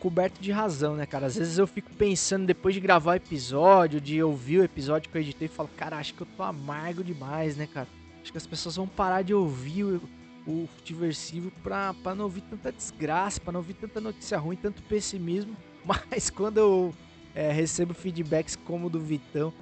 coberto 0.05 0.39
de 0.39 0.53
razão, 0.53 0.95
né, 0.97 1.07
cara? 1.07 1.25
Às 1.25 1.37
vezes 1.37 1.57
eu 1.57 1.67
fico 1.67 1.91
pensando, 1.95 2.45
depois 2.45 2.75
de 2.75 2.81
gravar 2.81 3.13
o 3.13 3.15
episódio, 3.15 3.99
de 3.99 4.23
ouvir 4.23 4.59
o 4.59 4.63
episódio 4.63 5.09
que 5.09 5.17
eu 5.17 5.23
editei, 5.23 5.47
e 5.47 5.49
falo, 5.49 5.71
cara, 5.79 5.97
acho 5.97 6.13
que 6.13 6.21
eu 6.21 6.27
tô 6.37 6.43
amargo 6.43 7.03
demais, 7.03 7.57
né, 7.57 7.67
cara? 7.67 7.89
Acho 8.21 8.31
que 8.31 8.37
as 8.37 8.47
pessoas 8.47 8.77
vão 8.77 8.87
parar 8.87 9.23
de 9.23 9.33
ouvir 9.33 9.83
o, 9.83 10.03
o 10.47 10.69
Futiversivo 10.77 11.51
pra, 11.63 11.95
pra 12.03 12.15
não 12.15 12.25
ouvir 12.25 12.43
tanta 12.43 12.71
desgraça, 12.71 13.41
pra 13.41 13.51
não 13.51 13.61
ouvir 13.61 13.73
tanta 13.73 13.99
notícia 13.99 14.37
ruim, 14.37 14.57
tanto 14.57 14.83
pessimismo. 14.83 15.57
Mas 16.11 16.29
quando 16.29 16.59
eu 16.59 16.95
é, 17.35 17.51
recebo 17.51 17.95
feedbacks 17.95 18.57
como 18.57 18.89
o 18.89 18.91
do 18.91 19.01
Vitão, 19.01 19.55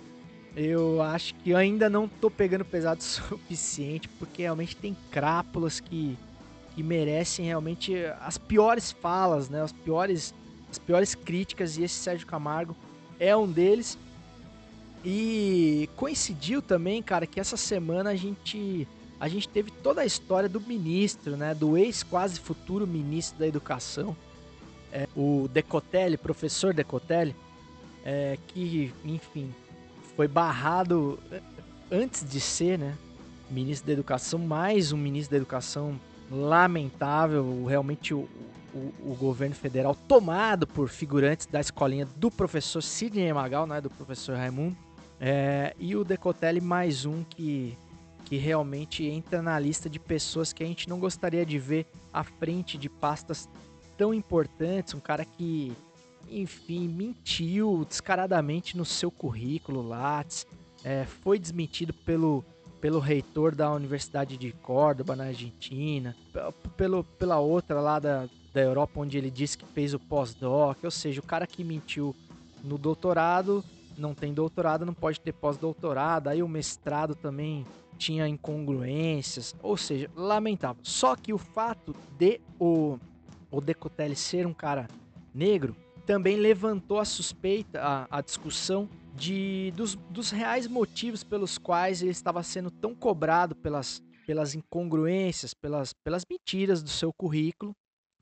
eu 0.57 1.01
acho 1.01 1.36
que 1.36 1.55
ainda 1.55 1.88
não 1.88 2.09
tô 2.09 2.28
pegando 2.28 2.64
pesado 2.64 3.01
o 3.01 3.05
suficiente, 3.05 4.09
porque 4.09 4.43
realmente 4.43 4.74
tem 4.74 4.97
crápulas 5.09 5.78
que, 5.78 6.18
que 6.74 6.82
merecem 6.82 7.46
realmente 7.46 7.94
as 8.20 8.38
piores 8.38 8.92
falas, 8.92 9.48
né? 9.48 9.62
As 9.62 9.72
piores, 9.72 10.34
as 10.70 10.78
piores 10.78 11.14
críticas, 11.14 11.76
e 11.76 11.84
esse 11.84 11.94
Sérgio 11.94 12.26
Camargo 12.26 12.76
é 13.18 13.36
um 13.36 13.50
deles. 13.50 13.98
E 15.04 15.88
coincidiu 15.96 16.62
também, 16.62 17.02
cara, 17.02 17.26
que 17.26 17.40
essa 17.40 17.56
semana 17.56 18.10
a 18.10 18.16
gente 18.16 18.86
a 19.18 19.28
gente 19.28 19.48
teve 19.48 19.70
toda 19.70 20.00
a 20.00 20.04
história 20.04 20.48
do 20.48 20.60
ministro, 20.60 21.36
né, 21.36 21.54
do 21.54 21.78
ex 21.78 22.02
quase 22.02 22.40
futuro 22.40 22.88
ministro 22.88 23.38
da 23.38 23.46
Educação, 23.46 24.16
é, 24.92 25.06
o 25.16 25.48
Decotelli, 25.52 26.16
professor 26.16 26.74
Decotelli, 26.74 27.36
é, 28.04 28.36
que, 28.48 28.92
enfim, 29.04 29.54
foi 30.16 30.26
barrado 30.26 31.20
antes 31.88 32.28
de 32.28 32.40
ser, 32.40 32.76
né, 32.80 32.98
ministro 33.48 33.86
da 33.86 33.92
Educação, 33.92 34.40
mais 34.40 34.90
um 34.90 34.96
ministro 34.96 35.30
da 35.30 35.36
Educação 35.36 36.00
lamentável, 36.32 37.64
realmente 37.66 38.14
o, 38.14 38.28
o, 38.74 39.12
o, 39.12 39.16
governo 39.18 39.54
federal 39.54 39.94
tomado 39.94 40.66
por 40.66 40.88
figurantes 40.88 41.46
da 41.46 41.60
escolinha 41.60 42.06
do 42.16 42.30
professor 42.30 42.82
Sidney 42.82 43.32
Magal, 43.32 43.66
né, 43.66 43.80
do 43.80 43.90
professor 43.90 44.36
Raimundo, 44.36 44.76
é, 45.20 45.76
e 45.78 45.94
o 45.94 46.02
Decotelli 46.02 46.60
mais 46.60 47.04
um 47.04 47.22
que, 47.22 47.76
que 48.24 48.36
realmente 48.36 49.04
entra 49.04 49.42
na 49.42 49.58
lista 49.58 49.90
de 49.90 50.00
pessoas 50.00 50.52
que 50.52 50.64
a 50.64 50.66
gente 50.66 50.88
não 50.88 50.98
gostaria 50.98 51.44
de 51.44 51.58
ver 51.58 51.86
à 52.12 52.24
frente 52.24 52.78
de 52.78 52.88
pastas 52.88 53.48
tão 53.96 54.14
importantes, 54.14 54.94
um 54.94 55.00
cara 55.00 55.24
que 55.24 55.72
enfim, 56.28 56.88
mentiu 56.88 57.84
descaradamente 57.86 58.76
no 58.76 58.84
seu 58.84 59.10
currículo 59.10 59.86
Lattes, 59.86 60.46
é, 60.82 61.04
foi 61.04 61.38
desmentido 61.38 61.92
pelo, 61.92 62.44
pelo 62.82 62.98
reitor 62.98 63.54
da 63.54 63.70
Universidade 63.70 64.36
de 64.36 64.50
Córdoba, 64.50 65.14
na 65.14 65.26
Argentina, 65.26 66.16
pelo, 66.76 67.04
pela 67.04 67.38
outra 67.38 67.80
lá 67.80 68.00
da, 68.00 68.28
da 68.52 68.60
Europa, 68.60 68.98
onde 68.98 69.16
ele 69.16 69.30
disse 69.30 69.56
que 69.56 69.64
fez 69.64 69.94
o 69.94 70.00
pós-doc, 70.00 70.78
ou 70.82 70.90
seja, 70.90 71.20
o 71.20 71.24
cara 71.24 71.46
que 71.46 71.62
mentiu 71.62 72.12
no 72.60 72.76
doutorado, 72.76 73.64
não 73.96 74.12
tem 74.14 74.34
doutorado, 74.34 74.84
não 74.84 74.92
pode 74.92 75.20
ter 75.20 75.32
pós-doutorado, 75.32 76.26
aí 76.26 76.42
o 76.42 76.48
mestrado 76.48 77.14
também 77.14 77.64
tinha 77.96 78.26
incongruências, 78.26 79.54
ou 79.62 79.76
seja, 79.76 80.10
lamentável. 80.16 80.82
Só 80.82 81.14
que 81.14 81.32
o 81.32 81.38
fato 81.38 81.94
de 82.18 82.40
o, 82.58 82.98
o 83.48 83.60
Decotelli 83.60 84.16
ser 84.16 84.44
um 84.44 84.52
cara 84.52 84.88
negro 85.32 85.76
também 86.04 86.36
levantou 86.36 86.98
a 86.98 87.04
suspeita, 87.04 87.80
a, 87.80 88.08
a 88.10 88.20
discussão 88.20 88.88
de, 89.14 89.72
dos, 89.76 89.94
dos 89.94 90.30
reais 90.30 90.66
motivos 90.66 91.22
pelos 91.22 91.58
quais 91.58 92.02
ele 92.02 92.10
estava 92.10 92.42
sendo 92.42 92.70
tão 92.70 92.94
cobrado 92.94 93.54
pelas, 93.54 94.02
pelas 94.26 94.54
incongruências, 94.54 95.54
pelas, 95.54 95.92
pelas 95.92 96.24
mentiras 96.28 96.82
do 96.82 96.88
seu 96.88 97.12
currículo, 97.12 97.74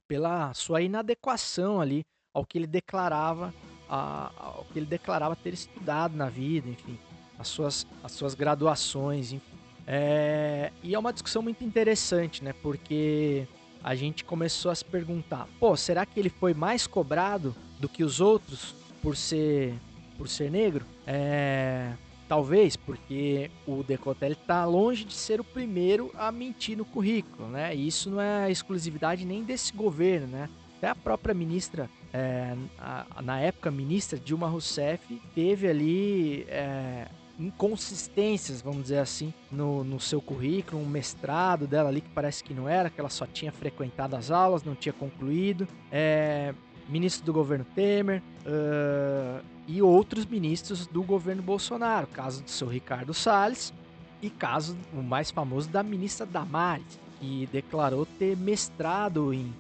pela 0.09 0.53
sua 0.55 0.83
inadequação 0.83 1.81
ali 1.81 2.03
ao 2.35 2.45
que 2.45 2.59
ele 2.59 2.67
declarava, 2.67 3.55
a, 3.89 4.33
ao 4.37 4.65
que 4.65 4.79
ele 4.79 4.87
declarava 4.87 5.37
ter 5.37 5.53
estudado 5.53 6.17
na 6.17 6.29
vida, 6.29 6.69
enfim, 6.69 6.99
as 7.39 7.49
suas, 7.49 7.87
as 8.03 8.13
suas 8.13 8.35
graduações, 8.35 9.33
enfim. 9.33 9.59
É, 9.87 10.73
e 10.83 10.95
é 10.95 10.99
uma 10.99 11.13
discussão 11.13 11.43
muito 11.43 11.65
interessante, 11.65 12.45
né? 12.45 12.53
Porque 12.63 13.47
a 13.83 13.95
gente 13.95 14.25
começou 14.25 14.71
a 14.71 14.75
se 14.75 14.85
perguntar: 14.85 15.49
pô, 15.59 15.77
será 15.77 16.07
que 16.07 16.21
ele 16.21 16.29
foi 16.29 16.55
mais 16.55 16.87
cobrado 16.87 17.55
do 17.81 17.89
que 17.89 18.05
os 18.05 18.21
outros 18.21 18.75
por 19.03 19.17
ser 19.17 19.75
por 20.21 20.29
ser 20.29 20.51
negro? 20.51 20.85
É, 21.07 21.93
talvez 22.29 22.77
porque 22.77 23.51
o 23.67 23.83
Decotelli 23.83 24.35
está 24.35 24.67
longe 24.67 25.03
de 25.03 25.15
ser 25.15 25.41
o 25.41 25.45
primeiro 25.45 26.11
a 26.15 26.31
mentir 26.31 26.77
no 26.77 26.85
currículo, 26.85 27.49
né? 27.49 27.75
E 27.75 27.89
isso 27.89 28.11
não 28.11 28.21
é 28.21 28.51
exclusividade 28.51 29.25
nem 29.25 29.43
desse 29.43 29.73
governo, 29.73 30.27
né? 30.27 30.51
Até 30.77 30.89
a 30.89 30.95
própria 30.95 31.35
ministra, 31.35 31.89
é, 32.13 32.55
a, 32.79 33.23
na 33.23 33.41
época 33.41 33.71
ministra 33.71 34.19
Dilma 34.19 34.47
Rousseff, 34.47 35.23
teve 35.35 35.67
ali 35.67 36.45
é, 36.49 37.07
inconsistências, 37.39 38.61
vamos 38.61 38.83
dizer 38.83 38.99
assim, 38.99 39.33
no, 39.51 39.83
no 39.83 39.99
seu 39.99 40.21
currículo, 40.21 40.83
um 40.83 40.87
mestrado 40.87 41.67
dela 41.67 41.89
ali 41.89 42.03
que 42.03 42.11
parece 42.11 42.45
que 42.45 42.53
não 42.53 42.69
era, 42.69 42.91
que 42.91 43.01
ela 43.01 43.09
só 43.09 43.27
tinha 43.27 43.51
frequentado 43.51 44.17
as 44.17 44.31
aulas, 44.31 44.63
não 44.65 44.75
tinha 44.75 44.93
concluído. 44.93 45.67
É, 45.91 46.55
ministro 46.91 47.25
do 47.25 47.33
governo 47.33 47.65
Temer 47.75 48.23
uh, 48.45 49.45
e 49.67 49.81
outros 49.81 50.27
ministros 50.27 50.87
do 50.87 51.03
governo 51.03 51.43
Bolsonaro, 51.43 52.07
caso 52.09 52.43
do 52.43 52.51
seu 52.51 52.69
Ricardo 52.69 53.15
Salles 53.15 53.73
e 54.21 54.29
caso 54.29 54.77
o 54.93 55.03
mais 55.03 55.31
famoso 55.31 55.69
da 55.69 55.83
ministra 55.83 56.27
Damares, 56.27 56.99
que 57.19 57.49
declarou 57.53 58.05
ter 58.05 58.37
mestrado 58.37 59.33
em 59.33 59.53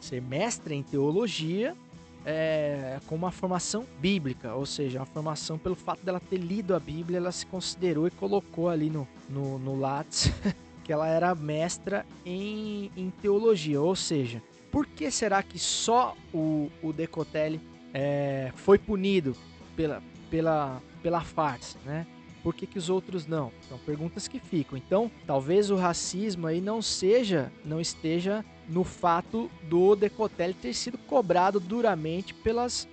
ser 0.00 0.22
mestre 0.22 0.74
em 0.74 0.82
teologia 0.82 1.76
é, 2.24 2.98
com 3.06 3.14
uma 3.14 3.30
formação 3.30 3.86
bíblica, 3.98 4.54
ou 4.54 4.66
seja, 4.66 4.98
uma 4.98 5.06
formação 5.06 5.58
pelo 5.58 5.74
fato 5.74 6.04
dela 6.04 6.20
ter 6.20 6.36
lido 6.36 6.74
a 6.74 6.80
Bíblia, 6.80 7.18
ela 7.18 7.32
se 7.32 7.46
considerou 7.46 8.06
e 8.06 8.10
colocou 8.10 8.68
ali 8.68 8.90
no, 8.90 9.06
no, 9.28 9.58
no 9.58 9.78
Lattes 9.78 10.30
que 10.84 10.92
ela 10.92 11.06
era 11.06 11.34
mestra 11.34 12.04
em, 12.24 12.90
em 12.96 13.10
teologia, 13.22 13.80
ou 13.80 13.94
seja, 13.94 14.42
por 14.70 14.86
que 14.86 15.10
será 15.10 15.42
que 15.42 15.58
só 15.58 16.16
o, 16.32 16.70
o 16.82 16.92
Decotelli 16.92 17.60
é, 17.92 18.52
foi 18.56 18.78
punido 18.78 19.36
pela, 19.76 20.02
pela, 20.30 20.80
pela 21.02 21.20
farsa, 21.20 21.78
né? 21.84 22.06
Por 22.42 22.54
que, 22.54 22.66
que 22.66 22.78
os 22.78 22.88
outros 22.88 23.26
não? 23.26 23.52
São 23.68 23.76
perguntas 23.78 24.26
que 24.26 24.38
ficam. 24.38 24.78
Então, 24.78 25.10
talvez 25.26 25.70
o 25.70 25.76
racismo 25.76 26.46
aí 26.46 26.60
não 26.60 26.80
seja, 26.80 27.52
não 27.64 27.78
esteja 27.80 28.44
no 28.66 28.82
fato 28.82 29.50
do 29.68 29.94
Decotelli 29.94 30.54
ter 30.54 30.72
sido 30.72 30.96
cobrado 30.96 31.60
duramente 31.60 32.32
pelas, 32.32 32.88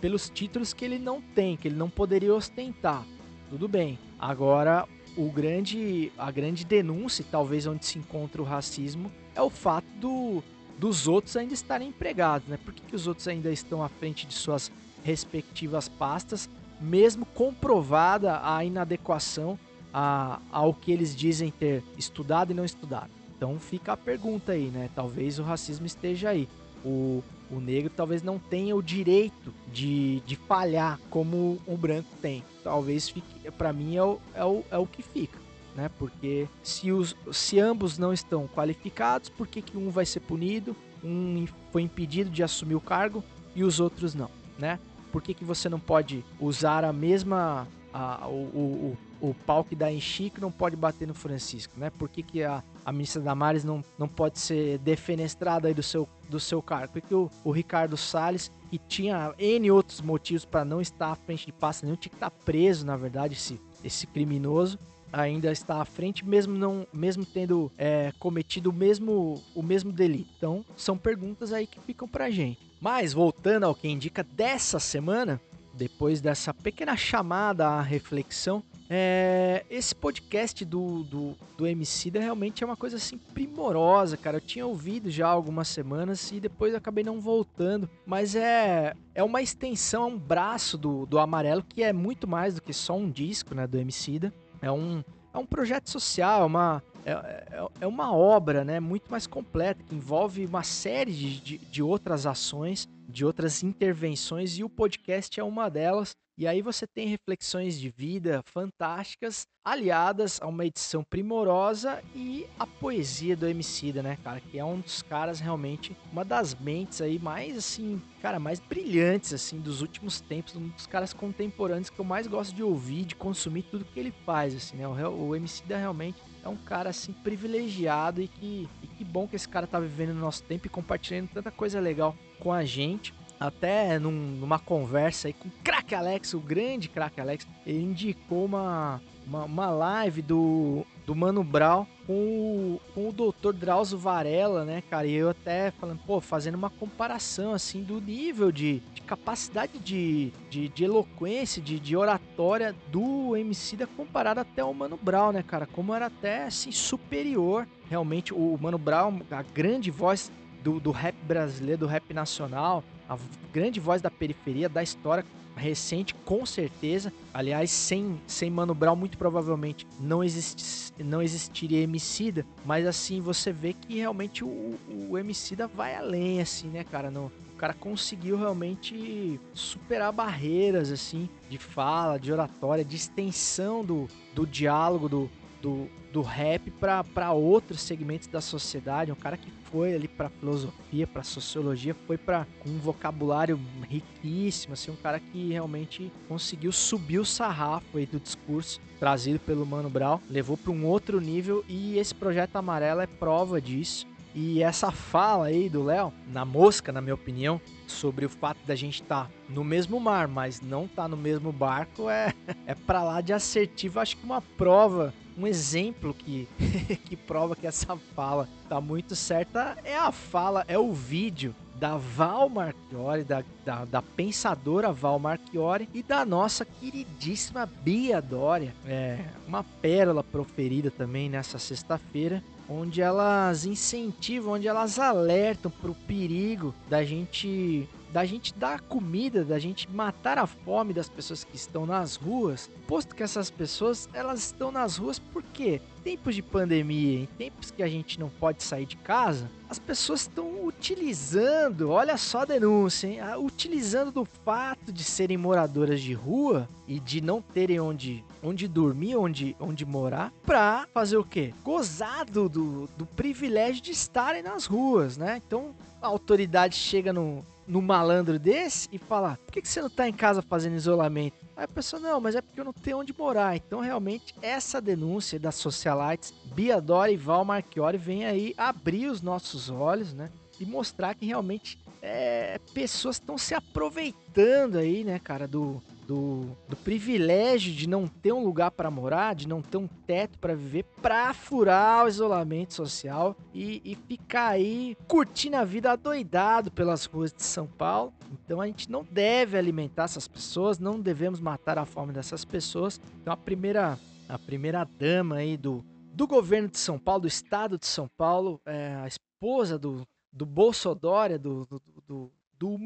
pelos 0.00 0.28
títulos 0.28 0.74
que 0.74 0.84
ele 0.84 0.98
não 0.98 1.22
tem, 1.22 1.56
que 1.56 1.68
ele 1.68 1.76
não 1.76 1.88
poderia 1.88 2.34
ostentar. 2.34 3.06
Tudo 3.48 3.66
bem. 3.68 3.98
Agora, 4.18 4.86
o 5.16 5.30
grande, 5.30 6.12
a 6.18 6.30
grande 6.30 6.64
denúncia, 6.64 7.24
talvez 7.30 7.66
onde 7.66 7.86
se 7.86 7.98
encontra 7.98 8.42
o 8.42 8.44
racismo, 8.44 9.10
é 9.34 9.40
o 9.40 9.50
fato 9.50 9.86
do, 9.98 10.42
dos 10.78 11.08
outros 11.08 11.36
ainda 11.36 11.54
estarem 11.54 11.88
empregados, 11.88 12.48
né? 12.48 12.58
Por 12.62 12.72
que, 12.72 12.82
que 12.82 12.96
os 12.96 13.06
outros 13.06 13.26
ainda 13.28 13.50
estão 13.50 13.82
à 13.82 13.88
frente 13.88 14.26
de 14.26 14.34
suas 14.34 14.70
respectivas 15.02 15.88
pastas, 15.88 16.48
mesmo 16.80 17.24
comprovada 17.26 18.40
a 18.42 18.64
inadequação 18.64 19.58
a, 19.92 20.40
ao 20.50 20.74
que 20.74 20.92
eles 20.92 21.14
dizem 21.14 21.50
ter 21.50 21.82
estudado 21.96 22.50
e 22.50 22.54
não 22.54 22.64
estudado? 22.64 23.10
Então 23.36 23.58
fica 23.58 23.92
a 23.92 23.96
pergunta 23.96 24.52
aí, 24.52 24.66
né? 24.66 24.90
Talvez 24.94 25.38
o 25.38 25.42
racismo 25.42 25.86
esteja 25.86 26.30
aí. 26.30 26.48
O, 26.84 27.22
o 27.50 27.60
negro 27.60 27.90
talvez 27.94 28.22
não 28.22 28.38
tenha 28.38 28.76
o 28.76 28.82
direito 28.82 29.52
de, 29.72 30.20
de 30.20 30.36
falhar 30.36 30.98
como 31.10 31.60
o 31.66 31.76
branco 31.76 32.08
tem. 32.20 32.42
Talvez 32.62 33.08
fique, 33.08 33.50
para 33.52 33.72
mim 33.72 33.96
é 33.96 34.02
o, 34.02 34.18
é, 34.34 34.44
o, 34.44 34.64
é 34.70 34.78
o 34.78 34.86
que 34.86 35.02
fica 35.02 35.43
né? 35.74 35.90
Porque 35.98 36.48
se, 36.62 36.92
os, 36.92 37.16
se 37.32 37.58
ambos 37.58 37.98
não 37.98 38.12
estão 38.12 38.46
qualificados, 38.46 39.28
por 39.28 39.46
que, 39.46 39.60
que 39.60 39.76
um 39.76 39.90
vai 39.90 40.06
ser 40.06 40.20
punido, 40.20 40.76
um 41.02 41.46
foi 41.72 41.82
impedido 41.82 42.30
de 42.30 42.42
assumir 42.42 42.74
o 42.74 42.80
cargo 42.80 43.22
e 43.54 43.64
os 43.64 43.80
outros 43.80 44.14
não, 44.14 44.30
né? 44.58 44.78
Por 45.12 45.22
que, 45.22 45.34
que 45.34 45.44
você 45.44 45.68
não 45.68 45.78
pode 45.78 46.24
usar 46.40 46.84
a 46.84 46.92
mesma 46.92 47.68
a- 47.92 48.26
o, 48.26 48.96
o, 49.20 49.28
o, 49.28 49.34
pau 49.46 49.62
que 49.62 49.76
dá 49.76 49.92
em 49.92 50.00
Chico 50.00 50.40
não 50.40 50.50
pode 50.50 50.74
bater 50.74 51.06
no 51.06 51.14
Francisco, 51.14 51.78
né? 51.78 51.90
Por 51.90 52.08
que, 52.08 52.22
que 52.24 52.42
a, 52.42 52.62
a 52.84 52.90
ministra 52.90 53.22
Damares 53.22 53.62
não, 53.62 53.84
não 53.96 54.08
pode 54.08 54.40
ser 54.40 54.78
defenestrada 54.78 55.68
aí 55.68 55.74
do 55.74 55.82
seu, 55.82 56.08
do 56.28 56.40
seu 56.40 56.60
cargo? 56.60 56.94
Porque 56.94 57.14
o, 57.14 57.30
o 57.44 57.52
Ricardo 57.52 57.96
Salles, 57.96 58.50
que 58.68 58.78
tinha 58.78 59.32
N 59.38 59.70
outros 59.70 60.00
motivos 60.00 60.44
para 60.44 60.64
não 60.64 60.80
estar 60.80 61.12
à 61.12 61.14
frente 61.14 61.46
de 61.46 61.52
pasta 61.52 61.86
nenhum, 61.86 61.96
tinha 61.96 62.10
que 62.10 62.16
estar 62.16 62.30
preso, 62.30 62.84
na 62.84 62.96
verdade, 62.96 63.34
esse, 63.34 63.60
esse 63.84 64.08
criminoso 64.08 64.76
ainda 65.14 65.50
está 65.50 65.80
à 65.80 65.84
frente, 65.84 66.24
mesmo 66.24 66.56
não, 66.56 66.86
mesmo 66.92 67.24
tendo 67.24 67.70
é, 67.78 68.12
cometido 68.18 68.70
o 68.70 68.72
mesmo, 68.72 69.42
o 69.54 69.62
mesmo 69.62 69.92
delito. 69.92 70.30
Então, 70.36 70.64
são 70.76 70.98
perguntas 70.98 71.52
aí 71.52 71.66
que 71.66 71.80
ficam 71.80 72.08
pra 72.08 72.30
gente. 72.30 72.58
Mas 72.80 73.12
voltando 73.12 73.64
ao 73.64 73.74
que 73.74 73.88
indica 73.88 74.22
dessa 74.22 74.78
semana, 74.78 75.40
depois 75.72 76.20
dessa 76.20 76.52
pequena 76.52 76.96
chamada 76.96 77.66
à 77.66 77.82
reflexão, 77.82 78.62
é, 78.88 79.64
esse 79.70 79.94
podcast 79.94 80.64
do, 80.64 81.02
do, 81.04 81.36
do 81.56 81.66
Emicida 81.66 82.20
realmente 82.20 82.62
é 82.62 82.66
uma 82.66 82.76
coisa 82.76 82.96
assim 82.96 83.16
primorosa, 83.16 84.16
cara. 84.16 84.36
Eu 84.36 84.42
tinha 84.42 84.66
ouvido 84.66 85.10
já 85.10 85.26
algumas 85.26 85.68
semanas 85.68 86.30
e 86.30 86.38
depois 86.38 86.74
acabei 86.74 87.02
não 87.02 87.20
voltando. 87.20 87.88
Mas 88.04 88.34
é, 88.34 88.94
é 89.14 89.22
uma 89.22 89.40
extensão, 89.40 90.02
é 90.02 90.06
um 90.06 90.18
braço 90.18 90.76
do, 90.76 91.06
do 91.06 91.18
Amarelo 91.18 91.62
que 91.62 91.82
é 91.82 91.92
muito 91.92 92.28
mais 92.28 92.54
do 92.54 92.62
que 92.62 92.72
só 92.72 92.96
um 92.96 93.10
disco 93.10 93.54
né, 93.54 93.66
do 93.66 93.78
Emicida. 93.78 94.32
É 94.60 94.70
um, 94.70 95.02
é 95.32 95.38
um 95.38 95.46
projeto 95.46 95.90
social, 95.90 96.42
é 96.42 96.44
uma, 96.44 96.82
é, 97.04 97.12
é, 97.12 97.68
é 97.82 97.86
uma 97.86 98.14
obra 98.14 98.64
né, 98.64 98.80
muito 98.80 99.10
mais 99.10 99.26
completa, 99.26 99.82
que 99.82 99.94
envolve 99.94 100.46
uma 100.46 100.62
série 100.62 101.12
de, 101.12 101.40
de, 101.40 101.58
de 101.58 101.82
outras 101.82 102.26
ações, 102.26 102.88
de 103.08 103.24
outras 103.24 103.62
intervenções, 103.62 104.58
e 104.58 104.64
o 104.64 104.68
podcast 104.68 105.38
é 105.38 105.44
uma 105.44 105.68
delas. 105.68 106.16
E 106.36 106.48
aí 106.48 106.60
você 106.60 106.84
tem 106.84 107.06
reflexões 107.06 107.78
de 107.78 107.88
vida 107.90 108.42
fantásticas, 108.44 109.46
aliadas 109.64 110.42
a 110.42 110.48
uma 110.48 110.66
edição 110.66 111.04
primorosa 111.04 112.02
e 112.12 112.44
a 112.58 112.66
poesia 112.66 113.36
do 113.36 113.46
Emicida, 113.46 114.02
né, 114.02 114.18
cara? 114.24 114.40
Que 114.40 114.58
é 114.58 114.64
um 114.64 114.80
dos 114.80 115.00
caras 115.00 115.38
realmente, 115.38 115.96
uma 116.10 116.24
das 116.24 116.52
mentes 116.52 117.00
aí 117.00 117.20
mais, 117.20 117.56
assim, 117.56 118.02
cara, 118.20 118.40
mais 118.40 118.58
brilhantes, 118.58 119.32
assim, 119.32 119.60
dos 119.60 119.80
últimos 119.80 120.20
tempos, 120.20 120.56
um 120.56 120.66
dos 120.70 120.88
caras 120.88 121.12
contemporâneos 121.12 121.88
que 121.88 122.00
eu 122.00 122.04
mais 122.04 122.26
gosto 122.26 122.52
de 122.52 122.64
ouvir, 122.64 123.04
de 123.04 123.14
consumir 123.14 123.62
tudo 123.62 123.84
que 123.84 124.00
ele 124.00 124.12
faz, 124.26 124.56
assim, 124.56 124.76
né? 124.76 124.88
O, 124.88 125.28
o 125.28 125.36
Emicida 125.36 125.78
realmente 125.78 126.20
é 126.44 126.48
um 126.48 126.56
cara, 126.56 126.90
assim, 126.90 127.12
privilegiado 127.12 128.20
e 128.20 128.26
que, 128.26 128.68
e 128.82 128.86
que 128.88 129.04
bom 129.04 129.28
que 129.28 129.36
esse 129.36 129.48
cara 129.48 129.68
tá 129.68 129.78
vivendo 129.78 130.12
no 130.12 130.20
nosso 130.20 130.42
tempo 130.42 130.66
e 130.66 130.70
compartilhando 130.70 131.28
tanta 131.32 131.52
coisa 131.52 131.78
legal 131.78 132.16
com 132.40 132.52
a 132.52 132.64
gente 132.64 133.14
até 133.38 133.98
num- 133.98 134.10
numa 134.40 134.58
conversa 134.58 135.28
aí 135.28 135.34
com 135.34 135.48
o 135.48 135.52
Crack 135.62 135.94
Alex, 135.94 136.34
o 136.34 136.40
grande 136.40 136.88
Crack 136.88 137.20
Alex, 137.20 137.46
ele 137.66 137.82
indicou 137.82 138.44
uma, 138.44 139.00
uma, 139.26 139.44
uma 139.44 139.70
live 139.70 140.22
do, 140.22 140.86
do 141.06 141.14
Mano 141.14 141.42
Brown 141.42 141.86
com 142.06 142.12
o, 142.12 142.80
com 142.94 143.08
o 143.08 143.12
Dr. 143.12 143.52
Drauzio 143.52 143.98
Varela, 143.98 144.64
né, 144.64 144.82
cara? 144.90 145.06
E 145.06 145.14
eu 145.14 145.30
até 145.30 145.70
falando, 145.72 145.98
pô, 146.06 146.20
fazendo 146.20 146.54
uma 146.54 146.70
comparação, 146.70 147.52
assim, 147.52 147.82
do 147.82 148.00
nível 148.00 148.52
de, 148.52 148.80
de 148.94 149.02
capacidade 149.02 149.78
de, 149.78 150.32
de, 150.50 150.68
de 150.68 150.84
eloquência, 150.84 151.60
de, 151.62 151.78
de 151.80 151.96
oratória 151.96 152.74
do 152.88 153.36
Emicida 153.36 153.86
comparado 153.86 154.40
até 154.40 154.62
ao 154.62 154.72
Mano 154.74 154.98
Brown, 155.00 155.32
né, 155.32 155.42
cara? 155.42 155.66
Como 155.66 155.94
era 155.94 156.06
até, 156.06 156.44
assim, 156.44 156.70
superior. 156.72 157.66
Realmente, 157.88 158.32
o 158.32 158.58
Mano 158.60 158.78
Brown, 158.78 159.20
a 159.30 159.42
grande 159.42 159.90
voz 159.90 160.30
do, 160.62 160.80
do 160.80 160.90
rap 160.90 161.14
brasileiro, 161.26 161.80
do 161.80 161.86
rap 161.86 162.12
nacional, 162.14 162.82
a 163.08 163.18
grande 163.52 163.80
voz 163.80 164.00
da 164.00 164.10
periferia, 164.10 164.68
da 164.68 164.82
história 164.82 165.24
recente, 165.56 166.14
com 166.24 166.44
certeza. 166.44 167.12
Aliás, 167.32 167.70
sem, 167.70 168.20
sem 168.26 168.50
Mano 168.50 168.74
Brown, 168.74 168.96
muito 168.96 169.16
provavelmente 169.16 169.86
não, 170.00 170.22
existe, 170.22 170.92
não 171.02 171.22
existiria 171.22 171.80
Emicida, 171.80 172.44
mas 172.64 172.86
assim, 172.86 173.20
você 173.20 173.52
vê 173.52 173.72
que 173.72 173.98
realmente 173.98 174.44
o, 174.44 174.78
o 175.08 175.18
Emicida 175.18 175.66
vai 175.66 175.94
além, 175.94 176.40
assim, 176.40 176.68
né, 176.68 176.84
cara? 176.84 177.10
No, 177.10 177.30
o 177.54 177.56
cara 177.56 177.74
conseguiu 177.74 178.36
realmente 178.36 179.40
superar 179.52 180.12
barreiras, 180.12 180.90
assim, 180.90 181.28
de 181.48 181.58
fala, 181.58 182.18
de 182.18 182.32
oratória, 182.32 182.84
de 182.84 182.96
extensão 182.96 183.84
do, 183.84 184.08
do 184.34 184.46
diálogo, 184.46 185.08
do, 185.08 185.30
do, 185.64 185.88
do 186.12 186.20
rap 186.20 186.70
para 186.70 187.32
outros 187.32 187.80
segmentos 187.80 188.28
da 188.28 188.42
sociedade. 188.42 189.10
Um 189.10 189.14
cara 189.14 189.38
que 189.38 189.50
foi 189.70 189.94
ali 189.94 190.06
para 190.06 190.28
filosofia, 190.28 191.06
para 191.06 191.22
sociologia, 191.22 191.94
foi 192.06 192.18
para 192.18 192.46
um 192.66 192.76
vocabulário 192.78 193.58
riquíssimo, 193.88 194.74
assim, 194.74 194.90
um 194.90 194.96
cara 194.96 195.18
que 195.18 195.50
realmente 195.50 196.12
conseguiu 196.28 196.70
subir 196.70 197.18
o 197.18 197.24
sarrafo 197.24 197.96
aí 197.96 198.04
do 198.04 198.20
discurso 198.20 198.78
trazido 199.00 199.40
pelo 199.40 199.64
Mano 199.64 199.88
Brown, 199.88 200.20
levou 200.28 200.56
para 200.56 200.70
um 200.70 200.84
outro 200.86 201.18
nível 201.18 201.64
e 201.66 201.98
esse 201.98 202.14
projeto 202.14 202.56
amarelo 202.56 203.00
é 203.00 203.06
prova 203.06 203.58
disso. 203.60 204.06
E 204.34 204.62
essa 204.62 204.90
fala 204.90 205.46
aí 205.46 205.68
do 205.68 205.84
Léo, 205.84 206.12
na 206.26 206.44
mosca, 206.44 206.90
na 206.90 207.00
minha 207.00 207.14
opinião, 207.14 207.60
sobre 207.86 208.26
o 208.26 208.28
fato 208.28 208.58
da 208.66 208.74
gente 208.74 209.00
estar 209.00 209.30
no 209.48 209.62
mesmo 209.62 210.00
mar, 210.00 210.26
mas 210.26 210.60
não 210.60 210.86
estar 210.86 211.06
no 211.06 211.16
mesmo 211.16 211.52
barco, 211.52 212.10
é, 212.10 212.34
é 212.66 212.74
pra 212.74 213.04
lá 213.04 213.20
de 213.20 213.32
assertivo. 213.32 214.00
Acho 214.00 214.16
que 214.16 214.24
uma 214.24 214.42
prova, 214.42 215.14
um 215.36 215.46
exemplo 215.46 216.14
que, 216.14 216.48
que 217.04 217.16
prova 217.16 217.56
que 217.56 217.66
essa 217.66 217.96
fala 218.14 218.48
tá 218.68 218.80
muito 218.80 219.16
certa 219.16 219.76
é 219.84 219.96
a 219.96 220.12
fala, 220.12 220.64
é 220.68 220.78
o 220.78 220.92
vídeo 220.92 221.54
da 221.74 221.96
Val 221.96 222.48
Marchiori, 222.48 223.24
da, 223.24 223.44
da, 223.64 223.84
da 223.84 224.02
pensadora 224.02 224.92
Val 224.92 225.18
Marchiori 225.18 225.88
e 225.92 226.02
da 226.02 226.24
nossa 226.24 226.64
queridíssima 226.64 227.66
Bia 227.66 228.22
Dória. 228.22 228.74
É 228.86 229.18
uma 229.46 229.64
pérola 229.64 230.22
proferida 230.22 230.90
também 230.90 231.28
nessa 231.28 231.58
sexta-feira 231.58 232.42
onde 232.68 233.02
elas 233.02 233.66
incentivam, 233.66 234.54
onde 234.54 234.66
elas 234.66 234.98
alertam 234.98 235.70
para 235.70 235.90
o 235.90 235.94
perigo 235.94 236.74
da 236.88 237.04
gente 237.04 237.88
da 238.14 238.24
gente 238.24 238.54
dar 238.54 238.80
comida, 238.80 239.44
da 239.44 239.58
gente 239.58 239.90
matar 239.90 240.38
a 240.38 240.46
fome 240.46 240.94
das 240.94 241.08
pessoas 241.08 241.42
que 241.42 241.56
estão 241.56 241.84
nas 241.84 242.14
ruas, 242.14 242.70
posto 242.86 243.12
que 243.12 243.24
essas 243.24 243.50
pessoas 243.50 244.08
elas 244.14 244.38
estão 244.38 244.70
nas 244.70 244.98
ruas 244.98 245.18
porque 245.18 245.80
tempos 246.04 246.36
de 246.36 246.40
pandemia, 246.40 247.22
em 247.22 247.26
tempos 247.26 247.72
que 247.72 247.82
a 247.82 247.88
gente 247.88 248.20
não 248.20 248.28
pode 248.28 248.62
sair 248.62 248.86
de 248.86 248.96
casa, 248.98 249.50
as 249.68 249.80
pessoas 249.80 250.20
estão 250.20 250.64
utilizando, 250.64 251.90
olha 251.90 252.16
só 252.16 252.42
a 252.42 252.44
denúncia, 252.44 253.08
hein? 253.08 253.18
Ah, 253.18 253.36
utilizando 253.36 254.12
do 254.12 254.24
fato 254.24 254.92
de 254.92 255.02
serem 255.02 255.36
moradoras 255.36 256.00
de 256.00 256.12
rua 256.12 256.68
e 256.86 257.00
de 257.00 257.20
não 257.20 257.42
terem 257.42 257.80
onde, 257.80 258.24
onde 258.40 258.68
dormir, 258.68 259.16
onde, 259.16 259.56
onde 259.58 259.84
morar, 259.84 260.32
pra 260.46 260.86
fazer 260.94 261.16
o 261.16 261.24
quê? 261.24 261.52
Gozar 261.64 262.26
do, 262.26 262.48
do, 262.48 262.88
do 262.96 263.06
privilégio 263.06 263.82
de 263.82 263.90
estarem 263.90 264.42
nas 264.42 264.66
ruas, 264.66 265.16
né? 265.16 265.42
Então 265.44 265.74
a 266.00 266.06
autoridade 266.06 266.76
chega 266.76 267.12
no, 267.12 267.42
no 267.66 267.80
malandro 267.80 268.38
desse 268.38 268.88
e 268.92 268.98
fala: 268.98 269.38
por 269.44 269.52
que, 269.52 269.62
que 269.62 269.68
você 269.68 269.80
não 269.80 269.90
tá 269.90 270.08
em 270.08 270.12
casa 270.12 270.42
fazendo 270.42 270.76
isolamento? 270.76 271.44
Aí 271.56 271.64
a 271.64 271.68
pessoa, 271.68 272.00
não, 272.00 272.20
mas 272.20 272.34
é 272.34 272.42
porque 272.42 272.60
eu 272.60 272.64
não 272.64 272.72
tenho 272.72 272.98
onde 272.98 273.14
morar. 273.16 273.56
Então, 273.56 273.80
realmente, 273.80 274.34
essa 274.42 274.80
denúncia 274.80 275.38
das 275.38 275.54
socialites, 275.54 276.32
Bia 276.54 276.80
Dora 276.80 277.10
e 277.10 277.16
Val 277.16 277.44
Marchiori, 277.44 277.96
vem 277.96 278.24
aí 278.24 278.54
abrir 278.56 279.06
os 279.06 279.22
nossos 279.22 279.70
olhos, 279.70 280.12
né? 280.12 280.30
E 280.58 280.64
mostrar 280.64 281.14
que 281.14 281.26
realmente 281.26 281.78
é, 282.02 282.60
pessoas 282.72 283.16
estão 283.16 283.38
se 283.38 283.54
aproveitando 283.54 284.78
aí, 284.78 285.04
né, 285.04 285.18
cara, 285.18 285.48
do, 285.48 285.82
do, 286.06 286.56
do 286.68 286.76
privilégio 286.76 287.72
de 287.72 287.88
não 287.88 288.06
ter 288.06 288.32
um 288.32 288.44
lugar 288.44 288.70
para 288.70 288.90
morar, 288.90 289.34
de 289.34 289.48
não 289.48 289.62
ter 289.62 289.76
um 289.76 289.86
teto 289.86 290.38
para 290.38 290.54
viver, 290.54 290.84
pra 291.00 291.32
furar 291.32 292.04
o 292.04 292.08
isolamento 292.08 292.74
social 292.74 293.36
e, 293.52 293.80
e 293.84 293.94
ficar 293.94 294.48
aí 294.48 294.96
curtindo 295.08 295.56
a 295.56 295.64
vida 295.64 295.90
adoidado 295.92 296.70
pelas 296.70 297.04
ruas 297.06 297.32
de 297.32 297.42
São 297.42 297.66
Paulo. 297.66 298.12
Então 298.32 298.60
a 298.60 298.66
gente 298.66 298.90
não 298.90 299.04
deve 299.10 299.56
alimentar 299.56 300.04
essas 300.04 300.28
pessoas, 300.28 300.78
não 300.78 301.00
devemos 301.00 301.40
matar 301.40 301.78
a 301.78 301.84
fome 301.84 302.12
dessas 302.12 302.44
pessoas. 302.44 303.00
Então 303.20 303.32
a 303.32 303.36
primeira, 303.36 303.98
a 304.28 304.38
primeira 304.38 304.84
dama 304.84 305.36
aí 305.36 305.56
do, 305.56 305.84
do 306.12 306.26
governo 306.26 306.68
de 306.68 306.78
São 306.78 306.98
Paulo, 306.98 307.22
do 307.22 307.28
estado 307.28 307.78
de 307.78 307.86
São 307.86 308.08
Paulo, 308.16 308.60
é 308.66 308.94
a 308.96 309.06
esposa 309.06 309.78
do, 309.78 310.06
do 310.32 310.44
Bolsodória, 310.44 311.38
do, 311.38 311.66
do, 311.66 311.80
do 312.06 312.32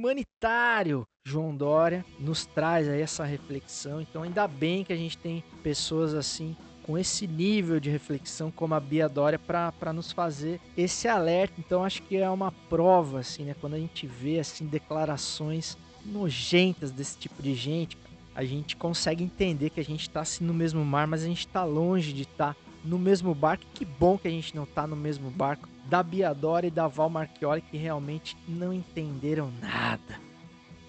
humanitário 0.08 1.06
João 1.22 1.54
Dória, 1.54 2.02
nos 2.18 2.46
traz 2.46 2.88
aí 2.88 3.02
essa 3.02 3.24
reflexão. 3.24 4.00
Então, 4.00 4.22
ainda 4.22 4.48
bem 4.48 4.82
que 4.82 4.92
a 4.92 4.96
gente 4.96 5.18
tem 5.18 5.44
pessoas 5.62 6.14
assim, 6.14 6.56
com 6.82 6.96
esse 6.96 7.26
nível 7.26 7.78
de 7.78 7.90
reflexão, 7.90 8.50
como 8.50 8.74
a 8.74 8.80
Bia 8.80 9.06
Dória, 9.06 9.38
para 9.38 9.92
nos 9.92 10.10
fazer 10.10 10.58
esse 10.74 11.06
alerta. 11.06 11.56
Então, 11.58 11.84
acho 11.84 12.02
que 12.04 12.16
é 12.16 12.30
uma 12.30 12.50
prova, 12.50 13.20
assim, 13.20 13.44
né? 13.44 13.54
Quando 13.60 13.74
a 13.74 13.78
gente 13.78 14.06
vê, 14.06 14.38
assim, 14.38 14.64
declarações 14.64 15.76
nojentas 16.06 16.90
desse 16.90 17.18
tipo 17.18 17.42
de 17.42 17.54
gente, 17.54 17.98
a 18.34 18.42
gente 18.42 18.74
consegue 18.76 19.22
entender 19.22 19.68
que 19.68 19.80
a 19.80 19.84
gente 19.84 20.02
está 20.02 20.20
assim, 20.20 20.44
no 20.44 20.54
mesmo 20.54 20.82
mar, 20.82 21.06
mas 21.06 21.22
a 21.22 21.26
gente 21.26 21.46
está 21.46 21.64
longe 21.64 22.14
de 22.14 22.22
estar 22.22 22.56
no 22.82 22.98
mesmo 22.98 23.34
barco. 23.34 23.66
Que 23.74 23.84
bom 23.84 24.16
que 24.16 24.26
a 24.26 24.30
gente 24.30 24.56
não 24.56 24.62
está 24.62 24.86
no 24.86 24.96
mesmo 24.96 25.30
barco 25.30 25.68
da 25.88 26.02
Bia 26.02 26.34
Dória 26.34 26.68
e 26.68 26.70
da 26.70 26.86
Val 26.86 27.08
Marchiori, 27.08 27.62
que 27.62 27.76
realmente 27.76 28.36
não 28.46 28.72
entenderam 28.72 29.50
nada. 29.60 30.20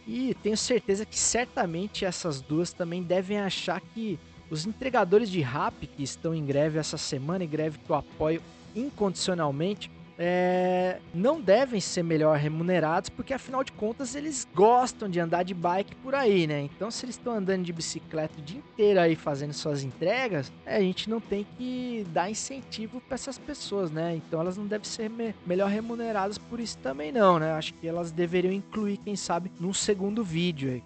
E 0.06 0.34
tenho 0.42 0.58
certeza 0.58 1.06
que 1.06 1.18
certamente 1.18 2.04
essas 2.04 2.42
duas 2.42 2.74
também 2.74 3.02
devem 3.02 3.40
achar 3.40 3.80
que 3.80 4.20
os 4.50 4.66
entregadores 4.66 5.30
de 5.30 5.42
rap 5.42 5.86
que 5.86 6.04
estão 6.04 6.34
em 6.34 6.46
greve 6.46 6.80
essa 6.80 6.98
semana, 6.98 7.44
em 7.44 7.48
greve 7.48 7.78
que 7.78 7.90
eu 7.90 7.96
apoio 7.96 8.42
incondicionalmente, 8.76 9.90
é, 10.22 11.00
não 11.14 11.40
devem 11.40 11.80
ser 11.80 12.04
melhor 12.04 12.38
remunerados, 12.38 13.10
porque 13.10 13.34
afinal 13.34 13.64
de 13.64 13.72
contas 13.72 14.16
eles 14.16 14.46
gostam 14.54 15.10
de 15.10 15.18
andar 15.18 15.44
de 15.44 15.54
bike 15.54 15.96
por 15.96 16.14
aí, 16.14 16.46
né? 16.46 16.60
Então, 16.62 16.92
se 16.92 17.06
eles 17.06 17.16
estão 17.16 17.34
andando 17.34 17.64
de 17.64 17.72
bicicleta 17.72 18.38
o 18.38 18.42
dia 18.42 18.60
inteiro 18.60 19.00
aí 19.00 19.16
fazendo 19.16 19.54
suas 19.54 19.82
entregas, 19.82 20.52
é, 20.66 20.76
a 20.76 20.82
gente 20.82 21.10
não 21.10 21.22
tem 21.22 21.48
que 21.58 22.06
dar 22.12 22.30
incentivo 22.30 23.00
para 23.00 23.16
essas 23.16 23.38
pessoas, 23.38 23.90
né? 23.90 24.14
Então, 24.16 24.42
elas 24.42 24.58
não 24.58 24.68
devem 24.68 24.86
ser 24.86 25.10
me 25.10 25.34
melhor 25.46 25.70
remuneradas 25.70 26.38
por 26.38 26.60
isso 26.60 26.78
também, 26.80 27.14
não, 27.14 27.40
né? 27.40 27.54
Acho 27.54 27.74
que 27.76 27.88
elas 27.88 28.12
deveriam 28.12 28.52
incluir, 28.52 28.98
quem 28.98 29.16
sabe, 29.16 29.50
num 29.58 29.74
segundo 29.74 30.22
vídeo 30.22 30.72
aí. 30.72 30.84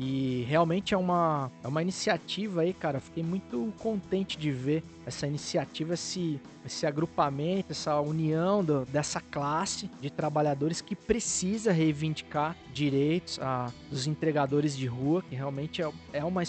E 0.00 0.44
realmente 0.48 0.94
é 0.94 0.96
uma, 0.96 1.50
é 1.62 1.66
uma 1.66 1.82
iniciativa 1.82 2.60
aí, 2.60 2.72
cara. 2.72 3.00
Fiquei 3.00 3.24
muito 3.24 3.72
contente 3.78 4.38
de 4.38 4.52
ver 4.52 4.84
essa 5.08 5.26
iniciativa, 5.26 5.94
esse, 5.94 6.40
esse 6.64 6.86
agrupamento, 6.86 7.72
essa 7.72 7.98
união 8.00 8.62
do, 8.62 8.84
dessa 8.84 9.20
classe 9.20 9.90
de 10.00 10.10
trabalhadores 10.10 10.80
que 10.80 10.94
precisa 10.94 11.72
reivindicar 11.72 12.54
direitos 12.72 13.38
a, 13.40 13.72
dos 13.90 14.06
entregadores 14.06 14.76
de 14.76 14.86
rua, 14.86 15.22
que 15.22 15.34
realmente 15.34 15.82
é, 15.82 15.90
é 16.12 16.24
uma, 16.24 16.42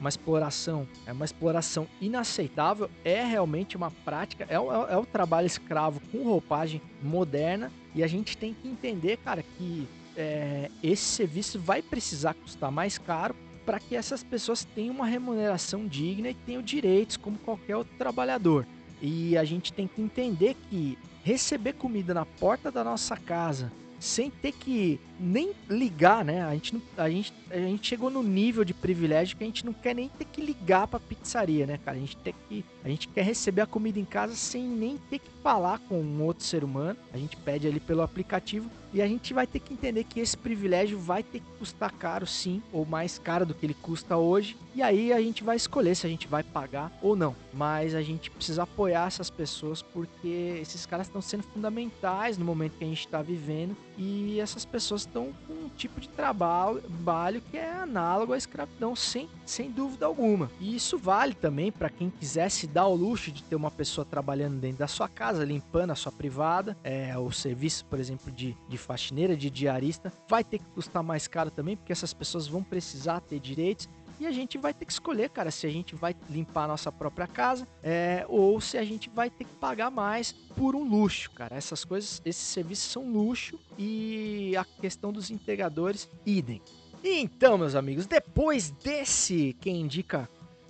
uma 0.00 0.08
exploração, 0.08 0.86
é 1.04 1.12
uma 1.12 1.24
exploração 1.24 1.86
inaceitável, 2.00 2.88
é 3.04 3.24
realmente 3.24 3.76
uma 3.76 3.90
prática, 3.90 4.46
é, 4.48 4.54
é, 4.54 4.94
é 4.94 4.96
o 4.96 5.04
trabalho 5.04 5.46
escravo 5.46 6.00
com 6.12 6.22
roupagem 6.22 6.80
moderna. 7.02 7.70
E 7.94 8.04
a 8.04 8.06
gente 8.06 8.36
tem 8.36 8.54
que 8.54 8.68
entender, 8.68 9.16
cara, 9.16 9.42
que 9.42 9.88
é, 10.16 10.70
esse 10.82 11.02
serviço 11.02 11.58
vai 11.58 11.82
precisar 11.82 12.34
custar 12.34 12.70
mais 12.70 12.98
caro 12.98 13.34
para 13.66 13.80
que 13.80 13.96
essas 13.96 14.22
pessoas 14.22 14.64
tenham 14.64 14.94
uma 14.94 15.06
remuneração 15.06 15.86
digna 15.86 16.30
e 16.30 16.34
tenham 16.34 16.62
direitos 16.62 17.16
como 17.16 17.36
qualquer 17.38 17.76
outro 17.76 17.92
trabalhador. 17.98 18.64
E 19.02 19.36
a 19.36 19.44
gente 19.44 19.72
tem 19.72 19.88
que 19.88 20.00
entender 20.00 20.56
que 20.70 20.96
receber 21.24 21.72
comida 21.72 22.14
na 22.14 22.24
porta 22.24 22.70
da 22.70 22.84
nossa 22.84 23.16
casa 23.16 23.72
sem 23.98 24.30
ter 24.30 24.52
que 24.52 25.00
nem 25.18 25.52
ligar, 25.68 26.24
né? 26.24 26.44
A 26.44 26.52
gente, 26.52 26.82
a, 26.96 27.08
gente, 27.08 27.32
a 27.50 27.56
gente 27.56 27.86
chegou 27.86 28.10
no 28.10 28.22
nível 28.22 28.64
de 28.64 28.74
privilégio 28.74 29.36
que 29.36 29.42
a 29.42 29.46
gente 29.46 29.64
não 29.64 29.72
quer 29.72 29.94
nem 29.94 30.08
ter 30.08 30.26
que 30.26 30.40
ligar 30.40 30.86
pra 30.86 31.00
pizzaria, 31.00 31.66
né, 31.66 31.78
cara? 31.84 31.96
A 31.96 32.00
gente, 32.00 32.16
tem 32.18 32.34
que, 32.48 32.64
a 32.84 32.88
gente 32.88 33.08
quer 33.08 33.22
receber 33.22 33.62
a 33.62 33.66
comida 33.66 33.98
em 33.98 34.04
casa 34.04 34.34
sem 34.34 34.62
nem 34.62 34.98
ter 35.10 35.18
que 35.18 35.30
falar 35.42 35.78
com 35.80 36.00
um 36.00 36.22
outro 36.22 36.44
ser 36.44 36.62
humano. 36.62 36.98
A 37.12 37.18
gente 37.18 37.36
pede 37.38 37.66
ali 37.66 37.80
pelo 37.80 38.02
aplicativo 38.02 38.70
e 38.96 39.02
a 39.02 39.06
gente 39.06 39.34
vai 39.34 39.46
ter 39.46 39.60
que 39.60 39.74
entender 39.74 40.04
que 40.04 40.20
esse 40.20 40.34
privilégio 40.34 40.98
vai 40.98 41.22
ter 41.22 41.40
que 41.40 41.46
custar 41.58 41.92
caro, 41.92 42.26
sim, 42.26 42.62
ou 42.72 42.86
mais 42.86 43.18
caro 43.18 43.44
do 43.44 43.52
que 43.52 43.66
ele 43.66 43.74
custa 43.74 44.16
hoje. 44.16 44.56
E 44.74 44.80
aí 44.80 45.12
a 45.12 45.20
gente 45.20 45.44
vai 45.44 45.54
escolher 45.54 45.94
se 45.94 46.06
a 46.06 46.08
gente 46.08 46.26
vai 46.26 46.42
pagar 46.42 46.90
ou 47.02 47.14
não. 47.14 47.36
Mas 47.52 47.94
a 47.94 48.00
gente 48.00 48.30
precisa 48.30 48.62
apoiar 48.62 49.06
essas 49.06 49.28
pessoas 49.28 49.82
porque 49.82 50.58
esses 50.62 50.86
caras 50.86 51.08
estão 51.08 51.20
sendo 51.20 51.42
fundamentais 51.42 52.38
no 52.38 52.44
momento 52.46 52.78
que 52.78 52.84
a 52.84 52.86
gente 52.86 53.00
está 53.04 53.20
vivendo 53.20 53.76
e 53.98 54.40
essas 54.40 54.64
pessoas 54.64 55.02
estão 55.02 55.30
com 55.46 55.65
tipo 55.76 56.00
de 56.00 56.08
trabalho 56.08 57.40
que 57.50 57.56
é 57.56 57.70
análogo 57.70 58.32
à 58.32 58.36
escravidão, 58.36 58.96
sem, 58.96 59.28
sem 59.44 59.70
dúvida 59.70 60.06
alguma. 60.06 60.50
E 60.58 60.74
isso 60.74 60.98
vale 60.98 61.34
também 61.34 61.70
para 61.70 61.90
quem 61.90 62.10
quisesse 62.10 62.66
dar 62.66 62.86
o 62.86 62.94
luxo 62.94 63.30
de 63.30 63.42
ter 63.42 63.54
uma 63.54 63.70
pessoa 63.70 64.04
trabalhando 64.04 64.58
dentro 64.58 64.78
da 64.78 64.88
sua 64.88 65.08
casa, 65.08 65.44
limpando 65.44 65.90
a 65.90 65.94
sua 65.94 66.10
privada, 66.10 66.76
é, 66.82 67.16
o 67.18 67.30
serviço, 67.30 67.84
por 67.84 68.00
exemplo, 68.00 68.32
de, 68.32 68.56
de 68.68 68.78
faxineira, 68.78 69.36
de 69.36 69.50
diarista, 69.50 70.12
vai 70.28 70.42
ter 70.42 70.58
que 70.58 70.66
custar 70.74 71.02
mais 71.02 71.28
caro 71.28 71.50
também, 71.50 71.76
porque 71.76 71.92
essas 71.92 72.12
pessoas 72.12 72.48
vão 72.48 72.62
precisar 72.62 73.20
ter 73.20 73.38
direitos 73.38 73.88
e 74.18 74.26
a 74.26 74.30
gente 74.30 74.56
vai 74.58 74.72
ter 74.72 74.84
que 74.84 74.92
escolher, 74.92 75.30
cara, 75.30 75.50
se 75.50 75.66
a 75.66 75.70
gente 75.70 75.94
vai 75.94 76.14
limpar 76.30 76.64
a 76.64 76.68
nossa 76.68 76.90
própria 76.90 77.26
casa 77.26 77.66
é, 77.82 78.24
ou 78.28 78.60
se 78.60 78.78
a 78.78 78.84
gente 78.84 79.10
vai 79.10 79.30
ter 79.30 79.44
que 79.44 79.54
pagar 79.54 79.90
mais 79.90 80.32
por 80.32 80.74
um 80.74 80.84
luxo, 80.84 81.30
cara. 81.30 81.56
Essas 81.56 81.84
coisas, 81.84 82.22
esses 82.24 82.42
serviços 82.42 82.90
são 82.90 83.10
luxo 83.10 83.58
e 83.78 84.56
a 84.56 84.64
questão 84.64 85.12
dos 85.12 85.30
entregadores, 85.30 86.08
idem. 86.24 86.62
Então, 87.04 87.58
meus 87.58 87.74
amigos, 87.74 88.06
depois 88.06 88.70
desse 88.70 89.54
quem 89.60 89.80
indica 89.80 90.28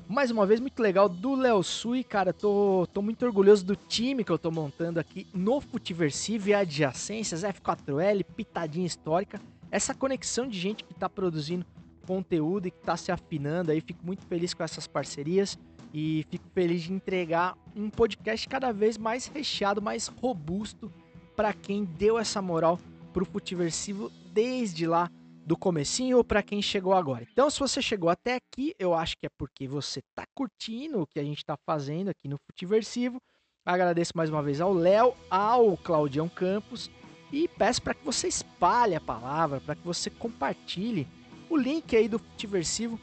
mais 0.08 0.30
uma 0.30 0.46
vez 0.46 0.60
muito 0.60 0.80
legal 0.80 1.08
do 1.08 1.34
Léo 1.34 1.62
Sui, 1.64 2.04
cara, 2.04 2.32
tô, 2.32 2.86
tô 2.92 3.02
muito 3.02 3.24
orgulhoso 3.26 3.64
do 3.64 3.74
time 3.74 4.22
que 4.22 4.30
eu 4.30 4.38
tô 4.38 4.52
montando 4.52 5.00
aqui 5.00 5.26
no 5.34 5.60
Futiversivo 5.60 6.48
e 6.48 6.54
adjacências, 6.54 7.42
F4L, 7.42 8.24
pitadinha 8.24 8.86
histórica, 8.86 9.40
essa 9.68 9.94
conexão 9.94 10.46
de 10.46 10.58
gente 10.58 10.84
que 10.84 10.94
tá 10.94 11.08
produzindo 11.08 11.66
conteúdo 12.06 12.68
e 12.68 12.70
que 12.70 12.78
está 12.78 12.96
se 12.96 13.10
afinando 13.10 13.70
aí. 13.70 13.80
Fico 13.80 14.04
muito 14.04 14.24
feliz 14.26 14.54
com 14.54 14.62
essas 14.62 14.86
parcerias 14.86 15.58
e 15.92 16.24
fico 16.30 16.48
feliz 16.54 16.82
de 16.82 16.92
entregar 16.92 17.56
um 17.74 17.90
podcast 17.90 18.48
cada 18.48 18.72
vez 18.72 18.96
mais 18.96 19.26
recheado, 19.26 19.82
mais 19.82 20.08
robusto 20.08 20.92
para 21.34 21.52
quem 21.52 21.84
deu 21.84 22.18
essa 22.18 22.40
moral 22.40 22.78
pro 23.12 23.24
Futiversivo 23.24 24.10
desde 24.32 24.86
lá 24.86 25.10
do 25.44 25.56
comecinho 25.56 26.18
ou 26.18 26.24
para 26.24 26.42
quem 26.42 26.60
chegou 26.60 26.92
agora. 26.92 27.26
Então, 27.32 27.48
se 27.48 27.60
você 27.60 27.80
chegou 27.80 28.10
até 28.10 28.34
aqui, 28.34 28.74
eu 28.78 28.92
acho 28.94 29.16
que 29.16 29.26
é 29.26 29.30
porque 29.38 29.68
você 29.68 30.00
tá 30.14 30.24
curtindo 30.34 31.00
o 31.00 31.06
que 31.06 31.20
a 31.20 31.24
gente 31.24 31.38
está 31.38 31.56
fazendo 31.64 32.08
aqui 32.08 32.28
no 32.28 32.36
Futiversivo. 32.38 33.20
Agradeço 33.64 34.12
mais 34.14 34.28
uma 34.28 34.42
vez 34.42 34.60
ao 34.60 34.72
Léo, 34.72 35.14
ao 35.30 35.76
Claudião 35.76 36.28
Campos 36.28 36.90
e 37.32 37.48
peço 37.48 37.82
para 37.82 37.94
que 37.94 38.04
você 38.04 38.28
espalhe 38.28 38.94
a 38.94 39.00
palavra, 39.00 39.60
para 39.60 39.74
que 39.74 39.84
você 39.84 40.10
compartilhe 40.10 41.06
o 41.48 41.56
link 41.56 41.96
aí 41.96 42.08
do 42.08 42.18
Futiversivo 42.18 42.98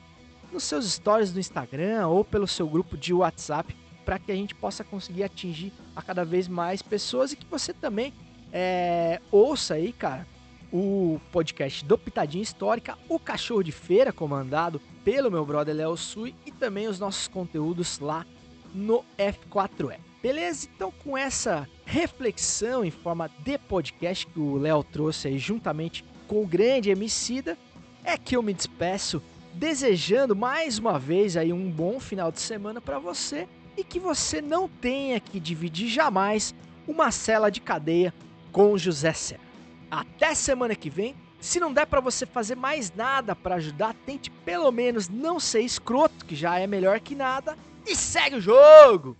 nos 0.51 0.63
seus 0.63 0.91
stories 0.91 1.31
do 1.31 1.39
Instagram 1.39 2.07
ou 2.07 2.23
pelo 2.23 2.47
seu 2.47 2.67
grupo 2.67 2.97
de 2.97 3.13
WhatsApp 3.13 3.75
para 4.05 4.19
que 4.19 4.31
a 4.31 4.35
gente 4.35 4.53
possa 4.53 4.83
conseguir 4.83 5.23
atingir 5.23 5.71
a 5.95 6.01
cada 6.01 6.23
vez 6.23 6.47
mais 6.47 6.81
pessoas 6.81 7.31
e 7.31 7.35
que 7.35 7.45
você 7.45 7.73
também 7.73 8.13
é, 8.51 9.19
ouça 9.31 9.75
aí, 9.75 9.91
cara, 9.91 10.27
o 10.71 11.19
podcast 11.31 11.85
do 11.85 11.97
Pitadinha 11.97 12.43
Histórica, 12.43 12.97
o 13.07 13.19
Cachorro 13.19 13.63
de 13.63 13.71
Feira, 13.71 14.11
comandado 14.11 14.81
pelo 15.03 15.31
meu 15.31 15.45
brother 15.45 15.75
Léo 15.75 15.95
Sui 15.95 16.35
e 16.45 16.51
também 16.51 16.87
os 16.87 16.99
nossos 16.99 17.27
conteúdos 17.27 17.99
lá 17.99 18.25
no 18.73 19.03
F4E. 19.17 19.97
Beleza? 20.21 20.67
Então, 20.73 20.91
com 21.03 21.17
essa 21.17 21.67
reflexão 21.85 22.83
em 22.83 22.91
forma 22.91 23.29
de 23.39 23.57
podcast 23.57 24.25
que 24.25 24.39
o 24.39 24.57
Léo 24.57 24.83
trouxe 24.83 25.27
aí 25.27 25.37
juntamente 25.37 26.03
com 26.27 26.41
o 26.41 26.47
grande 26.47 26.89
Emicida, 26.89 27.57
é 28.03 28.17
que 28.17 28.35
eu 28.35 28.43
me 28.43 28.53
despeço 28.53 29.21
desejando 29.53 30.35
mais 30.35 30.77
uma 30.77 30.97
vez 30.97 31.37
aí 31.37 31.53
um 31.53 31.69
bom 31.69 31.99
final 31.99 32.31
de 32.31 32.39
semana 32.41 32.81
para 32.81 32.99
você 32.99 33.47
e 33.77 33.83
que 33.83 33.99
você 33.99 34.41
não 34.41 34.67
tenha 34.67 35.19
que 35.19 35.39
dividir 35.39 35.87
jamais 35.87 36.53
uma 36.87 37.11
cela 37.11 37.49
de 37.49 37.61
cadeia 37.61 38.13
com 38.51 38.77
José 38.77 39.13
Serra. 39.13 39.41
Até 39.89 40.33
semana 40.33 40.75
que 40.75 40.89
vem. 40.89 41.15
Se 41.39 41.59
não 41.59 41.73
der 41.73 41.85
para 41.85 41.99
você 41.99 42.25
fazer 42.25 42.55
mais 42.55 42.93
nada 42.95 43.35
para 43.35 43.55
ajudar, 43.55 43.93
tente 44.05 44.31
pelo 44.31 44.71
menos 44.71 45.09
não 45.09 45.39
ser 45.39 45.59
escroto, 45.61 46.25
que 46.25 46.35
já 46.35 46.57
é 46.57 46.65
melhor 46.65 47.01
que 47.01 47.15
nada, 47.15 47.57
e 47.85 47.95
segue 47.95 48.37
o 48.37 48.41
jogo. 48.41 49.17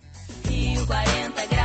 Rio 0.48 0.86
40 0.86 1.46
graus, 1.46 1.63